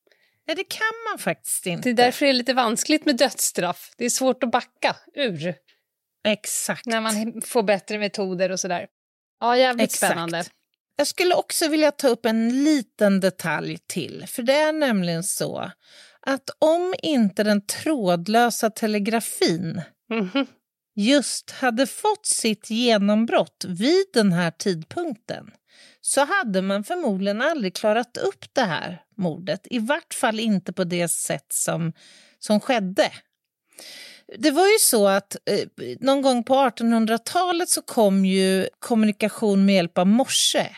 Nej, 0.46 0.56
det 0.56 0.64
kan 0.64 1.10
man 1.10 1.18
faktiskt 1.18 1.66
inte. 1.66 1.88
Det 1.88 2.02
är 2.02 2.04
därför 2.04 2.26
det 2.26 2.32
är 2.32 2.34
lite 2.34 2.54
vanskligt 2.54 3.04
med 3.04 3.16
dödsstraff. 3.16 3.92
Det 3.96 4.04
är 4.04 4.10
svårt 4.10 4.42
att 4.42 4.50
backa 4.50 4.96
ur. 5.14 5.54
Exakt. 6.28 6.86
När 6.86 7.00
man 7.00 7.42
får 7.42 7.62
bättre 7.62 7.98
metoder 7.98 8.50
och 8.50 8.60
sådär. 8.60 8.86
Ja, 9.40 9.56
jävligt 9.56 9.84
Exakt. 9.84 10.12
spännande. 10.12 10.44
Jag 10.96 11.06
skulle 11.06 11.34
också 11.34 11.68
vilja 11.68 11.90
ta 11.90 12.08
upp 12.08 12.26
en 12.26 12.64
liten 12.64 13.20
detalj 13.20 13.78
till. 13.86 14.24
För 14.28 14.42
det 14.42 14.54
är 14.54 14.72
nämligen 14.72 15.24
så 15.24 15.70
att 16.28 16.50
om 16.58 16.94
inte 17.02 17.42
den 17.42 17.60
trådlösa 17.60 18.70
telegrafin 18.70 19.82
mm 20.10 20.28
-hmm. 20.28 20.46
just 20.96 21.50
hade 21.50 21.86
fått 21.86 22.26
sitt 22.26 22.70
genombrott 22.70 23.64
vid 23.68 24.04
den 24.12 24.32
här 24.32 24.50
tidpunkten 24.50 25.50
så 26.00 26.24
hade 26.24 26.62
man 26.62 26.84
förmodligen 26.84 27.42
aldrig 27.42 27.74
klarat 27.74 28.16
upp 28.16 28.44
det 28.54 28.64
här 28.64 29.02
mordet. 29.16 29.66
I 29.70 29.78
vart 29.78 30.14
fall 30.14 30.40
inte 30.40 30.72
på 30.72 30.84
det 30.84 31.08
sätt 31.08 31.46
som, 31.52 31.92
som 32.38 32.60
skedde. 32.60 33.12
Det 34.38 34.50
var 34.50 34.66
ju 34.66 34.78
så 34.80 35.08
att 35.08 35.36
eh, 35.44 35.68
någon 36.00 36.22
gång 36.22 36.44
på 36.44 36.54
1800-talet 36.54 37.68
så 37.68 37.82
kom 37.82 38.24
ju 38.24 38.68
kommunikation 38.78 39.64
med 39.64 39.74
hjälp 39.74 39.98
av 39.98 40.06
morse. 40.06 40.76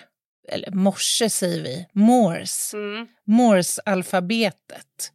Eller 0.48 0.70
morse 0.70 1.30
säger 1.30 1.62
vi, 1.62 1.86
Morse. 1.92 2.76
Mm. 2.76 3.06
Morse-alfabetet. 3.24 5.12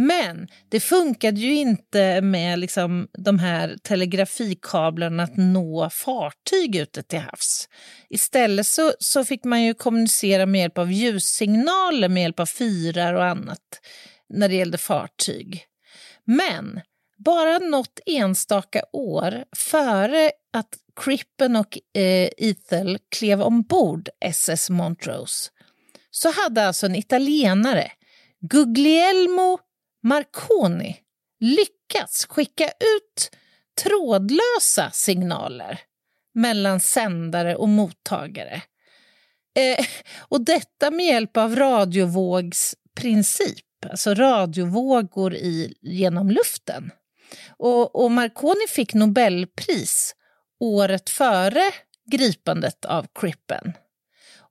Men 0.00 0.48
det 0.68 0.80
funkade 0.80 1.40
ju 1.40 1.54
inte 1.54 2.20
med 2.20 2.58
liksom 2.58 3.08
de 3.18 3.38
här 3.38 3.76
telegrafikablarna 3.82 5.22
att 5.22 5.36
nå 5.36 5.90
fartyg 5.90 6.76
ute 6.76 7.02
till 7.02 7.18
havs. 7.18 7.68
Istället 8.10 8.66
så, 8.66 8.92
så 8.98 9.24
fick 9.24 9.44
man 9.44 9.62
ju 9.62 9.74
kommunicera 9.74 10.46
med 10.46 10.60
hjälp 10.60 10.78
av 10.78 10.92
ljussignaler 10.92 12.08
med 12.08 12.22
hjälp 12.22 12.40
av 12.40 12.46
fyrar 12.46 13.14
och 13.14 13.24
annat 13.24 13.80
när 14.28 14.48
det 14.48 14.54
gällde 14.54 14.78
fartyg. 14.78 15.64
Men 16.24 16.80
bara 17.24 17.58
något 17.58 18.00
enstaka 18.06 18.82
år 18.92 19.44
före 19.56 20.30
att 20.52 20.78
Crippen 21.00 21.56
och 21.56 21.78
eh, 21.98 22.28
Ethel 22.38 22.98
klev 23.16 23.42
ombord 23.42 24.08
SS 24.20 24.70
Montrose 24.70 25.50
så 26.10 26.30
hade 26.30 26.66
alltså 26.66 26.86
en 26.86 26.94
italienare, 26.94 27.92
Guglielmo 28.40 29.58
Marconi 30.02 30.96
lyckats 31.40 32.26
skicka 32.26 32.68
ut 32.68 33.30
trådlösa 33.82 34.90
signaler 34.92 35.80
mellan 36.34 36.80
sändare 36.80 37.56
och 37.56 37.68
mottagare. 37.68 38.62
Eh, 39.58 39.84
och 40.18 40.44
detta 40.44 40.90
med 40.90 41.06
hjälp 41.06 41.36
av 41.36 41.56
radiovågsprincip, 41.56 43.84
alltså 43.90 44.14
radiovågor 44.14 45.34
i, 45.34 45.74
genom 45.80 46.30
luften. 46.30 46.90
Och, 47.56 48.04
och 48.04 48.10
Marconi 48.10 48.66
fick 48.68 48.94
Nobelpris 48.94 50.14
året 50.60 51.10
före 51.10 51.62
gripandet 52.10 52.84
av 52.84 53.06
Crippen. 53.20 53.72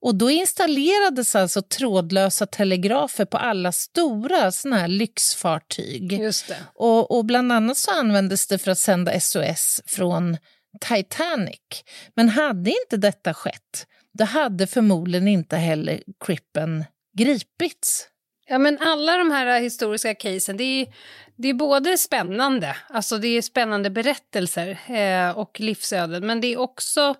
Och 0.02 0.16
då 0.16 0.30
installerades 0.30 1.36
alltså 1.36 1.62
trådlösa 1.62 2.46
telegrafer 2.46 3.26
på 3.26 3.38
alla 3.38 3.72
stora 3.72 4.52
såna 4.52 4.78
här 4.78 4.88
lyxfartyg. 4.88 6.14
Just 6.14 6.48
det. 6.48 6.58
Och, 6.76 7.18
och 7.18 7.26
bland 7.26 7.52
annat 7.52 7.78
så 7.78 7.92
användes 7.92 8.48
det 8.48 8.58
för 8.58 8.72
att 8.72 8.78
sända 8.78 9.20
SOS 9.20 9.82
från 9.86 10.38
Titanic. 10.82 11.84
Men 12.16 12.30
hade 12.30 12.70
inte 12.70 12.98
detta 12.98 13.34
skett, 13.34 13.88
då 14.18 14.26
hade 14.26 14.68
förmodligen 14.68 15.28
inte 15.28 15.58
heller 15.58 16.04
Crippen 16.26 16.86
gripits. 17.18 18.08
Ja, 18.48 18.58
men 18.58 18.78
alla 18.82 19.18
de 19.18 19.32
här 19.32 19.62
historiska 19.62 20.16
casen, 20.16 20.58
det 20.58 20.64
är, 20.64 20.88
det 21.36 21.50
är 21.50 21.54
både 21.54 21.98
spännande, 21.98 22.76
alltså 22.90 23.18
det 23.18 23.28
är 23.28 23.42
spännande 23.42 23.90
berättelser 23.90 24.80
eh, 24.88 25.38
och 25.38 25.60
livsöden, 25.60 26.26
men 26.26 26.42
det 26.42 26.54
är 26.54 26.58
också 26.58 27.16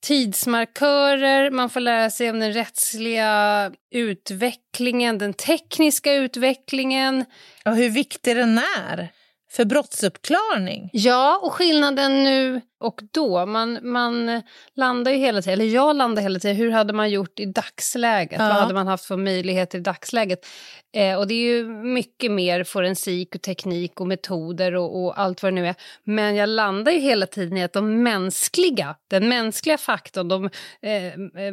tidsmarkörer, 0.00 1.50
man 1.50 1.70
får 1.70 1.80
lära 1.80 2.10
sig 2.10 2.30
om 2.30 2.40
den 2.40 2.52
rättsliga 2.52 3.72
utvecklingen, 3.90 5.18
den 5.18 5.34
tekniska 5.34 6.14
utvecklingen. 6.14 7.24
Och 7.64 7.76
hur 7.76 7.90
viktig 7.90 8.36
den 8.36 8.58
är 8.58 9.12
för 9.50 9.64
brottsuppklarning. 9.64 10.90
Ja, 10.92 11.40
och 11.42 11.52
skillnaden 11.52 12.24
nu 12.24 12.60
och 12.80 13.00
då. 13.12 13.46
Man, 13.46 13.78
man 13.82 14.42
landar 14.76 15.12
ju 15.12 15.18
hela 15.18 15.42
tiden, 15.42 15.60
eller 15.60 15.74
jag 15.74 15.96
landar 15.96 16.22
hela 16.22 16.38
tiden, 16.38 16.56
hur 16.56 16.70
hade 16.70 16.92
man 16.92 17.10
gjort 17.10 17.40
i 17.40 17.44
dagsläget? 17.44 18.40
Ja. 18.40 18.48
Vad 18.48 18.56
hade 18.56 18.74
man 18.74 18.86
haft 18.86 19.04
för 19.04 19.16
möjligheter 19.16 19.78
i 19.78 19.80
dagsläget? 19.80 20.46
Eh, 20.94 21.18
och 21.18 21.26
det 21.28 21.34
är 21.34 21.56
ju 21.56 21.68
mycket 21.68 22.30
mer 22.30 22.64
forensik 22.64 23.34
och 23.34 23.42
teknik 23.42 24.00
och 24.00 24.06
metoder 24.06 24.74
och, 24.74 25.04
och, 25.04 25.20
allt 25.20 25.42
vad 25.42 25.52
det 25.52 25.54
nu 25.54 25.66
är. 25.66 25.74
Men 26.04 26.36
jag 26.36 26.48
landar 26.48 26.92
ju 26.92 26.98
hela 26.98 27.26
tiden 27.26 27.56
i 27.56 27.64
att 27.64 27.72
de 27.72 28.02
mänskliga, 28.02 28.96
den 29.08 29.28
mänskliga 29.28 29.78
faktorn, 29.78 30.28
de 30.28 30.44
eh, 30.82 31.52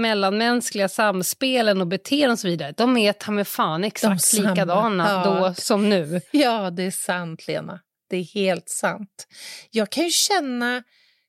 mellanmänskliga 0.00 0.88
samspelen 0.88 1.80
och 1.80 1.86
beteenden 1.86 2.32
och 2.32 2.38
så 2.38 2.48
vidare, 2.48 2.74
de 2.76 2.96
är 2.96 3.12
ta 3.12 3.44
fan 3.44 3.84
exakt 3.84 4.32
likadana 4.32 5.22
ja. 5.24 5.30
då 5.30 5.54
som 5.54 5.88
nu. 5.88 6.20
Ja, 6.30 6.70
det 6.70 6.82
är 6.82 6.90
sant 6.90 7.35
Lena. 7.48 7.80
Det 8.08 8.16
är 8.16 8.24
helt 8.24 8.68
sant. 8.68 9.26
Jag 9.70 9.90
kan 9.90 10.04
ju 10.04 10.10
känna 10.10 10.82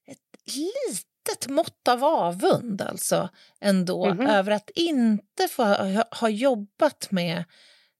ett 0.07 0.55
litet 0.55 1.47
mått 1.49 1.87
av 1.87 2.03
avund 2.03 2.81
alltså 2.81 3.29
ändå 3.61 4.05
mm 4.05 4.17
-hmm. 4.17 4.31
över 4.31 4.51
att 4.51 4.69
inte 4.75 5.47
få 5.47 5.63
ha, 5.63 6.03
ha 6.11 6.29
jobbat 6.29 7.11
med 7.11 7.43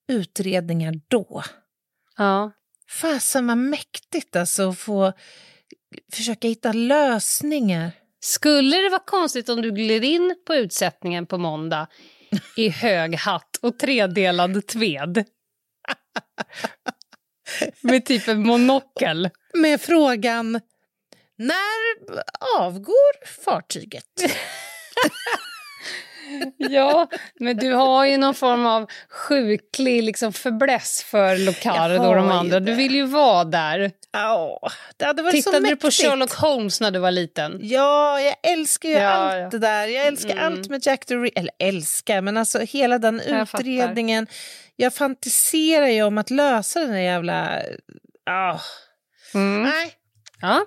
utredningar 0.08 0.94
då. 1.08 1.44
Ja. 2.18 2.52
Fasen 2.90 3.48
vad 3.48 3.58
mäktigt 3.58 4.36
alltså 4.36 4.70
att 4.70 4.80
få 4.80 5.14
försöka 6.14 6.48
hitta 6.48 6.74
lösningar. 6.74 7.92
Skulle 8.20 8.78
det 8.78 8.90
vara 8.90 9.04
konstigt 9.06 9.50
om 9.50 9.62
du 9.62 9.72
gled 9.72 10.04
in 10.04 10.36
på 10.46 10.56
utsättningen 10.56 11.26
på 11.26 11.38
måndag 11.38 11.88
i 12.58 12.70
hög 12.84 13.16
hatt 13.16 13.60
och 13.62 13.80
tredelad 13.80 14.68
tved? 14.68 15.26
Med 17.82 18.06
typ 18.06 18.28
en 18.28 18.48
monokel. 18.48 19.30
Med 19.54 19.82
frågan, 19.82 20.62
när 21.36 21.98
avgår 22.60 23.28
fartyget? 23.46 24.06
ja, 26.58 27.08
men 27.40 27.58
du 27.58 27.74
har 27.74 28.06
ju 28.06 28.18
någon 28.18 28.34
form 28.34 28.66
av 28.66 28.90
sjuklig 29.10 30.04
liksom 30.04 30.34
förbläss 30.34 31.04
för 31.04 31.38
Locardo 31.38 32.08
och 32.08 32.16
de 32.16 32.32
andra. 32.32 32.60
Du 32.60 32.74
vill 32.74 32.96
ju 32.96 33.06
vara 33.06 33.44
där. 33.44 33.92
Ja, 34.12 34.60
det 34.98 35.06
hade 35.06 35.24
varit 35.24 35.36
Tittade 35.36 35.58
så 35.58 35.70
du 35.70 35.76
på 35.76 35.92
Sherlock 35.92 36.34
Holmes 36.34 36.82
när 36.82 36.92
du 36.92 37.00
var 37.00 37.12
liten? 37.12 37.60
Ja, 37.62 38.22
jag 38.22 38.36
älskar 38.44 38.90
ju 38.90 38.96
ja, 38.96 39.10
allt 39.10 39.34
ja. 39.34 39.50
det 39.50 39.60
där. 39.60 39.88
Jag 39.88 40.08
älskar 40.08 40.32
mm. 40.32 40.46
allt 40.46 40.70
med 40.70 40.86
Jack 40.86 41.06
the 41.06 41.16
Ripper. 41.16 41.40
Eller 41.40 41.54
älskar, 41.60 42.22
men 42.22 42.38
alltså 42.38 42.60
hela 42.60 43.00
den 43.00 43.22
jag 43.28 43.42
utredningen. 43.42 44.26
Fattar. 44.26 44.38
Jag 44.76 44.94
fantiserar 44.94 45.88
ju 45.88 46.04
om 46.04 46.18
att 46.18 46.30
lösa 46.30 46.80
den 46.80 46.92
där 46.92 47.00
jävla... 47.00 47.62
Oh. 48.30 48.62
Mm. 49.34 49.64
Nej. 49.64 49.92
Ja. 50.42 50.66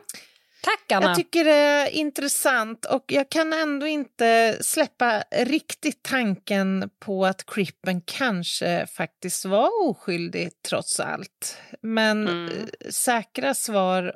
Tack, 0.63 0.93
Anna. 0.93 1.07
Jag 1.07 1.17
tycker 1.17 1.45
det 1.45 1.51
är 1.51 1.91
intressant 1.91 2.85
och 2.85 3.05
jag 3.07 3.31
kan 3.31 3.53
ändå 3.53 3.87
inte 3.87 4.59
släppa 4.61 5.23
riktigt 5.31 6.03
tanken 6.03 6.91
på 6.99 7.27
att 7.27 7.47
Crippen 7.47 8.01
kanske 8.01 8.87
faktiskt 8.87 9.45
var 9.45 9.89
oskyldig 9.89 10.51
trots 10.69 11.01
allt. 11.01 11.57
Men 11.83 12.29
mm. 12.29 12.69
säkra 12.91 13.55
svar 13.55 14.15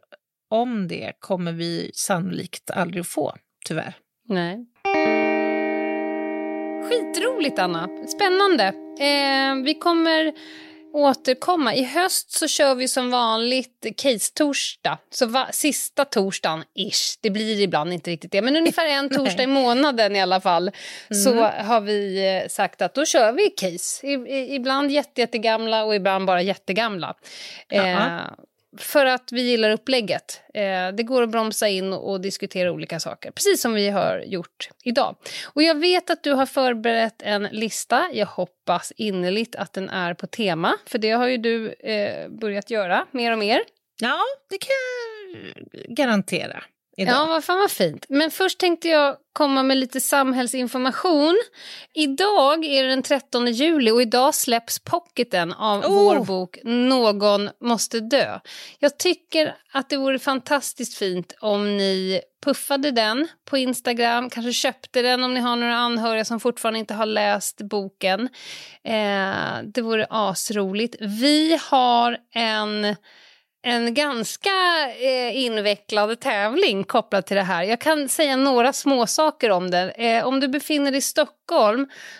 om 0.51 0.89
det 0.89 1.13
kommer 1.19 1.53
vi 1.53 1.91
sannolikt 1.95 2.71
aldrig 2.71 3.07
få, 3.07 3.35
tyvärr. 3.67 3.95
Nej. 4.29 4.67
Skitroligt, 6.89 7.59
Anna. 7.59 7.89
Spännande. 8.07 8.65
Eh, 8.99 9.65
vi 9.65 9.75
kommer 9.75 10.33
återkomma. 10.95 11.75
I 11.75 11.85
höst 11.85 12.31
så 12.33 12.49
kör 12.49 12.75
vi 12.75 12.89
som 12.89 13.11
vanligt 13.11 13.87
case-torsdag. 13.97 14.99
Så 15.11 15.27
va, 15.27 15.49
sista 15.53 16.05
torsdagen, 16.05 16.65
ish. 16.75 17.19
Det 17.21 17.31
blir 17.31 17.61
ibland 17.61 17.93
inte 17.93 18.11
riktigt 18.11 18.33
det, 18.33 18.43
men 18.43 18.57
ungefär 18.57 18.87
en 18.87 19.09
torsdag 19.17 19.43
i 19.43 19.47
månaden 19.47 20.17
i 20.17 20.21
alla 20.21 20.41
fall. 20.41 20.71
Mm. 21.11 21.23
Så 21.23 21.43
har 21.43 21.81
vi 21.81 22.27
eh, 22.43 22.49
sagt 22.49 22.83
att 22.83 22.95
då 22.95 23.05
kör 23.05 23.33
vi 23.33 23.51
case. 23.51 24.07
I, 24.07 24.13
i, 24.13 24.55
ibland 24.55 24.91
jätte, 24.91 25.21
jättegamla 25.21 25.85
och 25.85 25.95
ibland 25.95 26.27
bara 26.27 26.43
jättegamla. 26.43 27.15
Eh, 27.69 27.99
för 28.77 29.07
att 29.07 29.33
vi 29.33 29.43
gillar 29.43 29.71
upplägget. 29.71 30.41
Eh, 30.55 30.89
det 30.89 31.03
går 31.03 31.23
att 31.23 31.31
bromsa 31.31 31.69
in 31.69 31.93
och 31.93 32.21
diskutera 32.21 32.73
olika 32.73 33.01
saker, 33.01 33.31
precis 33.31 33.61
som 33.61 33.75
vi 33.75 33.89
har 33.89 34.23
gjort 34.27 34.69
idag. 34.85 35.17
Och 35.55 35.63
jag 35.63 35.75
vet 35.75 36.11
att 36.11 36.23
du 36.23 36.33
har 36.33 36.47
förberett 36.47 37.23
en 37.23 37.43
lista. 37.43 38.11
Jag 38.13 38.27
hoppas 38.27 38.93
innerligt 38.97 39.57
att 39.57 39.73
den 39.73 39.89
är 39.89 40.15
på 40.15 40.27
tema, 40.27 40.75
för 40.87 40.99
det 40.99 41.11
har 41.11 41.27
ju 41.27 41.37
du 41.37 41.73
eh, 41.73 42.29
börjat 42.29 42.71
göra 42.71 43.07
mer 43.11 43.33
och 43.33 43.39
mer. 43.39 43.63
Ja, 44.01 44.19
det 44.51 44.59
kan 44.59 44.71
jag 45.35 45.97
garantera. 45.97 46.65
Idag. 46.97 47.15
Ja, 47.15 47.27
vad 47.27 47.45
fan 47.45 47.59
vad 47.59 47.71
fint. 47.71 48.07
Men 48.09 48.31
först 48.31 48.59
tänkte 48.59 48.89
jag 48.89 49.17
komma 49.33 49.63
med 49.63 49.77
lite 49.77 50.01
samhällsinformation. 50.01 51.37
Idag 51.95 52.65
är 52.65 52.83
det 52.83 52.89
den 52.89 53.03
13 53.03 53.47
juli 53.47 53.91
och 53.91 54.03
idag 54.03 54.35
släpps 54.35 54.79
pocketen 54.79 55.53
av 55.53 55.85
oh. 55.85 55.93
vår 55.93 56.25
bok 56.25 56.59
Någon 56.65 57.51
måste 57.61 58.01
dö. 58.01 58.41
Jag 58.79 58.99
tycker 58.99 59.57
att 59.73 59.89
det 59.89 59.97
vore 59.97 60.19
fantastiskt 60.19 60.99
fint 60.99 61.35
om 61.41 61.77
ni 61.77 62.21
puffade 62.45 62.91
den 62.91 63.29
på 63.45 63.59
Instagram, 63.59 64.31
kanske 64.31 64.53
köpte 64.53 65.03
den 65.03 65.25
om 65.25 65.35
ni 65.35 65.41
har 65.41 65.57
några 65.57 65.77
anhöriga 65.77 66.25
som 66.25 66.41
fortfarande 66.41 66.79
inte 66.79 66.95
har 66.95 67.07
läst 67.07 67.63
boken. 67.63 68.29
Eh, 68.85 69.63
det 69.65 69.83
vore 69.83 70.07
asroligt. 70.11 70.97
Vi 71.01 71.59
har 71.71 72.19
en 72.35 72.97
en 73.67 73.95
ganska 73.95 74.51
eh, 75.01 75.37
invecklad 75.37 76.21
tävling 76.21 76.85
kopplad 76.85 77.27
till 77.27 77.37
det 77.37 77.43
här. 77.43 77.63
Jag 77.63 77.81
kan 77.81 78.09
säga 78.09 78.37
några 78.37 78.73
små 78.73 79.07
saker 79.07 79.51
om 79.51 79.71
den. 79.71 79.91
Eh, 79.91 80.27
om 80.27 80.41
du 80.41 80.49
befinner 80.49 80.91
dig 80.91 80.99
i 80.99 81.03
Stockholm 81.03 81.44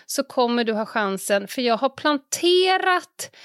så 0.05 0.23
kommer 0.23 0.63
du 0.63 0.73
ha 0.73 0.85
chansen, 0.85 1.47
för 1.47 1.61
jag 1.61 1.77
har 1.77 1.89
planterat 1.89 3.35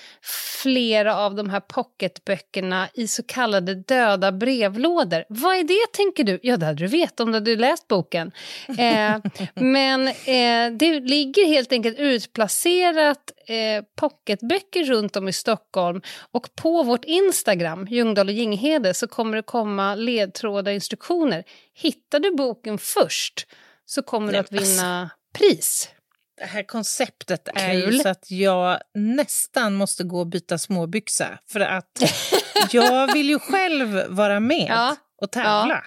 flera 0.62 1.16
av 1.16 1.35
de 1.35 1.51
här 1.51 1.61
pocketböckerna 1.61 2.89
i 2.95 3.07
så 3.07 3.22
kallade 3.22 3.74
döda 3.74 4.33
brevlådor. 4.33 5.24
Vad 5.28 5.57
är 5.57 5.64
det, 5.64 5.93
tänker 5.93 6.24
du? 6.24 6.41
Ja, 6.43 6.57
det 6.57 6.66
hade 6.66 6.78
du 6.78 6.87
vet 6.87 7.20
om 7.20 7.26
du 7.26 7.35
hade 7.35 7.57
läst 7.57 7.89
boken. 7.89 8.33
Eh, 8.68 9.16
men 9.55 10.09
eh, 10.09 10.76
det 10.78 11.01
ligger 11.01 11.47
helt 11.47 11.72
enkelt 11.72 11.99
utplacerat 11.99 13.33
eh, 13.47 13.85
pocketböcker 14.01 14.85
runt 14.85 15.16
om 15.16 15.28
i 15.28 15.33
Stockholm 15.33 16.03
och 16.31 16.49
på 16.55 16.83
vårt 16.83 17.05
Instagram, 17.05 17.87
Ljungdahl 17.91 18.28
och 18.28 18.35
Ginghede, 18.35 18.95
så 18.95 19.07
kommer 19.09 19.37
det 19.37 19.43
komma 19.43 19.95
ledtrådar 19.95 20.72
och 20.72 20.74
instruktioner. 20.74 21.45
Hittar 21.74 22.20
du 22.20 22.37
boken 22.37 22.78
först 22.78 23.47
så 23.85 24.03
kommer 24.03 24.33
du 24.33 24.39
att 24.39 24.53
vinna 24.53 25.11
pris. 25.33 25.89
Det 26.37 26.47
här 26.47 26.62
konceptet 26.62 27.49
är 27.55 27.72
ju 27.72 27.99
så 27.99 28.09
att 28.09 28.31
jag 28.31 28.81
nästan 28.95 29.74
måste 29.74 30.05
gå 30.05 30.20
och 30.20 30.26
byta 30.26 30.59
småbyxa 30.59 31.39
för 31.47 31.61
att 31.61 32.03
jag 32.72 33.12
vill 33.12 33.28
ju 33.28 33.39
själv 33.39 34.07
vara 34.09 34.41
med 34.41 34.66
ja. 34.68 34.97
och 35.22 35.31
tävla. 35.31 35.85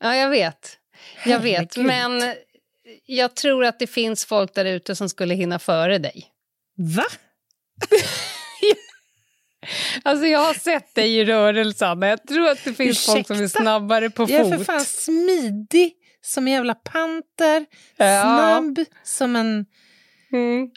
Ja. 0.00 0.08
ja, 0.08 0.16
jag 0.16 0.30
vet. 0.30 0.76
Jag 1.26 1.40
vet, 1.40 1.76
men 1.76 2.34
jag 3.06 3.36
tror 3.36 3.64
att 3.64 3.78
det 3.78 3.86
finns 3.86 4.24
folk 4.24 4.54
där 4.54 4.64
ute 4.64 4.96
som 4.96 5.08
skulle 5.08 5.34
hinna 5.34 5.58
före 5.58 5.98
dig. 5.98 6.26
Va? 6.76 7.06
Alltså 10.02 10.26
jag 10.26 10.38
har 10.38 10.54
sett 10.54 10.94
dig 10.94 11.16
i 11.16 11.24
rörelse, 11.24 11.86
Anna. 11.86 12.08
Jag 12.08 12.26
tror 12.26 12.48
att 12.48 12.64
det 12.64 12.74
finns 12.74 12.90
Ursäkta? 12.90 13.12
folk 13.12 13.26
som 13.26 13.36
är 13.36 13.48
snabbare 13.48 14.10
på 14.10 14.26
fot. 14.26 14.30
Jag 14.30 14.46
är 14.46 14.56
för 14.56 14.64
fan 14.64 14.84
smidig 14.84 15.94
som 16.22 16.46
en 16.46 16.52
jävla 16.52 16.74
panter, 16.74 17.66
ja. 17.96 18.22
snabb 18.22 18.84
som 19.04 19.36
en... 19.36 19.66
Mm. 20.32 20.70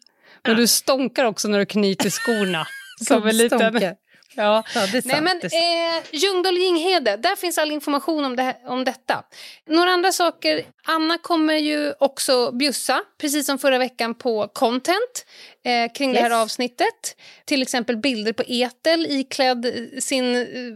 Men 0.43 0.57
du 0.57 0.67
stånkar 0.67 1.25
också 1.25 1.47
när 1.47 1.59
du 1.59 1.65
knyter 1.65 2.09
skorna. 2.09 2.67
som 3.07 3.27
en 3.27 3.37
liten... 3.37 3.95
Ja. 4.35 4.63
ja 4.75 4.85
det 4.91 4.97
är 4.97 5.01
sant. 5.01 5.05
Nej, 5.05 5.21
men, 5.21 5.37
eh, 5.41 6.03
Ljungdahl 6.11 6.57
Ginghede, 6.57 7.17
där 7.17 7.35
finns 7.35 7.57
all 7.57 7.71
information 7.71 8.25
om, 8.25 8.35
det, 8.35 8.57
om 8.65 8.83
detta. 8.83 9.23
Några 9.67 9.91
andra 9.91 10.11
saker. 10.11 10.65
Anna 10.83 11.17
kommer 11.17 11.53
ju 11.53 11.93
också 11.99 12.51
bjussa, 12.51 13.01
precis 13.21 13.45
som 13.45 13.57
förra 13.59 13.77
veckan, 13.77 14.15
på 14.15 14.47
content 14.47 15.25
eh, 15.65 15.91
kring 15.93 16.09
yes. 16.09 16.17
det 16.17 16.23
här 16.23 16.41
avsnittet. 16.41 17.15
Till 17.45 17.61
exempel 17.61 17.97
bilder 17.97 18.33
på 18.33 18.43
Etel 18.47 19.05
iklädd 19.05 19.89
sin 19.99 20.35
uh, 20.35 20.75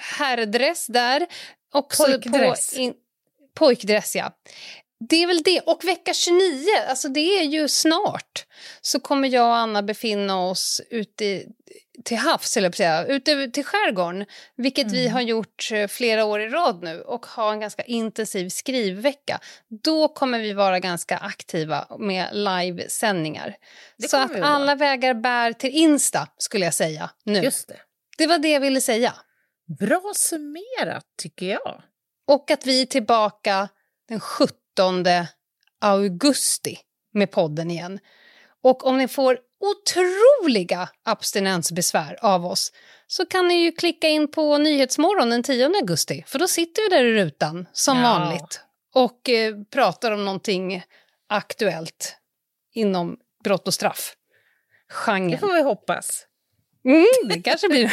herrdress 0.00 0.86
där. 0.86 1.26
Också 1.72 2.04
Pojkdress. 2.04 2.74
På 2.74 2.80
in, 2.80 2.94
pojkdress, 3.54 4.16
ja. 4.16 4.32
Det 5.08 5.22
är 5.22 5.26
väl 5.26 5.42
det. 5.42 5.60
Och 5.60 5.84
vecka 5.84 6.14
29, 6.14 6.66
alltså 6.88 7.08
det 7.08 7.38
är 7.38 7.42
ju 7.42 7.68
snart, 7.68 8.46
så 8.80 9.00
kommer 9.00 9.28
jag 9.28 9.48
och 9.48 9.56
Anna 9.56 9.82
befinna 9.82 10.40
oss 10.40 10.80
ute 10.90 11.44
till 12.04 12.16
havs, 12.16 12.56
eller 12.56 12.72
säga, 12.72 13.04
ute 13.04 13.50
till 13.50 13.64
skärgården. 13.64 14.26
Vilket 14.56 14.86
mm. 14.86 14.94
vi 14.94 15.08
har 15.08 15.20
gjort 15.20 15.68
eh, 15.72 15.88
flera 15.88 16.24
år 16.24 16.40
i 16.40 16.48
rad 16.48 16.82
nu 16.82 17.00
och 17.00 17.26
ha 17.26 17.52
en 17.52 17.60
ganska 17.60 17.82
intensiv 17.82 18.48
skrivvecka. 18.48 19.40
Då 19.82 20.08
kommer 20.08 20.38
vi 20.38 20.52
vara 20.52 20.80
ganska 20.80 21.16
aktiva 21.16 21.86
med 21.98 22.28
livesändningar. 22.32 23.56
Så 24.08 24.16
att 24.16 24.40
alla 24.40 24.74
vägar 24.74 25.14
bär 25.14 25.52
till 25.52 25.70
Insta, 25.70 26.28
skulle 26.38 26.64
jag 26.64 26.74
säga 26.74 27.10
nu. 27.24 27.40
Just 27.40 27.68
det. 27.68 27.80
det 28.18 28.26
var 28.26 28.38
det 28.38 28.48
jag 28.48 28.60
ville 28.60 28.80
säga. 28.80 29.14
Bra 29.80 30.12
summerat, 30.14 31.04
tycker 31.22 31.46
jag. 31.46 31.82
Och 32.26 32.50
att 32.50 32.66
vi 32.66 32.82
är 32.82 32.86
tillbaka 32.86 33.68
den 34.08 34.20
17 34.20 34.54
augusti 35.80 36.78
med 37.12 37.30
podden 37.30 37.70
igen. 37.70 37.98
Och 38.62 38.86
om 38.86 38.98
ni 38.98 39.08
får 39.08 39.38
otroliga 39.60 40.88
abstinensbesvär 41.04 42.18
av 42.22 42.46
oss 42.46 42.72
så 43.06 43.26
kan 43.26 43.48
ni 43.48 43.54
ju 43.54 43.72
klicka 43.72 44.08
in 44.08 44.30
på 44.30 44.58
Nyhetsmorgon 44.58 45.30
den 45.30 45.42
10 45.42 45.66
augusti 45.66 46.24
för 46.26 46.38
då 46.38 46.48
sitter 46.48 46.82
vi 46.82 46.96
där 46.96 47.04
i 47.04 47.14
rutan 47.14 47.68
som 47.72 47.98
ja. 47.98 48.02
vanligt 48.02 48.60
och 48.94 49.28
eh, 49.28 49.54
pratar 49.72 50.12
om 50.12 50.24
någonting 50.24 50.84
aktuellt 51.28 52.16
inom 52.72 53.16
brott 53.44 53.68
och 53.68 53.74
straff. 53.74 54.14
Genren. 54.88 55.30
Det 55.30 55.38
får 55.38 55.52
vi 55.52 55.62
hoppas. 55.62 56.26
Mm, 56.84 57.04
det 57.24 57.42
kanske 57.42 57.68
blir... 57.68 57.92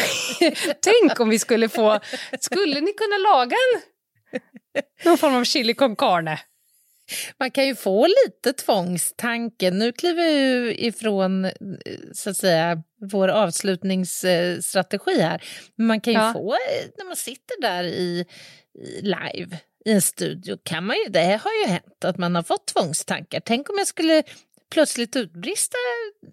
Tänk 0.81 1.19
om 1.19 1.29
vi 1.29 1.39
skulle 1.39 1.69
få... 1.69 1.99
Skulle 2.39 2.81
ni 2.81 2.93
kunna 2.93 3.17
laga 3.17 3.55
en 3.55 3.81
någon 5.05 5.17
form 5.17 5.35
av 5.35 5.43
chili 5.43 5.73
con 5.73 5.95
carne? 5.95 6.39
Man 7.39 7.51
kan 7.51 7.65
ju 7.65 7.75
få 7.75 8.07
lite 8.07 8.53
tvångstanke. 8.53 9.71
Nu 9.71 9.91
kliver 9.91 10.23
vi 10.23 10.85
ifrån 10.85 11.51
så 12.13 12.29
att 12.29 12.37
säga, 12.37 12.83
vår 13.11 13.27
avslutningsstrategi 13.27 15.21
här. 15.21 15.43
Man 15.75 16.01
kan 16.01 16.13
ju 16.13 16.19
ja. 16.19 16.33
få, 16.33 16.57
när 16.97 17.05
man 17.05 17.15
sitter 17.15 17.61
där 17.61 17.83
i, 17.83 18.25
i 18.79 19.01
live 19.01 19.59
i 19.85 19.91
en 19.91 20.01
studio, 20.01 20.57
kan 20.63 20.85
man 20.85 20.95
ju, 20.95 21.11
det 21.11 21.39
har 21.43 21.51
ju 21.63 21.71
hänt 21.71 22.05
att 22.05 22.17
man 22.17 22.35
har 22.35 22.43
fått 22.43 22.67
tvångstankar. 22.67 23.41
Tänk 23.45 23.69
om 23.69 23.75
jag 23.77 23.87
skulle 23.87 24.23
plötsligt 24.71 25.15
utbrista 25.15 25.77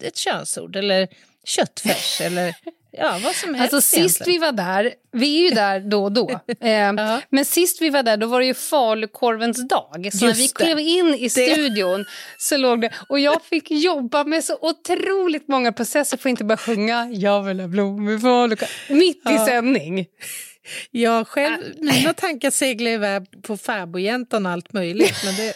ett 0.00 0.16
könsord 0.16 0.76
eller 0.76 1.08
köttfärs 1.46 2.20
eller 2.24 2.54
Ja, 2.98 3.20
vad 3.24 3.34
som 3.34 3.54
helst. 3.54 3.74
Alltså 3.74 3.96
sist 3.96 4.22
vi 4.26 4.38
var 4.38 4.52
där, 4.52 4.94
vi 5.12 5.38
är 5.38 5.48
ju 5.48 5.54
där 5.54 5.80
då 5.80 6.04
och 6.04 6.12
då, 6.12 6.30
eh, 6.60 6.92
uh 6.92 7.18
men 7.30 7.44
sist 7.44 7.82
vi 7.82 7.90
var 7.90 8.02
där 8.02 8.16
då 8.16 8.26
var 8.26 8.40
det 8.40 8.46
ju 8.46 8.54
falukorvens 8.54 9.68
dag. 9.68 10.08
Så 10.12 10.26
Just 10.26 10.38
när 10.38 10.42
vi 10.42 10.48
klev 10.48 10.78
in 10.78 11.14
i 11.14 11.30
studion 11.30 11.98
det. 11.98 12.08
så 12.38 12.56
låg 12.56 12.80
det, 12.80 12.90
och 13.08 13.20
jag 13.20 13.44
fick 13.44 13.70
jobba 13.70 14.24
med 14.24 14.44
så 14.44 14.58
otroligt 14.60 15.48
många 15.48 15.72
processer 15.72 16.16
för 16.16 16.28
att 16.28 16.30
inte 16.30 16.44
bara 16.44 16.56
sjunga 16.56 17.08
Jag 17.12 17.42
vill 17.42 17.60
ha 17.60 17.68
blommor 17.68 18.18
falukorv 18.18 18.68
mitt 18.88 19.20
ja. 19.24 19.42
i 19.42 19.46
sändning. 19.46 20.06
Jag 20.90 21.28
själv, 21.28 21.62
mina 21.80 22.14
tankar 22.14 22.50
seglar 22.50 22.90
iväg 22.90 23.42
på 23.42 23.56
fäbodjäntan 23.56 24.46
och 24.46 24.52
allt 24.52 24.72
möjligt. 24.72 25.16
Men 25.24 25.36
det... 25.36 25.54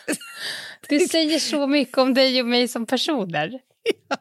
det 0.88 1.08
säger 1.08 1.38
så 1.38 1.66
mycket 1.66 1.98
om 1.98 2.14
dig 2.14 2.40
och 2.40 2.46
mig 2.46 2.68
som 2.68 2.86
personer. 2.86 3.58
Ja. 4.08 4.16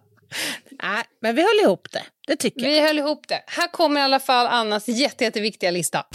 Nej, 0.84 1.04
men 1.22 1.36
vi 1.36 1.42
höll 1.42 1.66
ihop 1.66 1.88
det. 1.92 2.04
Det 2.28 2.36
tycker 2.36 2.62
vi 2.62 2.78
jag. 2.78 2.88
höll 2.88 3.00
ihop 3.00 3.28
det. 3.28 3.44
Här 3.48 3.68
kommer 3.68 4.02
i 4.02 4.04
alla 4.04 4.20
fall 4.20 4.48
Annas 4.48 4.88
jätte, 4.88 5.24
jätteviktiga 5.24 5.72
lista. 5.72 6.06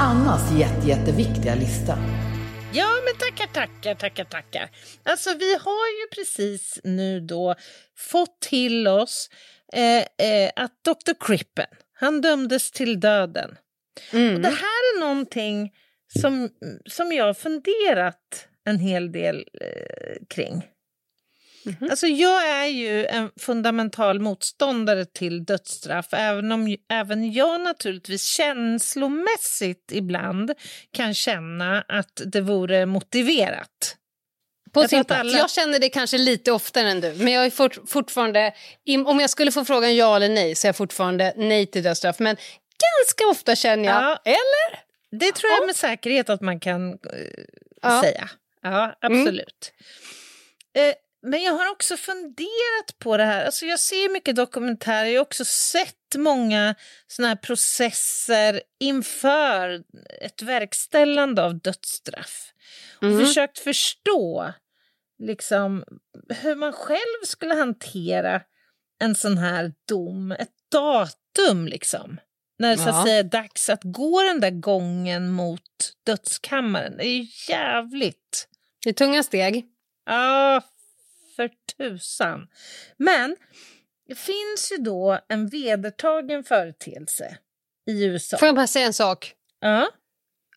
Annas 0.00 0.58
jätte, 0.58 0.88
jätteviktiga 0.88 1.54
lista. 1.54 1.98
Ja, 2.72 2.88
men 3.04 3.14
tackar, 3.18 3.46
tackar, 3.46 3.94
tackar, 3.94 4.24
tackar. 4.24 4.70
Alltså, 5.02 5.30
vi 5.38 5.52
har 5.54 5.86
ju 6.00 6.08
precis 6.14 6.80
nu 6.84 7.20
då 7.20 7.54
fått 7.96 8.40
till 8.40 8.88
oss 8.88 9.30
eh, 9.72 10.28
eh, 10.28 10.50
att 10.56 10.84
Dr. 10.84 11.26
Crippen, 11.26 11.66
han 11.92 12.20
dömdes 12.20 12.70
till 12.70 13.00
döden. 13.00 13.56
Mm. 14.12 14.34
Och 14.34 14.40
det 14.40 14.48
här 14.48 14.96
är 14.96 15.00
någonting 15.00 15.72
som, 16.20 16.48
som 16.86 17.12
jag 17.12 17.24
har 17.24 17.34
funderat 17.34 18.48
en 18.64 18.78
hel 18.78 19.12
del 19.12 19.44
eh, 19.60 20.26
kring. 20.28 20.62
Mm-hmm. 21.68 21.90
Alltså 21.90 22.06
jag 22.06 22.48
är 22.48 22.66
ju 22.66 23.06
en 23.06 23.30
fundamental 23.40 24.20
motståndare 24.20 25.04
till 25.04 25.44
dödsstraff 25.44 26.06
även 26.12 26.52
om 26.52 26.76
även 26.90 27.32
jag 27.32 27.60
naturligtvis 27.60 28.24
känslomässigt 28.24 29.92
ibland 29.92 30.52
kan 30.92 31.14
känna 31.14 31.84
att 31.88 32.22
det 32.26 32.40
vore 32.40 32.86
motiverat. 32.86 33.96
På 34.72 34.82
jag 34.82 34.90
sin 34.90 35.04
plats. 35.04 35.20
Alla... 35.20 35.38
Jag 35.38 35.50
känner 35.50 35.78
det 35.78 35.88
kanske 35.88 36.18
lite 36.18 36.52
oftare 36.52 36.90
än 36.90 37.00
du. 37.00 37.14
Men 37.14 37.32
jag 37.32 37.46
är 37.46 37.50
fort, 37.50 37.78
fortfarande... 37.86 38.52
Om 39.06 39.20
jag 39.20 39.30
skulle 39.30 39.52
få 39.52 39.64
frågan 39.64 39.96
ja 39.96 40.16
eller 40.16 40.28
nej 40.28 40.54
så 40.54 40.66
är 40.66 40.68
jag 40.68 40.76
fortfarande 40.76 41.34
nej 41.36 41.66
till 41.66 41.82
dödsstraff. 41.82 42.18
Men 42.18 42.36
ganska 42.98 43.26
ofta 43.30 43.56
känner 43.56 43.84
jag, 43.84 44.02
ja. 44.02 44.18
eller? 44.24 44.88
Det 45.10 45.32
tror 45.32 45.52
jag 45.52 45.66
med 45.66 45.76
säkerhet 45.76 46.30
att 46.30 46.40
man 46.40 46.60
kan 46.60 46.92
uh, 46.92 46.98
ja. 47.82 48.02
säga. 48.02 48.28
Ja, 48.62 48.98
absolut. 49.00 49.72
Mm. 50.76 50.88
Uh, 50.88 50.94
men 51.22 51.42
jag 51.42 51.52
har 51.52 51.70
också 51.70 51.96
funderat 51.96 52.98
på 52.98 53.16
det 53.16 53.24
här. 53.24 53.44
Alltså 53.44 53.66
jag 53.66 53.80
ser 53.80 54.12
mycket 54.12 54.36
dokumentärer, 54.36 55.06
jag 55.06 55.20
har 55.20 55.26
också 55.26 55.44
sett 55.44 56.14
många 56.16 56.74
såna 57.06 57.28
här 57.28 57.36
processer 57.36 58.62
inför 58.80 59.82
ett 60.20 60.42
verkställande 60.42 61.44
av 61.44 61.60
dödsstraff. 61.60 62.52
Och 62.96 63.02
mm. 63.02 63.26
försökt 63.26 63.58
förstå 63.58 64.52
liksom, 65.18 65.84
hur 66.28 66.54
man 66.54 66.72
själv 66.72 67.24
skulle 67.24 67.54
hantera 67.54 68.42
en 69.00 69.14
sån 69.14 69.38
här 69.38 69.72
dom, 69.88 70.32
ett 70.32 70.54
datum 70.72 71.66
liksom. 71.66 72.20
När 72.58 72.76
det 72.76 72.82
så 72.82 72.88
att 72.88 73.06
säga 73.06 73.18
är 73.18 73.22
dags 73.22 73.68
att 73.68 73.80
gå 73.82 74.22
den 74.22 74.40
där 74.40 74.50
gången 74.50 75.30
mot 75.30 75.92
dödskammaren. 76.06 76.96
Det 76.96 77.06
är 77.06 77.18
ju 77.18 77.26
jävligt. 77.48 78.48
Det 78.84 78.90
är 78.90 78.94
tunga 78.94 79.22
steg. 79.22 79.66
Ja, 80.06 80.62
för 81.38 81.50
tusan. 81.76 82.46
Men 82.96 83.36
det 84.08 84.14
finns 84.14 84.72
ju 84.72 84.76
då 84.76 85.18
en 85.28 85.48
vedertagen 85.48 86.44
företeelse 86.44 87.38
i 87.90 88.04
USA. 88.04 88.38
Får 88.38 88.48
jag 88.48 88.54
bara 88.54 88.66
säga 88.66 88.86
en 88.86 88.92
sak? 88.92 89.34
Ja. 89.60 89.88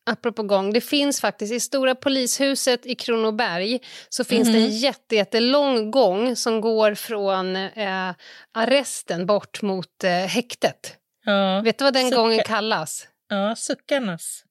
Apropå 0.05 0.43
gång, 0.43 0.73
det 0.73 0.81
finns 0.81 1.21
faktiskt 1.21 1.53
i 1.53 1.59
Stora 1.59 1.95
polishuset 1.95 2.85
i 2.85 2.95
Kronoberg 2.95 3.79
så 4.09 4.23
finns 4.23 4.47
mm. 4.47 4.53
det 4.53 4.65
en 4.65 4.69
mhm. 4.69 4.77
jätte, 4.77 5.15
jättelång 5.15 5.91
gång 5.91 6.35
som 6.35 6.61
går 6.61 6.95
från 6.95 7.55
eh, 7.55 8.13
arresten 8.53 9.25
bort 9.25 9.61
mot 9.61 10.03
eh, 10.03 10.11
häktet. 10.11 10.97
Ja. 11.25 11.61
Vet 11.61 11.77
du 11.77 11.83
vad 11.83 11.93
den 11.93 12.03
Sucka. 12.03 12.15
gången 12.15 12.39
kallas? 12.45 13.07
Ja, 13.29 13.55
suckarnas. 13.55 14.43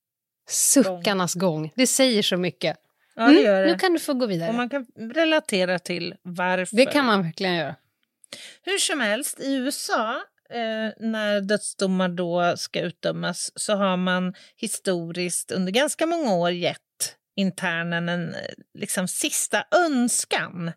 Suckarnas 0.50 1.34
gång. 1.34 1.62
gång. 1.62 1.72
Det 1.76 1.86
säger 1.86 2.22
så 2.22 2.36
mycket. 2.36 2.76
Ja, 3.20 3.26
det 3.26 3.32
mm, 3.32 3.44
gör 3.44 3.62
det. 3.62 3.72
Nu 3.72 3.78
kan 3.78 3.92
du 3.92 3.98
få 3.98 4.14
gå 4.14 4.26
vidare. 4.26 4.48
Och 4.48 4.54
man 4.54 4.68
kan 4.68 4.86
relatera 5.14 5.78
till 5.78 6.14
varför. 6.22 6.76
Det 6.76 6.86
kan 6.86 7.06
man 7.06 7.22
verkligen 7.22 7.54
göra. 7.54 7.76
Hur 8.62 8.78
som 8.78 9.00
helst, 9.00 9.40
i 9.40 9.54
USA 9.54 10.16
eh, 10.50 10.92
när 11.08 11.40
dödsdomar 11.40 12.08
då 12.08 12.56
ska 12.56 12.80
utdömas 12.80 13.52
så 13.54 13.74
har 13.74 13.96
man 13.96 14.34
historiskt 14.56 15.50
under 15.50 15.72
ganska 15.72 16.06
många 16.06 16.34
år 16.34 16.50
gett 16.50 17.16
internen 17.36 18.08
en 18.08 18.34
liksom, 18.78 19.08
sista 19.08 19.64
önskan 19.86 20.72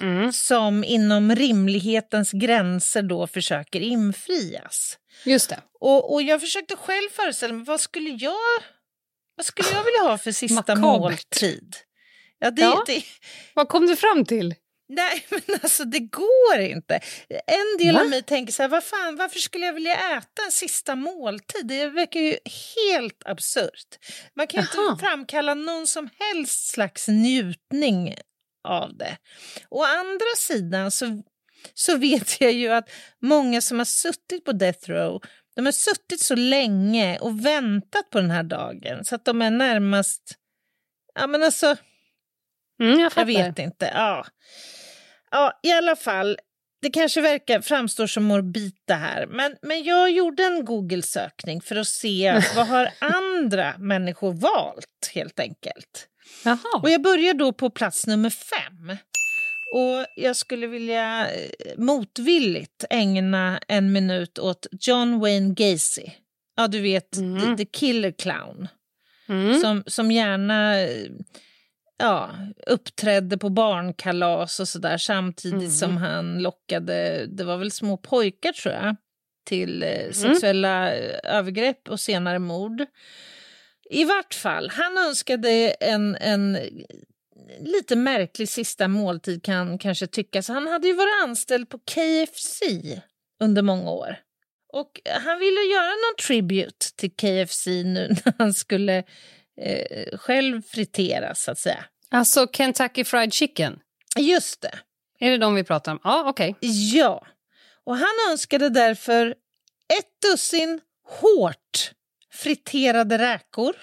mm. 0.00 0.32
som 0.32 0.84
inom 0.84 1.34
rimlighetens 1.34 2.32
gränser 2.32 3.02
då 3.02 3.26
försöker 3.26 3.80
infrias. 3.80 4.98
Just 5.24 5.50
det. 5.50 5.58
Och, 5.80 6.12
och 6.12 6.22
jag 6.22 6.40
försökte 6.40 6.76
själv 6.76 7.08
föreställa 7.10 7.54
mig, 7.54 7.64
vad 7.64 7.80
skulle 7.80 8.10
jag 8.10 8.62
vad 9.36 9.46
skulle 9.46 9.68
jag 9.68 9.84
vilja 9.84 10.00
ha 10.00 10.18
för 10.18 10.32
sista 10.32 10.74
måltid? 10.74 11.76
Ja, 12.38 12.50
det, 12.50 12.62
ja. 12.62 12.84
Det... 12.86 13.04
Vad 13.54 13.68
kom 13.68 13.86
du 13.86 13.96
fram 13.96 14.24
till? 14.24 14.54
Nej, 14.88 15.26
men 15.30 15.58
alltså 15.62 15.84
det 15.84 16.00
går 16.00 16.58
inte. 16.60 17.00
En 17.28 17.78
del 17.78 17.94
Va? 17.94 18.00
av 18.00 18.08
mig 18.08 18.22
tänker 18.22 18.52
så 18.52 18.62
här, 18.62 18.68
vad 18.68 18.84
fan, 18.84 19.16
varför 19.16 19.38
skulle 19.38 19.66
jag 19.66 19.72
vilja 19.72 20.16
äta 20.16 20.42
en 20.44 20.52
sista 20.52 20.96
måltid? 20.96 21.66
Det 21.66 21.88
verkar 21.88 22.20
ju 22.20 22.36
helt 22.76 23.22
absurt. 23.24 23.98
Man 24.36 24.46
kan 24.46 24.60
Aha. 24.60 24.90
inte 24.90 25.04
framkalla 25.04 25.54
någon 25.54 25.86
som 25.86 26.08
helst 26.18 26.70
slags 26.70 27.08
njutning 27.08 28.14
av 28.68 28.96
det. 28.96 29.16
Å 29.70 29.84
andra 29.84 30.36
sidan 30.36 30.90
så, 30.90 31.22
så 31.74 31.96
vet 31.96 32.40
jag 32.40 32.52
ju 32.52 32.68
att 32.68 32.90
många 33.22 33.60
som 33.60 33.78
har 33.78 33.84
suttit 33.84 34.44
på 34.44 34.52
death 34.52 34.90
row 34.90 35.22
de 35.56 35.64
har 35.64 35.72
suttit 35.72 36.20
så 36.20 36.34
länge 36.34 37.18
och 37.18 37.46
väntat 37.46 38.10
på 38.10 38.20
den 38.20 38.30
här 38.30 38.42
dagen 38.42 39.04
så 39.04 39.14
att 39.14 39.24
de 39.24 39.42
är 39.42 39.50
närmast... 39.50 40.22
Ja, 41.14 41.26
men 41.26 41.42
alltså... 41.42 41.76
Mm, 42.80 43.00
jag, 43.00 43.12
jag 43.16 43.26
vet 43.26 43.58
inte. 43.58 43.90
Ja. 43.94 44.26
ja, 45.30 45.60
i 45.62 45.72
alla 45.72 45.96
fall. 45.96 46.38
Det 46.82 46.90
kanske 46.90 47.20
verkar 47.20 47.60
framstår 47.60 48.06
som 48.06 48.24
morbid 48.24 48.76
det 48.84 48.94
här, 48.94 49.26
men, 49.26 49.56
men 49.62 49.82
jag 49.82 50.10
gjorde 50.10 50.44
en 50.44 50.64
Google-sökning 50.64 51.60
för 51.60 51.76
att 51.76 51.88
se 51.88 52.42
vad 52.56 52.66
har 52.66 52.88
andra 52.98 53.74
människor 53.78 54.32
valt, 54.32 55.10
helt 55.14 55.40
enkelt. 55.40 56.08
Jaha. 56.44 56.80
Och 56.82 56.90
jag 56.90 57.02
börjar 57.02 57.34
då 57.34 57.52
på 57.52 57.70
plats 57.70 58.06
nummer 58.06 58.30
fem. 58.30 58.96
Och 59.72 60.06
jag 60.16 60.36
skulle 60.36 60.66
vilja 60.66 61.30
eh, 61.30 61.50
motvilligt 61.76 62.84
ägna 62.90 63.60
en 63.68 63.92
minut 63.92 64.38
åt 64.38 64.66
John 64.80 65.20
Wayne 65.20 65.54
Gacy. 65.54 66.06
Ja, 66.56 66.68
du 66.68 66.80
vet, 66.80 67.16
mm. 67.16 67.40
the, 67.40 67.64
the, 67.64 67.70
Killer 67.78 68.10
Clown. 68.10 68.68
Mm. 69.28 69.60
Som, 69.60 69.82
som 69.86 70.10
gärna 70.10 70.74
ja, 71.98 72.30
uppträdde 72.66 73.38
på 73.38 73.48
barnkalas 73.48 74.60
och 74.60 74.68
sådär 74.68 74.98
samtidigt 74.98 75.58
mm. 75.58 75.70
som 75.70 75.96
han 75.96 76.42
lockade, 76.42 77.26
det 77.26 77.44
var 77.44 77.56
väl 77.56 77.70
små 77.70 77.96
pojkar 77.96 78.52
tror 78.52 78.74
jag, 78.74 78.96
till 79.46 79.82
eh, 79.82 80.00
mm. 80.00 80.12
sexuella 80.12 80.94
eh, 80.94 81.36
övergrepp 81.36 81.88
och 81.88 82.00
senare 82.00 82.38
mord. 82.38 82.86
I 83.90 84.04
vart 84.04 84.34
fall, 84.34 84.70
han 84.70 84.98
önskade 85.08 85.70
en, 85.70 86.16
en 86.20 86.58
lite 87.60 87.96
märklig 87.96 88.48
sista 88.48 88.88
måltid 88.88 89.44
kan 89.44 89.78
kanske 89.78 90.06
tyckas. 90.06 90.48
Han 90.48 90.66
hade 90.66 90.86
ju 90.86 90.94
varit 90.94 91.22
anställd 91.22 91.68
på 91.68 91.78
KFC 91.78 92.62
under 93.40 93.62
många 93.62 93.90
år. 93.90 94.16
Och 94.72 95.00
han 95.04 95.38
ville 95.38 95.60
göra 95.60 95.88
någon 95.88 96.16
tribute 96.26 96.96
till 96.96 97.10
KFC 97.10 97.66
nu 97.66 98.08
när 98.24 98.34
han 98.38 98.54
skulle 98.54 99.04
eh, 99.60 100.18
själv 100.18 100.62
friteras, 100.62 101.42
så 101.42 101.50
att 101.50 101.58
säga. 101.58 101.84
Alltså 102.10 102.46
Kentucky 102.52 103.04
Fried 103.04 103.32
Chicken? 103.32 103.78
Just 104.18 104.60
det. 104.60 104.78
Är 105.18 105.30
det 105.30 105.38
de 105.38 105.54
vi 105.54 105.64
pratar 105.64 105.92
om? 105.92 106.00
Ja, 106.04 106.24
okej. 106.28 106.50
Okay. 106.50 106.70
Ja. 106.70 107.26
Och 107.84 107.96
han 107.96 108.30
önskade 108.30 108.68
därför 108.68 109.26
ett 109.98 110.30
dussin 110.30 110.80
hårt 111.20 111.92
friterade 112.32 113.18
räkor, 113.18 113.76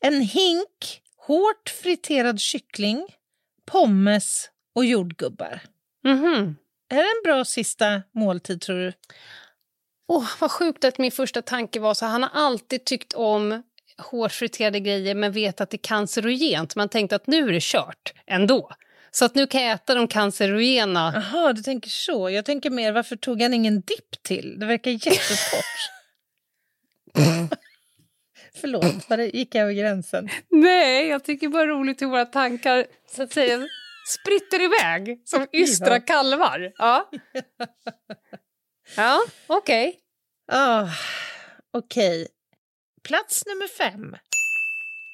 en 0.00 0.20
hink 0.20 1.02
hårt 1.28 1.70
friterad 1.82 2.40
kyckling, 2.40 3.06
pommes 3.66 4.50
och 4.74 4.84
jordgubbar. 4.84 5.60
Mm 6.04 6.24
-hmm. 6.24 6.54
Är 6.90 6.96
det 6.96 7.02
en 7.02 7.22
bra 7.24 7.44
sista 7.44 8.02
måltid, 8.14 8.60
tror 8.60 8.76
du? 8.76 8.92
Oh, 10.08 10.28
vad 10.40 10.50
sjukt 10.50 10.84
att 10.84 10.98
min 10.98 11.12
första 11.12 11.42
tanke 11.42 11.80
var 11.80 11.94
så 11.94 12.06
han 12.06 12.22
har 12.22 12.30
alltid 12.34 12.84
tyckt 12.84 13.12
om 13.12 13.62
hårt 13.98 14.32
friterade 14.32 14.80
grejer 14.80 15.14
men 15.14 15.32
vet 15.32 15.60
att 15.60 15.70
det 15.70 15.74
är 15.74 15.82
cancerogent. 15.82 16.76
Man 16.76 16.88
tänkte 16.88 17.16
att 17.16 17.26
nu 17.26 17.48
är 17.48 17.52
det 17.52 17.62
kört 17.62 18.14
ändå. 18.26 18.70
Så 19.10 19.24
att 19.24 19.34
nu 19.34 19.46
kan 19.46 19.62
jag 19.62 19.72
äta 19.72 19.94
de 19.94 20.08
cancerogena. 20.08 21.12
Jaha, 21.14 21.52
du 21.52 21.62
tänker 21.62 21.90
så. 21.90 22.30
Jag 22.30 22.44
tänker 22.44 22.70
mer, 22.70 22.92
varför 22.92 23.16
tog 23.16 23.42
han 23.42 23.54
ingen 23.54 23.80
dipp 23.80 24.22
till? 24.22 24.58
Det 24.58 24.66
verkar 24.66 24.90
jättesvårt. 24.90 25.90
Förlåt, 28.54 28.84
var 29.08 29.16
det, 29.16 29.26
gick 29.26 29.54
jag 29.54 29.62
över 29.62 29.72
gränsen? 29.72 30.28
Nej, 30.50 31.06
jag 31.06 31.24
tycker 31.24 31.48
bara 31.48 31.66
roligt 31.66 32.02
hur 32.02 32.06
våra 32.06 32.24
tankar 32.24 32.86
så 33.10 33.22
att 33.22 33.32
säga 33.32 33.66
spritter 34.08 34.60
iväg 34.62 35.22
som 35.24 35.46
ystra 35.52 36.00
kalvar. 36.00 36.72
Ja, 36.76 37.10
ja 38.96 39.20
okej. 39.46 39.88
Okay. 39.88 40.60
Oh, 40.60 40.90
okej. 41.72 42.22
Okay. 42.22 42.26
Plats 43.02 43.46
nummer 43.46 43.68
fem. 43.68 44.16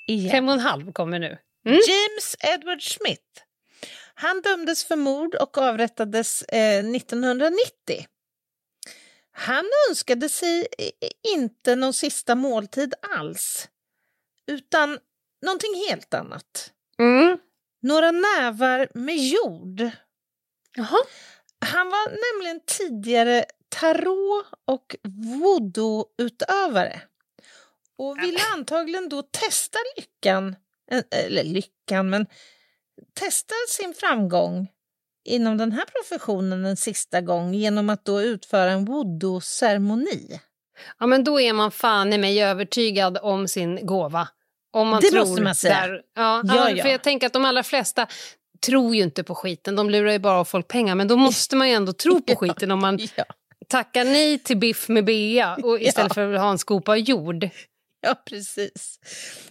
Igen. 0.09 0.31
Fem 0.31 0.49
och 0.49 0.55
en 0.55 0.61
halv 0.61 0.93
kommer 0.93 1.19
nu. 1.19 1.39
Mm. 1.67 1.81
James 1.89 2.37
Edward 2.41 2.83
Smith. 2.83 3.23
Han 4.15 4.41
dömdes 4.41 4.85
för 4.85 4.97
mord 4.97 5.35
och 5.35 5.59
avrättades 5.59 6.43
eh, 6.43 6.79
1990. 6.79 8.07
Han 9.37 9.65
önskade 9.89 10.29
sig 10.29 10.67
inte 11.23 11.77
någon 11.77 11.95
sista 11.95 12.35
måltid 12.35 12.95
alls, 13.17 13.69
utan 14.47 14.99
någonting 15.43 15.75
helt 15.89 16.15
annat. 16.15 16.73
Mm. 16.99 17.39
Några 17.83 18.11
nävar 18.11 18.89
med 18.95 19.17
jord. 19.17 19.91
Jaha. 20.77 20.99
Han 21.59 21.89
var 21.89 22.35
nämligen 22.35 22.61
tidigare 22.67 23.45
tarot 23.69 24.47
och 24.65 24.97
voodoo-utövare 25.03 27.01
och 27.99 28.19
ville 28.19 28.41
antagligen 28.55 29.09
då 29.09 29.23
testa 29.23 29.79
lyckan, 29.97 30.57
eller 31.11 31.45
lyckan, 31.45 32.11
men 32.11 32.27
testa 33.15 33.55
sin 33.69 33.95
framgång 33.95 34.69
inom 35.25 35.57
den 35.57 35.73
här 35.73 35.85
professionen 35.85 36.65
en 36.65 36.77
sista 36.77 37.21
gång 37.21 37.55
genom 37.55 37.91
att 37.91 38.05
då 38.05 38.23
utföra 38.23 38.71
en 38.71 38.85
voodoo-ceremoni. 38.85 40.41
Ja, 40.99 41.07
men 41.07 41.25
då 41.25 41.41
är 41.41 41.53
man 41.53 41.71
fan 41.71 42.13
i 42.13 42.19
mig 42.19 42.43
övertygad 42.43 43.19
om 43.23 43.49
sin 43.49 43.87
gåva 43.87 44.29
Om 44.73 44.89
man 44.89 45.01
Det 45.01 45.09
tror 45.11 45.21
måste 45.21 45.43
man 45.43 45.55
säga. 45.55 45.87
Där, 45.87 46.03
ja, 46.15 46.43
Ja, 46.45 46.71
ja. 46.71 46.83
För 46.83 46.91
jag 46.91 47.03
tänker 47.03 47.27
att 47.27 47.33
de 47.33 47.45
allra 47.45 47.63
flesta 47.63 48.07
tror 48.67 48.95
ju 48.97 49.03
inte 49.03 49.25
på 49.25 49.35
skiten. 49.35 49.77
De 49.77 49.91
lurar 49.91 50.13
ju 50.13 50.19
bara 50.19 50.39
av 50.39 50.45
folk 50.45 50.69
pengar. 50.69 50.95
Men 50.95 51.09
då 51.09 51.17
måste 51.17 51.57
man 51.57 51.69
ju 51.69 51.75
ändå 51.75 51.93
tro 51.93 52.23
på 52.23 52.37
skiten 52.41 52.71
om 52.71 52.79
man 52.81 52.99
Ja. 53.17 53.25
tackar 53.69 54.05
nej 54.05 54.39
till 54.39 54.57
biff 54.57 54.89
med 54.89 55.05
bea 55.05 55.55
och 55.63 55.81
istället 55.83 56.15
för 56.15 56.33
att 56.35 56.41
ha 56.41 56.51
en 56.51 56.59
skopa 56.59 56.97
jord. 56.97 57.49
ja, 58.01 58.15
precis. 58.27 58.99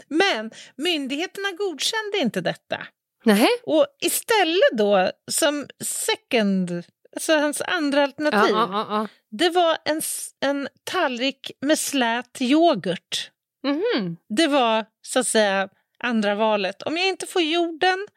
Men 0.07 0.51
myndigheterna 0.75 1.51
godkände 1.51 2.17
inte 2.17 2.41
detta. 2.41 2.77
Nej. 3.23 3.47
Och 3.63 3.87
istället 4.01 4.77
då, 4.77 5.11
som 5.31 5.67
second, 5.83 6.83
alltså 7.15 7.37
hans 7.37 7.61
andra 7.61 8.03
alternativ, 8.03 8.55
ja, 8.55 8.69
ja, 8.71 8.87
ja. 8.89 9.07
det 9.31 9.49
var 9.49 9.77
en, 9.85 10.01
en 10.39 10.67
tallrik 10.83 11.51
med 11.61 11.79
slät 11.79 12.41
yoghurt. 12.41 13.31
Mhm. 13.63 14.17
Det 14.29 14.47
var 14.47 14.85
så 15.01 15.19
att 15.19 15.27
säga 15.27 15.69
andra 15.99 16.35
valet. 16.35 16.81
Om 16.81 16.97
jag 16.97 17.07
inte 17.07 17.27
får 17.27 17.41
jorden, 17.41 18.07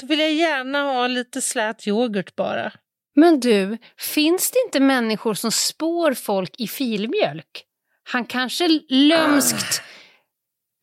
då 0.00 0.06
vill 0.06 0.18
jag 0.18 0.32
gärna 0.32 0.82
ha 0.82 1.06
lite 1.06 1.42
slät 1.42 1.86
yoghurt 1.86 2.36
bara. 2.36 2.72
Men 3.14 3.40
du, 3.40 3.78
finns 3.98 4.50
det 4.50 4.58
inte 4.66 4.80
människor 4.80 5.34
som 5.34 5.52
spår 5.52 6.14
folk 6.14 6.54
i 6.58 6.68
filmjölk? 6.68 7.64
Han 8.04 8.24
kanske 8.24 8.68
lömskt... 8.88 9.82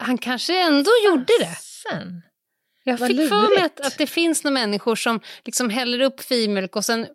Han 0.04 0.18
kanske 0.18 0.60
ändå 0.62 0.92
gjorde 1.06 1.34
det. 1.40 1.58
Sen. 1.62 2.22
Jag 2.84 2.98
Vad 2.98 3.08
fick 3.08 3.30
för 3.30 3.36
mig 3.42 3.50
lurigt. 3.58 3.80
att, 3.80 3.86
att 3.88 3.98
det 3.98 4.08
finns 4.08 4.44
några 4.44 4.54
människor 4.54 4.96
som 4.96 5.20
liksom 5.46 5.70
häller 5.70 6.00
upp 6.02 6.22
filmjölk 6.22 6.76
och 6.76 6.86
sen 6.86 7.08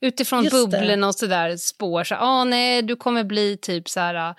utifrån 0.00 0.44
Just 0.44 0.56
det. 0.56 0.78
bubblorna 0.78 1.06
och 1.08 1.14
sådär 1.14 1.56
spår 1.56 2.04
så 2.04 2.14
ah, 2.14 2.44
nej, 2.44 2.82
du 2.82 2.96
kommer 2.96 3.24
bli 3.24 3.56
typ 3.56 3.88
så 3.88 4.00
här 4.00 4.14
äh, 4.14 4.34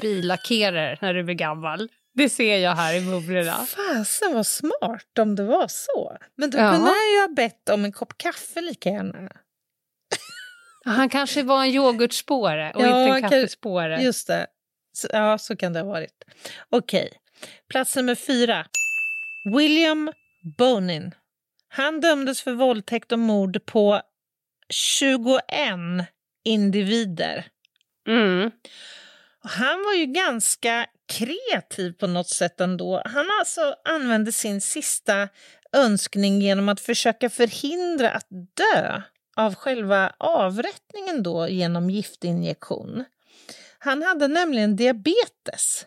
billackerare 0.00 0.98
när 1.00 1.14
du 1.14 1.22
blir 1.24 1.34
gammal. 1.34 1.88
Det 2.14 2.28
ser 2.28 2.58
jag 2.58 2.74
här 2.74 2.94
i 2.94 3.00
bubblorna. 3.00 3.52
Fasen 3.66 4.34
vad 4.34 4.46
smart 4.46 5.18
om 5.20 5.36
det 5.36 5.44
var 5.44 5.66
så. 5.68 6.16
Men 6.36 6.50
då 6.50 6.58
Ja. 6.58 6.72
kunde 6.72 6.86
han 6.86 7.10
ju 7.14 7.20
ha 7.20 7.28
bett 7.36 7.68
om 7.68 7.84
en 7.84 7.92
kopp 7.92 8.18
kaffe 8.18 8.60
lika 8.60 8.88
gärna. 8.88 9.30
Han 10.84 11.08
kanske 11.08 11.42
var 11.42 11.62
en 11.62 11.68
yoghurtspåre 11.70 12.72
och 12.74 12.82
Ja, 12.82 12.86
inte 13.06 13.14
en 13.16 13.22
kaffespåre. 13.22 14.02
Just 14.02 14.26
det. 14.26 14.46
Ja, 15.12 15.38
så 15.38 15.56
kan 15.56 15.72
det 15.72 15.80
ha 15.80 15.86
varit. 15.86 16.24
Okej. 16.70 17.08
Plats 17.70 17.96
nummer 17.96 18.14
fyra. 18.14 18.66
William 19.56 20.12
Bonin. 20.58 21.14
Han 21.68 22.00
dömdes 22.00 22.42
för 22.42 22.52
våldtäkt 22.52 23.12
och 23.12 23.18
mord 23.18 23.66
på 23.66 24.02
21 24.68 25.42
individer. 26.44 27.46
Mm. 28.08 28.50
Han 29.40 29.82
var 29.84 29.94
ju 29.94 30.06
ganska 30.06 30.86
kreativ 31.08 31.92
på 31.92 32.06
något 32.06 32.28
sätt 32.28 32.60
ändå. 32.60 33.02
Han 33.04 33.26
alltså 33.40 33.74
använde 33.84 34.32
sin 34.32 34.60
sista 34.60 35.28
önskning 35.72 36.40
genom 36.40 36.68
att 36.68 36.80
försöka 36.80 37.30
förhindra 37.30 38.10
att 38.10 38.26
dö 38.30 39.02
av 39.36 39.54
själva 39.54 40.12
avrättningen 40.18 41.22
då 41.22 41.48
genom 41.48 41.90
giftinjektion. 41.90 43.04
Han 43.78 44.02
hade 44.02 44.28
nämligen 44.28 44.76
diabetes. 44.76 45.86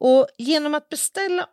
Och 0.00 0.28
genom 0.38 0.74
att 0.74 0.88
beställa 0.88 1.48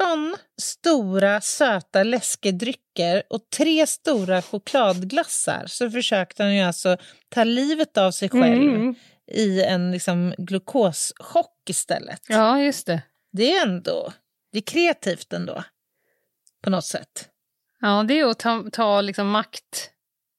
18 0.00 0.36
stora 0.60 1.40
söta 1.40 2.02
läskedrycker 2.02 3.22
och 3.30 3.50
tre 3.56 3.86
stora 3.86 4.42
chokladglassar 4.42 5.66
så 5.66 5.90
försökte 5.90 6.42
han 6.42 6.54
ju 6.56 6.62
alltså 6.62 6.96
ta 7.28 7.44
livet 7.44 7.96
av 7.98 8.10
sig 8.10 8.28
själv 8.28 8.62
Mm. 8.62 8.94
i 9.32 9.62
en 9.62 9.90
liksom 9.92 10.34
glukoschock 10.38 11.70
istället. 11.70 12.20
Ja, 12.28 12.60
just 12.60 12.86
det. 12.86 13.02
Det 13.32 13.56
är 13.56 13.66
ändå 13.66 14.12
det 14.52 14.58
är 14.58 14.62
kreativt 14.62 15.32
ändå, 15.32 15.64
på 16.62 16.70
något 16.70 16.84
sätt. 16.84 17.28
Ja, 17.80 18.04
det 18.08 18.20
är 18.20 18.26
att 18.26 18.38
ta, 18.38 18.64
ta 18.72 19.00
liksom 19.00 19.30
makt, 19.30 19.90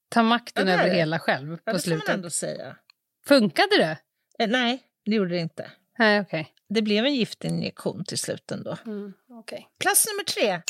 ta 0.10 0.24
makten 0.24 0.68
Ja, 0.68 0.74
över 0.74 0.90
det. 0.90 0.96
hela 0.96 1.20
själv 1.20 1.50
Ja, 1.52 1.58
på 1.58 1.62
det 1.66 1.72
man 1.72 1.80
slutet. 1.82 2.10
ändå 2.10 2.30
säga. 2.30 2.76
Funkade 3.28 3.78
det? 3.78 3.98
Eh, 4.44 4.50
nej, 4.50 4.84
det 5.06 5.12
gjorde 5.16 5.30
det 5.34 5.40
inte. 5.40 5.72
Nej, 6.00 6.20
okej. 6.22 6.54
Det 6.74 6.82
blev 6.82 7.06
en 7.06 7.16
giftinjektion 7.16 8.06
till 8.06 8.18
slut 8.18 8.52
ändå. 8.52 8.78
Mm, 8.86 9.14
okej. 9.30 9.68
Plats 9.80 10.08
nummer 10.08 10.24
tre. 10.24 10.62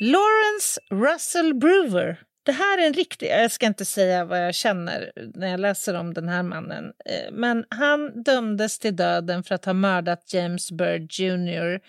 Lawrence 0.00 0.80
Russell 0.90 1.54
Brewer. 1.54 2.20
Det 2.42 2.52
här 2.52 2.78
är 2.78 2.86
en 2.86 2.92
riktig... 2.92 3.28
Jag 3.30 3.52
ska 3.52 3.66
inte 3.66 3.84
säga 3.84 4.24
vad 4.24 4.46
jag 4.46 4.54
känner 4.54 5.12
när 5.34 5.48
jag 5.50 5.60
läser 5.60 5.94
om 5.94 6.14
den 6.14 6.28
här 6.28 6.42
mannen. 6.42 6.92
eh, 7.04 7.32
Men 7.32 7.64
han 7.68 8.22
dömdes 8.22 8.78
till 8.78 8.96
döden 8.96 9.42
för 9.44 9.54
att 9.54 9.64
ha 9.64 9.72
mördat 9.72 10.32
James 10.32 10.72
Byrd 10.72 11.12
Jr. 11.12 11.80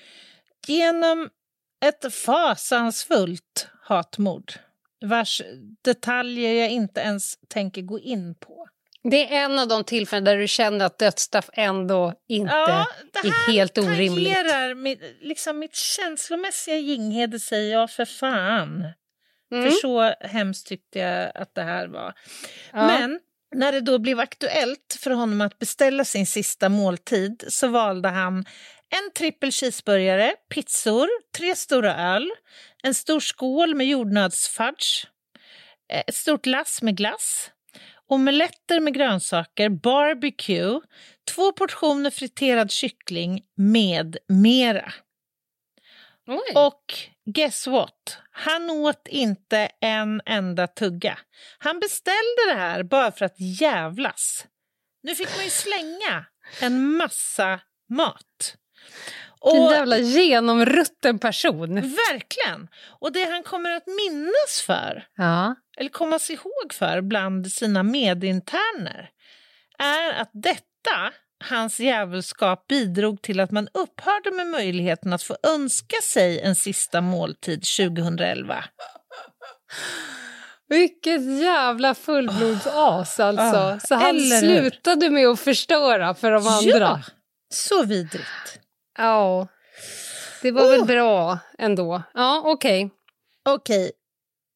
genom 0.68 1.30
ett 1.86 2.13
fasansfullt 2.13 3.68
hatmord 3.82 4.53
vars 5.01 5.41
detaljer 5.82 6.53
jag 6.53 6.70
inte 6.70 7.01
ens 7.01 7.34
tänker 7.47 7.82
gå 7.82 7.99
in 7.99 8.36
på. 8.36 8.68
Det 9.10 9.34
är 9.34 9.45
en 9.45 9.60
av 9.60 9.68
de 9.68 9.84
tillfällen 9.84 10.24
där 10.24 10.38
du 10.38 10.47
känner 10.47 10.86
att 10.86 10.99
dödsstraff 10.99 11.49
ändå 11.53 12.14
inte 12.28 12.53
Ja, 12.53 12.88
det 13.14 13.28
är 13.28 13.32
här 13.32 13.53
helt 13.53 13.78
orimligt. 13.78 14.34
tangerar 14.34 14.76
mitt, 14.76 15.01
liksom 15.22 15.60
mitt 15.60 15.76
känslomässiga 15.76 16.78
Ginghede 16.78 17.39
säger 17.39 17.72
jag 17.72 17.91
för 17.91 18.06
fan. 18.06 18.86
Mm. 19.51 19.64
För 19.64 19.72
så 19.72 20.14
hemskt 20.28 20.68
tyckte 20.68 20.99
jag 20.99 21.32
att 21.36 21.56
det 21.56 21.64
här 21.64 21.88
var. 21.88 22.14
Ja. 22.74 22.88
Men 22.88 23.20
när 23.56 23.72
det 23.72 23.82
då 23.82 23.99
blev 23.99 24.20
aktuellt 24.20 24.97
för 24.99 25.12
honom 25.12 25.41
att 25.41 25.60
beställa 25.60 26.06
sin 26.06 26.28
sista 26.28 26.70
måltid 26.70 27.43
så 27.47 27.68
valde 27.68 28.10
han 28.10 28.45
en 28.89 29.12
trippel 29.16 29.51
cheeseburgare, 29.51 30.34
pizzor, 30.49 31.08
tre 31.38 31.56
stora 31.56 31.95
öl, 32.16 32.32
en 32.84 32.93
stor 32.93 33.20
skål 33.20 33.76
med 33.76 33.88
jordnötsfudge, 33.88 35.08
eh, 35.91 36.03
ett 36.08 36.16
stort 36.16 36.45
lass 36.45 36.82
med 36.82 36.97
glass, 36.97 37.51
omeletter 38.10 38.80
med 38.80 38.93
grönsaker, 38.93 39.70
barbecue, 39.70 40.80
två 41.32 41.51
portioner 41.51 42.10
friterad 42.10 42.72
kyckling 42.72 43.41
med 43.58 44.18
mera. 44.28 44.93
Oj. 46.28 46.51
Och 46.56 46.93
guess 47.26 47.68
what? 47.68 48.18
Han 48.32 48.70
åt 48.70 49.08
inte 49.08 49.70
en 49.82 50.22
enda 50.26 50.68
tugga. 50.68 51.18
Han 51.58 51.80
beställde 51.80 52.45
det 52.47 52.60
här 52.60 52.84
bara 52.84 53.12
för 53.12 53.26
att 53.26 53.39
jävlas. 53.39 54.45
Nu 55.03 55.16
fick 55.16 55.36
man 55.36 55.43
ju 55.45 55.49
slänga 55.51 56.26
en 56.62 56.97
massa 56.97 57.60
mat. 57.89 58.56
En 59.53 59.62
Och 59.62 59.72
jävla 59.74 59.97
genomrutten 59.97 61.20
person. 61.20 61.76
verkligen! 61.76 62.68
Och 62.99 63.12
det 63.12 63.24
han 63.26 63.43
kommer 63.43 63.72
att 63.72 63.88
minnas 63.88 64.62
för, 64.66 65.08
Ja. 65.16 65.56
Eller 65.78 65.89
komma 65.89 66.19
sig 66.19 66.36
ihåg 66.36 66.73
för 66.73 67.01
bland 67.01 67.51
sina 67.51 67.84
medinterner, 67.84 69.09
är 69.80 70.21
att 70.21 70.30
detta, 70.34 71.11
hans 71.43 71.80
djävulskap, 71.80 72.67
bidrog 72.67 73.21
till 73.21 73.39
att 73.39 73.51
man 73.51 73.67
upphörde 73.73 74.32
med 74.32 74.47
möjligheten 74.47 75.13
att 75.13 75.23
få 75.23 75.38
önska 75.47 75.95
sig 76.03 76.39
en 76.41 76.55
sista 76.55 77.01
måltid 77.01 77.63
2011. 77.78 78.63
Vilket 80.69 81.39
jävla 81.41 81.95
fullblodsas 81.95 83.19
alltså. 83.19 83.57
Ah, 83.57 83.80
Så 83.80 83.95
han 83.95 84.19
slutade 84.19 85.09
med 85.09 85.28
att 85.28 85.39
förstöra 85.39 86.15
för 86.15 86.32
de 86.32 86.47
andra. 86.47 86.80
Ja, 86.80 87.01
så 87.53 87.84
vidrigt. 87.86 88.59
Ja. 88.97 89.47
Det 90.41 90.51
var 90.51 90.61
Oh. 90.63 90.71
väl 90.71 90.86
bra 90.86 91.39
ändå. 91.57 92.03
Ja, 92.13 92.41
okej. 92.45 92.89
Okej, 93.49 93.91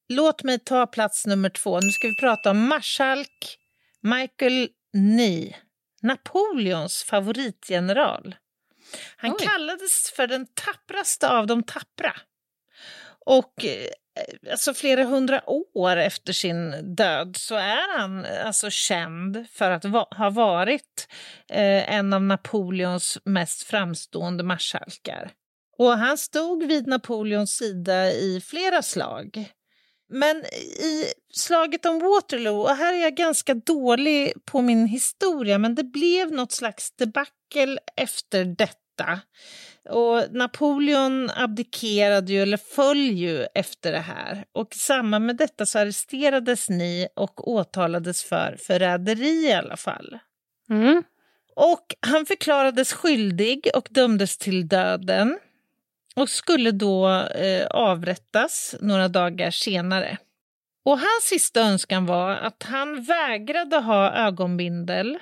låt 0.09 0.43
mig 0.43 0.59
ta 0.59 0.87
plats 0.87 1.25
nummer 1.25 1.49
två. 1.49 1.79
Nu 1.79 1.91
ska 1.91 2.07
vi 2.07 2.15
prata 2.15 2.51
om 2.51 2.67
marskalk 2.67 3.57
Michael 4.01 4.69
Ney, 4.93 5.53
Napoleons 6.01 7.03
favoritgeneral. 7.03 8.35
Han 9.17 9.31
Oj. 9.39 9.45
kallades 9.47 10.11
för 10.11 10.27
den 10.27 10.47
tappraste 10.53 11.29
av 11.29 11.47
de 11.47 11.63
tappra. 11.63 12.13
Och 13.25 13.65
eh, 13.65 14.51
alltså 14.51 14.73
flera 14.73 15.03
hundra 15.03 15.49
år 15.73 15.97
efter 15.97 16.33
sin 16.33 16.95
död 16.95 17.37
så 17.37 17.55
är 17.55 17.97
han 17.99 18.25
alltså 18.45 18.69
känd 18.69 19.45
för 19.51 19.71
att 19.71 19.85
va- 19.85 20.07
ha 20.17 20.29
varit 20.29 21.07
eh, 21.49 21.93
en 21.95 22.13
av 22.13 22.21
Napoleons 22.23 23.17
mest 23.25 23.63
framstående 23.63 24.43
marskalkar. 24.43 25.31
Och 25.77 25.91
han 25.97 26.17
stod 26.17 26.63
vid 26.63 26.87
Napoleons 26.87 27.57
sida 27.57 28.11
i 28.11 28.41
flera 28.41 28.81
slag. 28.81 29.51
Men 30.09 30.37
i 30.37 31.05
slaget 31.33 31.85
om 31.85 31.99
Waterloo, 31.99 32.61
och 32.61 32.75
här 32.75 32.93
är 32.93 32.97
jag 32.97 33.15
ganska 33.15 33.53
dålig 33.53 34.33
på 34.45 34.61
min 34.61 34.87
historia, 34.87 35.57
men 35.57 35.75
det 35.75 35.83
blev 35.83 36.31
något 36.31 36.51
slags 36.51 36.91
debacle 36.91 37.79
efter 37.95 38.45
detta. 38.45 39.19
Och 39.89 40.23
Napoleon 40.31 41.29
abdikerade 41.35 42.33
ju, 42.33 42.41
eller 42.41 42.57
föll 42.57 43.11
ju 43.11 43.45
efter 43.55 43.91
det 43.91 43.99
här. 43.99 44.45
Och 44.51 44.75
i 44.75 44.77
samband 44.77 45.25
med 45.25 45.37
detta 45.37 45.65
så 45.65 45.79
arresterades 45.79 46.69
ni 46.69 47.07
och 47.15 47.47
åtalades 47.47 48.23
för 48.23 48.57
förräderi 48.59 49.47
i 49.47 49.53
alla 49.53 49.77
fall. 49.77 50.19
Mm. 50.69 51.03
Och 51.55 51.95
han 51.99 52.25
förklarades 52.25 52.93
skyldig 52.93 53.69
och 53.75 53.87
dömdes 53.89 54.37
till 54.37 54.67
döden. 54.67 55.37
Och 56.15 56.29
skulle 56.29 56.71
då 56.71 57.09
eh, 57.19 57.67
avrättas 57.67 58.75
några 58.81 59.07
dagar 59.07 59.51
senare. 59.51 60.17
Och 60.85 60.99
hans 60.99 61.23
sista 61.23 61.61
önskan 61.61 62.05
var 62.05 62.31
att 62.31 62.63
han 62.63 63.03
vägrade 63.03 63.77
ha 63.77 64.11
ögonbindel 64.11 65.17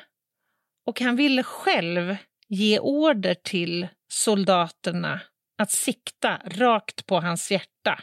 och 0.86 1.02
han 1.02 1.16
ville 1.16 1.44
själv 1.44 2.16
ge 2.48 2.80
order 2.80 3.34
till 3.34 3.88
soldaterna 4.10 5.20
att 5.58 5.72
sikta 5.72 6.42
rakt 6.46 7.06
på 7.06 7.20
hans 7.20 7.52
hjärta. 7.52 8.00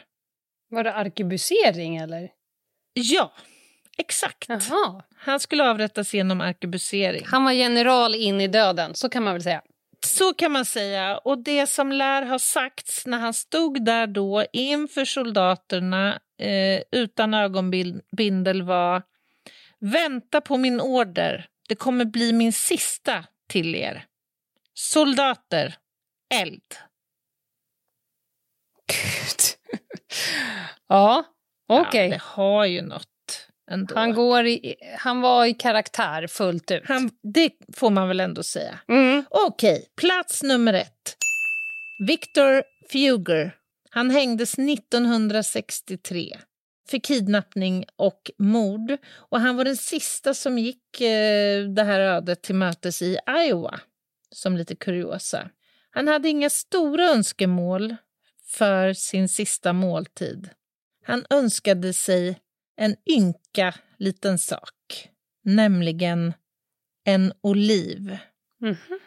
Var 0.69 0.83
det 0.83 0.93
arkebusering 0.93 1.97
eller? 1.97 2.29
Ja, 2.93 3.33
exakt. 3.97 4.49
Jaha. 4.49 5.03
Han 5.17 5.39
skulle 5.39 5.69
avrättas 5.69 6.13
genom 6.13 6.41
arkebusering. 6.41 7.25
Han 7.25 7.43
var 7.43 7.51
general 7.51 8.15
in 8.15 8.41
i 8.41 8.47
döden, 8.47 8.95
så 8.95 9.09
kan 9.09 9.23
man 9.23 9.33
väl 9.33 9.43
säga. 9.43 9.61
Så 10.05 10.33
kan 10.33 10.51
man 10.51 10.65
säga. 10.65 11.17
Och 11.17 11.43
det 11.43 11.67
som 11.67 11.91
lär 11.91 12.21
ha 12.21 12.39
sagts 12.39 13.05
när 13.05 13.17
han 13.17 13.33
stod 13.33 13.85
där 13.85 14.07
då 14.07 14.45
inför 14.53 15.05
soldaterna 15.05 16.19
eh, 16.39 16.81
utan 16.91 17.33
ögonbindel 17.33 18.61
var 18.61 19.03
Vänta 19.79 20.41
på 20.41 20.57
min 20.57 20.81
order. 20.81 21.47
Det 21.67 21.75
kommer 21.75 22.05
bli 22.05 22.33
min 22.33 22.53
sista 22.53 23.25
till 23.47 23.75
er. 23.75 24.05
Soldater, 24.73 25.77
eld. 26.33 26.75
Gud. 28.87 29.79
ja, 30.87 31.23
okej. 31.67 31.87
Okay. 31.87 32.07
Ja, 32.07 32.09
det 32.09 32.21
har 32.21 32.65
ju 32.65 32.81
något. 32.81 33.14
Ändå. 33.71 33.95
Han, 33.95 34.13
går 34.13 34.45
i, 34.45 34.75
han 34.97 35.21
var 35.21 35.45
i 35.45 35.53
karaktär 35.53 36.27
fullt 36.27 36.71
ut. 36.71 36.83
Han, 36.85 37.11
det 37.33 37.51
får 37.73 37.89
man 37.89 38.07
väl 38.07 38.19
ändå 38.19 38.43
säga. 38.43 38.79
Mm. 38.87 39.23
Okej, 39.29 39.73
okay, 39.73 39.85
plats 39.95 40.43
nummer 40.43 40.73
ett. 40.73 41.15
Victor 42.07 42.63
Fugger. 42.91 43.55
Han 43.89 44.09
hängdes 44.09 44.59
1963 44.59 46.37
för 46.89 46.97
kidnappning 46.97 47.85
och 47.95 48.31
mord. 48.37 48.97
Och 49.13 49.39
han 49.39 49.57
var 49.57 49.65
den 49.65 49.77
sista 49.77 50.33
som 50.33 50.57
gick 50.57 51.01
eh, 51.01 51.63
det 51.63 51.83
här 51.83 51.99
ödet 51.99 52.41
till 52.41 52.55
mötes 52.55 53.01
i 53.01 53.17
Iowa, 53.47 53.79
som 54.31 54.57
lite 54.57 54.75
kuriosa. 54.75 55.49
Han 55.89 56.07
hade 56.07 56.29
inga 56.29 56.49
stora 56.49 57.03
önskemål 57.03 57.95
för 58.45 58.93
sin 58.93 59.29
sista 59.29 59.73
måltid. 59.73 60.49
Han 61.05 61.25
önskade 61.29 61.93
sig 61.93 62.39
en 62.77 62.95
ynka 63.09 63.73
liten 63.99 64.39
sak, 64.39 65.09
nämligen 65.43 66.33
en 67.05 67.33
oliv. 67.41 68.17
Mm 68.61 68.75
-hmm. 68.75 68.99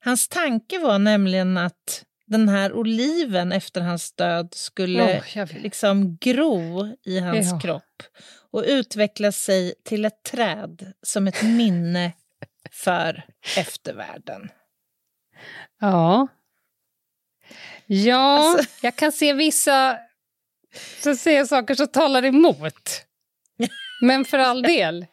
Hans 0.00 0.28
tanke 0.28 0.78
var 0.78 0.98
nämligen 0.98 1.56
att 1.56 2.04
den 2.26 2.48
här 2.48 2.72
oliven 2.72 3.52
efter 3.52 3.80
hans 3.80 4.12
död 4.12 4.48
skulle 4.54 5.18
oh, 5.18 5.46
liksom 5.62 6.16
gro 6.16 6.96
i 7.04 7.18
hans 7.18 7.50
ja. 7.50 7.60
kropp 7.60 8.02
och 8.50 8.64
utveckla 8.66 9.32
sig 9.32 9.74
till 9.84 10.04
ett 10.04 10.22
träd 10.22 10.92
som 11.02 11.26
ett 11.26 11.42
minne 11.42 12.12
för 12.70 13.24
eftervärlden. 13.56 14.48
Ja. 15.80 16.28
Ja, 17.86 18.56
alltså. 18.56 18.70
jag 18.82 18.96
kan 18.96 19.12
se 19.12 19.32
vissa 19.32 19.98
så 21.02 21.16
säger 21.16 21.44
saker 21.44 21.74
som 21.74 21.86
talar 21.86 22.24
emot. 22.24 23.05
Men 24.00 24.24
för 24.24 24.38
all 24.38 24.62
del. 24.62 25.06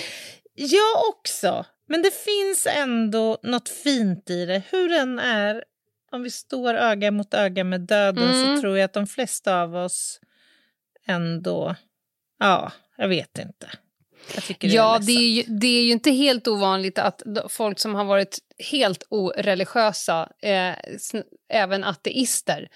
Jag 0.54 1.08
också. 1.08 1.66
Men 1.88 2.02
det 2.02 2.14
finns 2.14 2.66
ändå 2.66 3.38
något 3.42 3.68
fint 3.68 4.30
i 4.30 4.46
det. 4.46 4.62
Hur 4.70 4.88
den 4.88 5.18
är, 5.18 5.64
om 6.12 6.22
vi 6.22 6.30
står 6.30 6.74
öga 6.74 7.10
mot 7.10 7.34
öga 7.34 7.64
med 7.64 7.80
döden 7.80 8.30
mm. 8.30 8.56
så 8.56 8.60
tror 8.60 8.78
jag 8.78 8.84
att 8.84 8.92
de 8.92 9.06
flesta 9.06 9.62
av 9.62 9.76
oss 9.76 10.20
ändå... 11.06 11.74
Ja, 12.38 12.72
jag 12.96 13.08
vet 13.08 13.38
inte. 13.38 13.70
Jag 14.34 14.70
ja, 14.72 14.98
det 14.98 15.12
är, 15.12 15.30
ju, 15.30 15.42
det 15.42 15.66
är 15.66 15.82
ju 15.82 15.90
inte 15.90 16.10
helt 16.10 16.48
ovanligt 16.48 16.98
att 16.98 17.22
folk 17.48 17.78
som 17.78 17.94
har 17.94 18.04
varit 18.04 18.38
helt 18.58 19.02
oreligiösa, 19.10 20.28
eh, 20.42 20.74
även 21.48 21.84
ateister, 21.84 22.68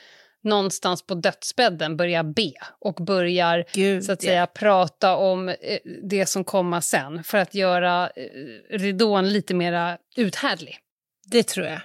någonstans 0.45 1.07
på 1.07 1.15
dödsbädden 1.15 1.97
börjar 1.97 2.23
be 2.23 2.53
och 2.81 2.95
börjar 2.95 3.65
Gud, 3.73 4.05
så 4.05 4.13
att 4.13 4.23
säga 4.23 4.47
prata 4.47 5.17
om 5.17 5.49
eh, 5.49 5.57
det 6.03 6.27
som 6.27 6.45
kommer 6.45 6.81
sen 6.81 7.25
för 7.25 7.39
att 7.39 7.55
göra 7.55 8.11
eh, 8.11 8.79
ridån 8.79 9.29
lite 9.29 9.55
mer 9.55 9.99
uthärdlig. 10.17 10.79
Det 11.27 11.43
tror 11.43 11.67
jag. 11.67 11.81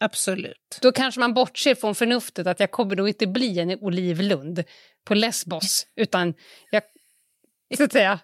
Absolut. 0.00 0.78
Då 0.82 0.92
kanske 0.92 1.20
man 1.20 1.34
bortser 1.34 1.74
från 1.74 1.94
förnuftet 1.94 2.46
att 2.46 2.60
jag 2.60 2.70
kommer 2.70 2.96
nog 2.96 3.08
inte 3.08 3.26
bli 3.26 3.58
en 3.58 3.70
Olivlund 3.70 4.64
på 5.04 5.14
Lesbos 5.14 5.86
utan 5.96 6.34
jag, 6.70 6.82
så 7.76 7.84
att 7.84 7.92
säga, 7.92 8.20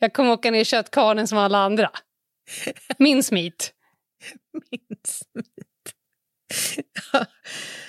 jag 0.00 0.12
kommer 0.12 0.32
åka 0.32 0.50
ner 0.50 0.60
i 0.60 0.64
köttkarlen 0.64 1.28
som 1.28 1.38
alla 1.38 1.58
andra. 1.58 1.90
Min 2.98 3.22
smit. 3.22 3.72
Min 4.70 4.96
smit. 5.04 5.65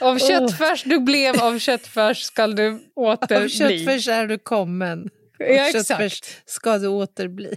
Av 0.02 0.20
köttfärs 0.20 0.84
du 0.84 1.00
blev, 1.00 1.44
av 1.44 1.60
köttfärs 1.60 2.22
ska 2.22 2.48
du 2.48 2.80
åter 2.96 3.44
Av 3.44 3.48
köttfärs 3.48 4.08
är 4.08 4.28
du 4.28 4.38
kommen. 4.38 5.10
Ja, 5.40 5.70
exakt. 5.70 6.44
ska 6.46 6.78
du 6.78 6.88
åter 6.88 7.28
bli. 7.28 7.48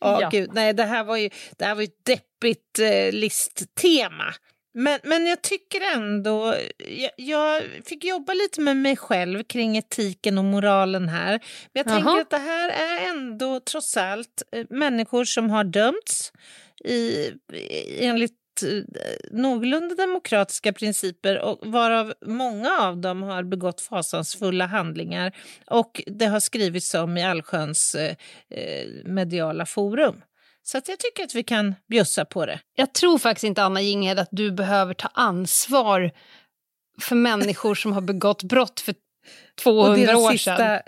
Oh, 0.00 0.18
ja. 0.20 0.28
Gud, 0.32 0.50
nej, 0.54 0.74
det 0.74 0.84
här 0.84 1.04
var 1.04 1.16
ju, 1.16 1.30
det 1.58 1.64
här 1.64 1.74
var 1.74 1.82
ett 1.82 2.04
deppigt 2.04 2.78
eh, 2.78 3.12
listtema. 3.12 4.34
Men, 4.74 5.00
men 5.02 5.26
jag 5.26 5.42
tycker 5.42 5.80
ändå... 5.80 6.54
Jag, 6.78 7.10
jag, 7.16 7.62
fick 7.84 8.04
jobba 8.04 8.32
lite 8.32 8.60
med 8.60 8.76
mig 8.76 8.96
själv 8.96 9.44
kring 9.44 9.76
etiken 9.76 10.38
och 10.38 10.44
moralen 10.44 11.08
här. 11.08 11.40
Men 11.72 11.84
jag 11.84 11.88
Aha. 11.88 11.96
tänker 11.96 12.20
att 12.20 12.30
det 12.30 12.50
här 12.50 12.68
är 12.68 13.08
ändå 13.08 13.60
trots 13.60 13.96
allt 13.96 14.42
eh, 14.52 14.66
människor 14.70 15.24
som 15.24 15.50
har 15.50 15.64
dömts 15.64 16.32
i, 16.84 17.30
enligt 18.00 18.45
Eh, 18.62 18.82
någorlunda 19.30 19.94
demokratiska 19.94 20.72
principer 20.72 21.38
och 21.40 21.58
varav 21.62 22.14
många 22.26 22.78
av 22.80 22.96
dem 22.96 23.22
har 23.22 23.42
begått 23.42 23.80
fasansfulla 23.80 24.66
handlingar 24.66 25.36
och 25.66 26.02
det 26.06 26.26
har 26.26 26.40
skrivits 26.40 26.94
om 26.94 27.16
i 27.16 27.24
allsköns 27.24 27.94
eh, 27.94 28.16
eh 28.50 28.86
mediala 29.04 29.66
forum. 29.66 30.22
Så 30.62 30.78
att 30.78 30.88
jag 30.88 30.98
tycker 30.98 31.24
att 31.24 31.34
vi 31.34 31.42
kan 31.42 31.74
bjussa 31.88 32.24
på 32.24 32.46
det. 32.46 32.60
Jag 32.74 32.94
tror 32.94 33.18
faktiskt 33.18 33.44
inte, 33.44 33.62
Anna 33.62 33.80
Jinghede, 33.80 34.22
att 34.22 34.28
du 34.32 34.52
behöver 34.52 34.94
ta 34.94 35.08
ansvar 35.14 36.10
för 37.00 37.16
människor 37.16 37.74
som 37.74 37.92
har 37.92 38.00
begått 38.00 38.42
brott 38.42 38.80
för 38.80 38.94
200 39.62 40.16
år 40.16 40.36
sedan. 40.36 40.80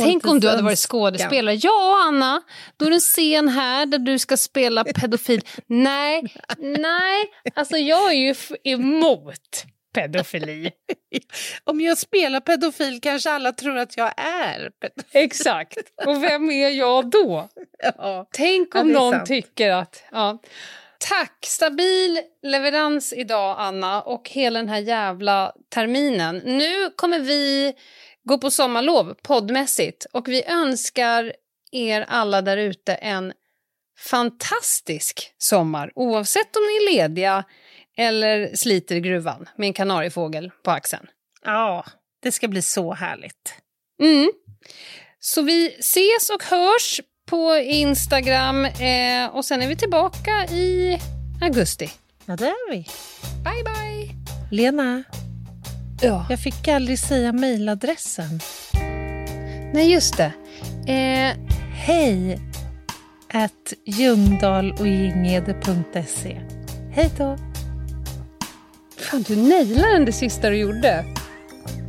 Tänk 0.00 0.26
om 0.26 0.40
du 0.40 0.48
hade 0.48 0.62
varit 0.62 0.78
skådespelare. 0.78 1.54
Ja, 1.62 2.04
Anna, 2.08 2.42
då 2.76 2.84
är 2.84 2.90
det 2.90 2.96
en 2.96 3.00
scen 3.00 3.48
här 3.48 3.86
där 3.86 3.98
du 3.98 4.18
ska 4.18 4.36
spela 4.36 4.84
pedofil. 4.84 5.40
nej, 5.66 6.34
nej, 6.58 7.24
alltså 7.54 7.76
jag 7.76 8.10
är 8.10 8.16
ju 8.16 8.34
emot 8.64 9.64
pedofili. 9.94 10.70
Om 11.64 11.80
jag 11.80 11.98
spelar 11.98 12.40
pedofil 12.40 13.00
kanske 13.00 13.30
alla 13.30 13.52
tror 13.52 13.78
att 13.78 13.96
jag 13.96 14.12
är 14.16 14.70
pedofil. 14.80 15.04
Exakt. 15.12 15.78
Och 16.06 16.22
vem 16.22 16.50
är 16.50 16.68
jag 16.68 17.10
då? 17.10 17.48
Ja. 17.98 18.26
Tänk 18.30 18.74
om 18.74 18.88
någon 18.88 19.12
sant. 19.12 19.26
tycker 19.26 19.70
att... 19.70 20.02
Ja. 20.10 20.38
Tack! 21.08 21.46
Stabil 21.46 22.20
leverans 22.42 23.12
idag, 23.12 23.56
Anna, 23.58 24.02
och 24.02 24.30
hela 24.30 24.58
den 24.58 24.68
här 24.68 24.78
jävla 24.78 25.52
terminen. 25.68 26.36
Nu 26.36 26.90
kommer 26.96 27.20
vi 27.20 27.74
gå 28.22 28.38
på 28.38 28.50
sommarlov 28.50 29.14
poddmässigt 29.22 30.06
och 30.12 30.28
vi 30.28 30.44
önskar 30.44 31.32
er 31.72 32.04
alla 32.08 32.42
där 32.42 32.56
ute 32.56 32.94
en 32.94 33.32
fantastisk 34.10 35.34
sommar 35.38 35.92
oavsett 35.94 36.56
om 36.56 36.62
ni 36.62 36.76
är 36.76 36.96
lediga 36.96 37.44
eller 37.96 38.56
sliter 38.56 38.96
i 38.96 39.00
gruvan 39.00 39.48
med 39.56 39.66
en 39.66 39.72
kanariefågel 39.72 40.50
på 40.62 40.70
axeln. 40.70 41.06
Ja, 41.44 41.84
det 42.22 42.32
ska 42.32 42.48
bli 42.48 42.62
så 42.62 42.94
härligt. 42.94 43.54
Mm. 44.02 44.32
Så 45.18 45.42
vi 45.42 45.66
ses 45.66 46.30
och 46.30 46.44
hörs 46.44 47.00
på 47.26 47.56
Instagram 47.56 48.64
eh, 48.64 49.26
och 49.32 49.44
sen 49.44 49.62
är 49.62 49.68
vi 49.68 49.76
tillbaka 49.76 50.44
i 50.44 50.98
augusti. 51.40 51.90
Ja, 52.26 52.36
det 52.36 52.46
är 52.46 52.70
vi. 52.70 52.86
Bye, 53.44 53.64
bye! 53.64 54.14
Lena, 54.50 55.02
ja. 56.02 56.26
jag 56.30 56.40
fick 56.40 56.68
aldrig 56.68 56.98
säga 56.98 57.32
mejladressen. 57.32 58.40
Nej, 59.74 59.92
just 59.92 60.16
det. 60.16 60.32
Eh... 60.92 61.36
Hej 61.86 62.40
at 63.34 63.72
ljungdalochgingede.se. 63.84 66.40
Hej 66.92 67.10
då! 67.18 67.36
Fan, 68.96 69.22
du 69.22 69.36
nailade 69.36 69.92
den 69.92 70.04
det 70.04 70.12
sista 70.12 70.50
du 70.50 70.56
gjorde. 70.56 71.04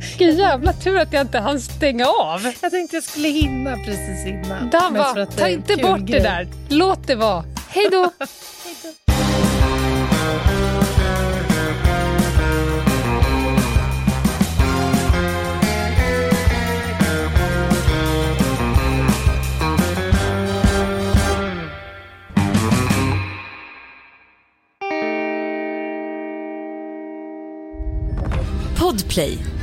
Vilken 0.08 0.36
jävla 0.36 0.72
tur 0.72 0.98
att 0.98 1.12
jag 1.12 1.22
inte 1.22 1.38
hann 1.38 1.60
stänga 1.60 2.06
av. 2.06 2.52
Jag 2.62 2.70
tänkte 2.70 2.96
jag 2.96 3.04
skulle 3.04 3.28
hinna 3.28 3.76
precis 3.76 4.26
innan. 4.26 4.70
Dabba, 4.70 5.26
ta 5.26 5.48
inte 5.48 5.76
bort 5.76 6.00
grej. 6.00 6.20
det 6.20 6.28
där. 6.28 6.48
Låt 6.68 7.06
det 7.06 7.14
vara. 7.14 7.44
Hej 7.68 7.88
då! 7.90 8.10
Podplay 28.78 29.55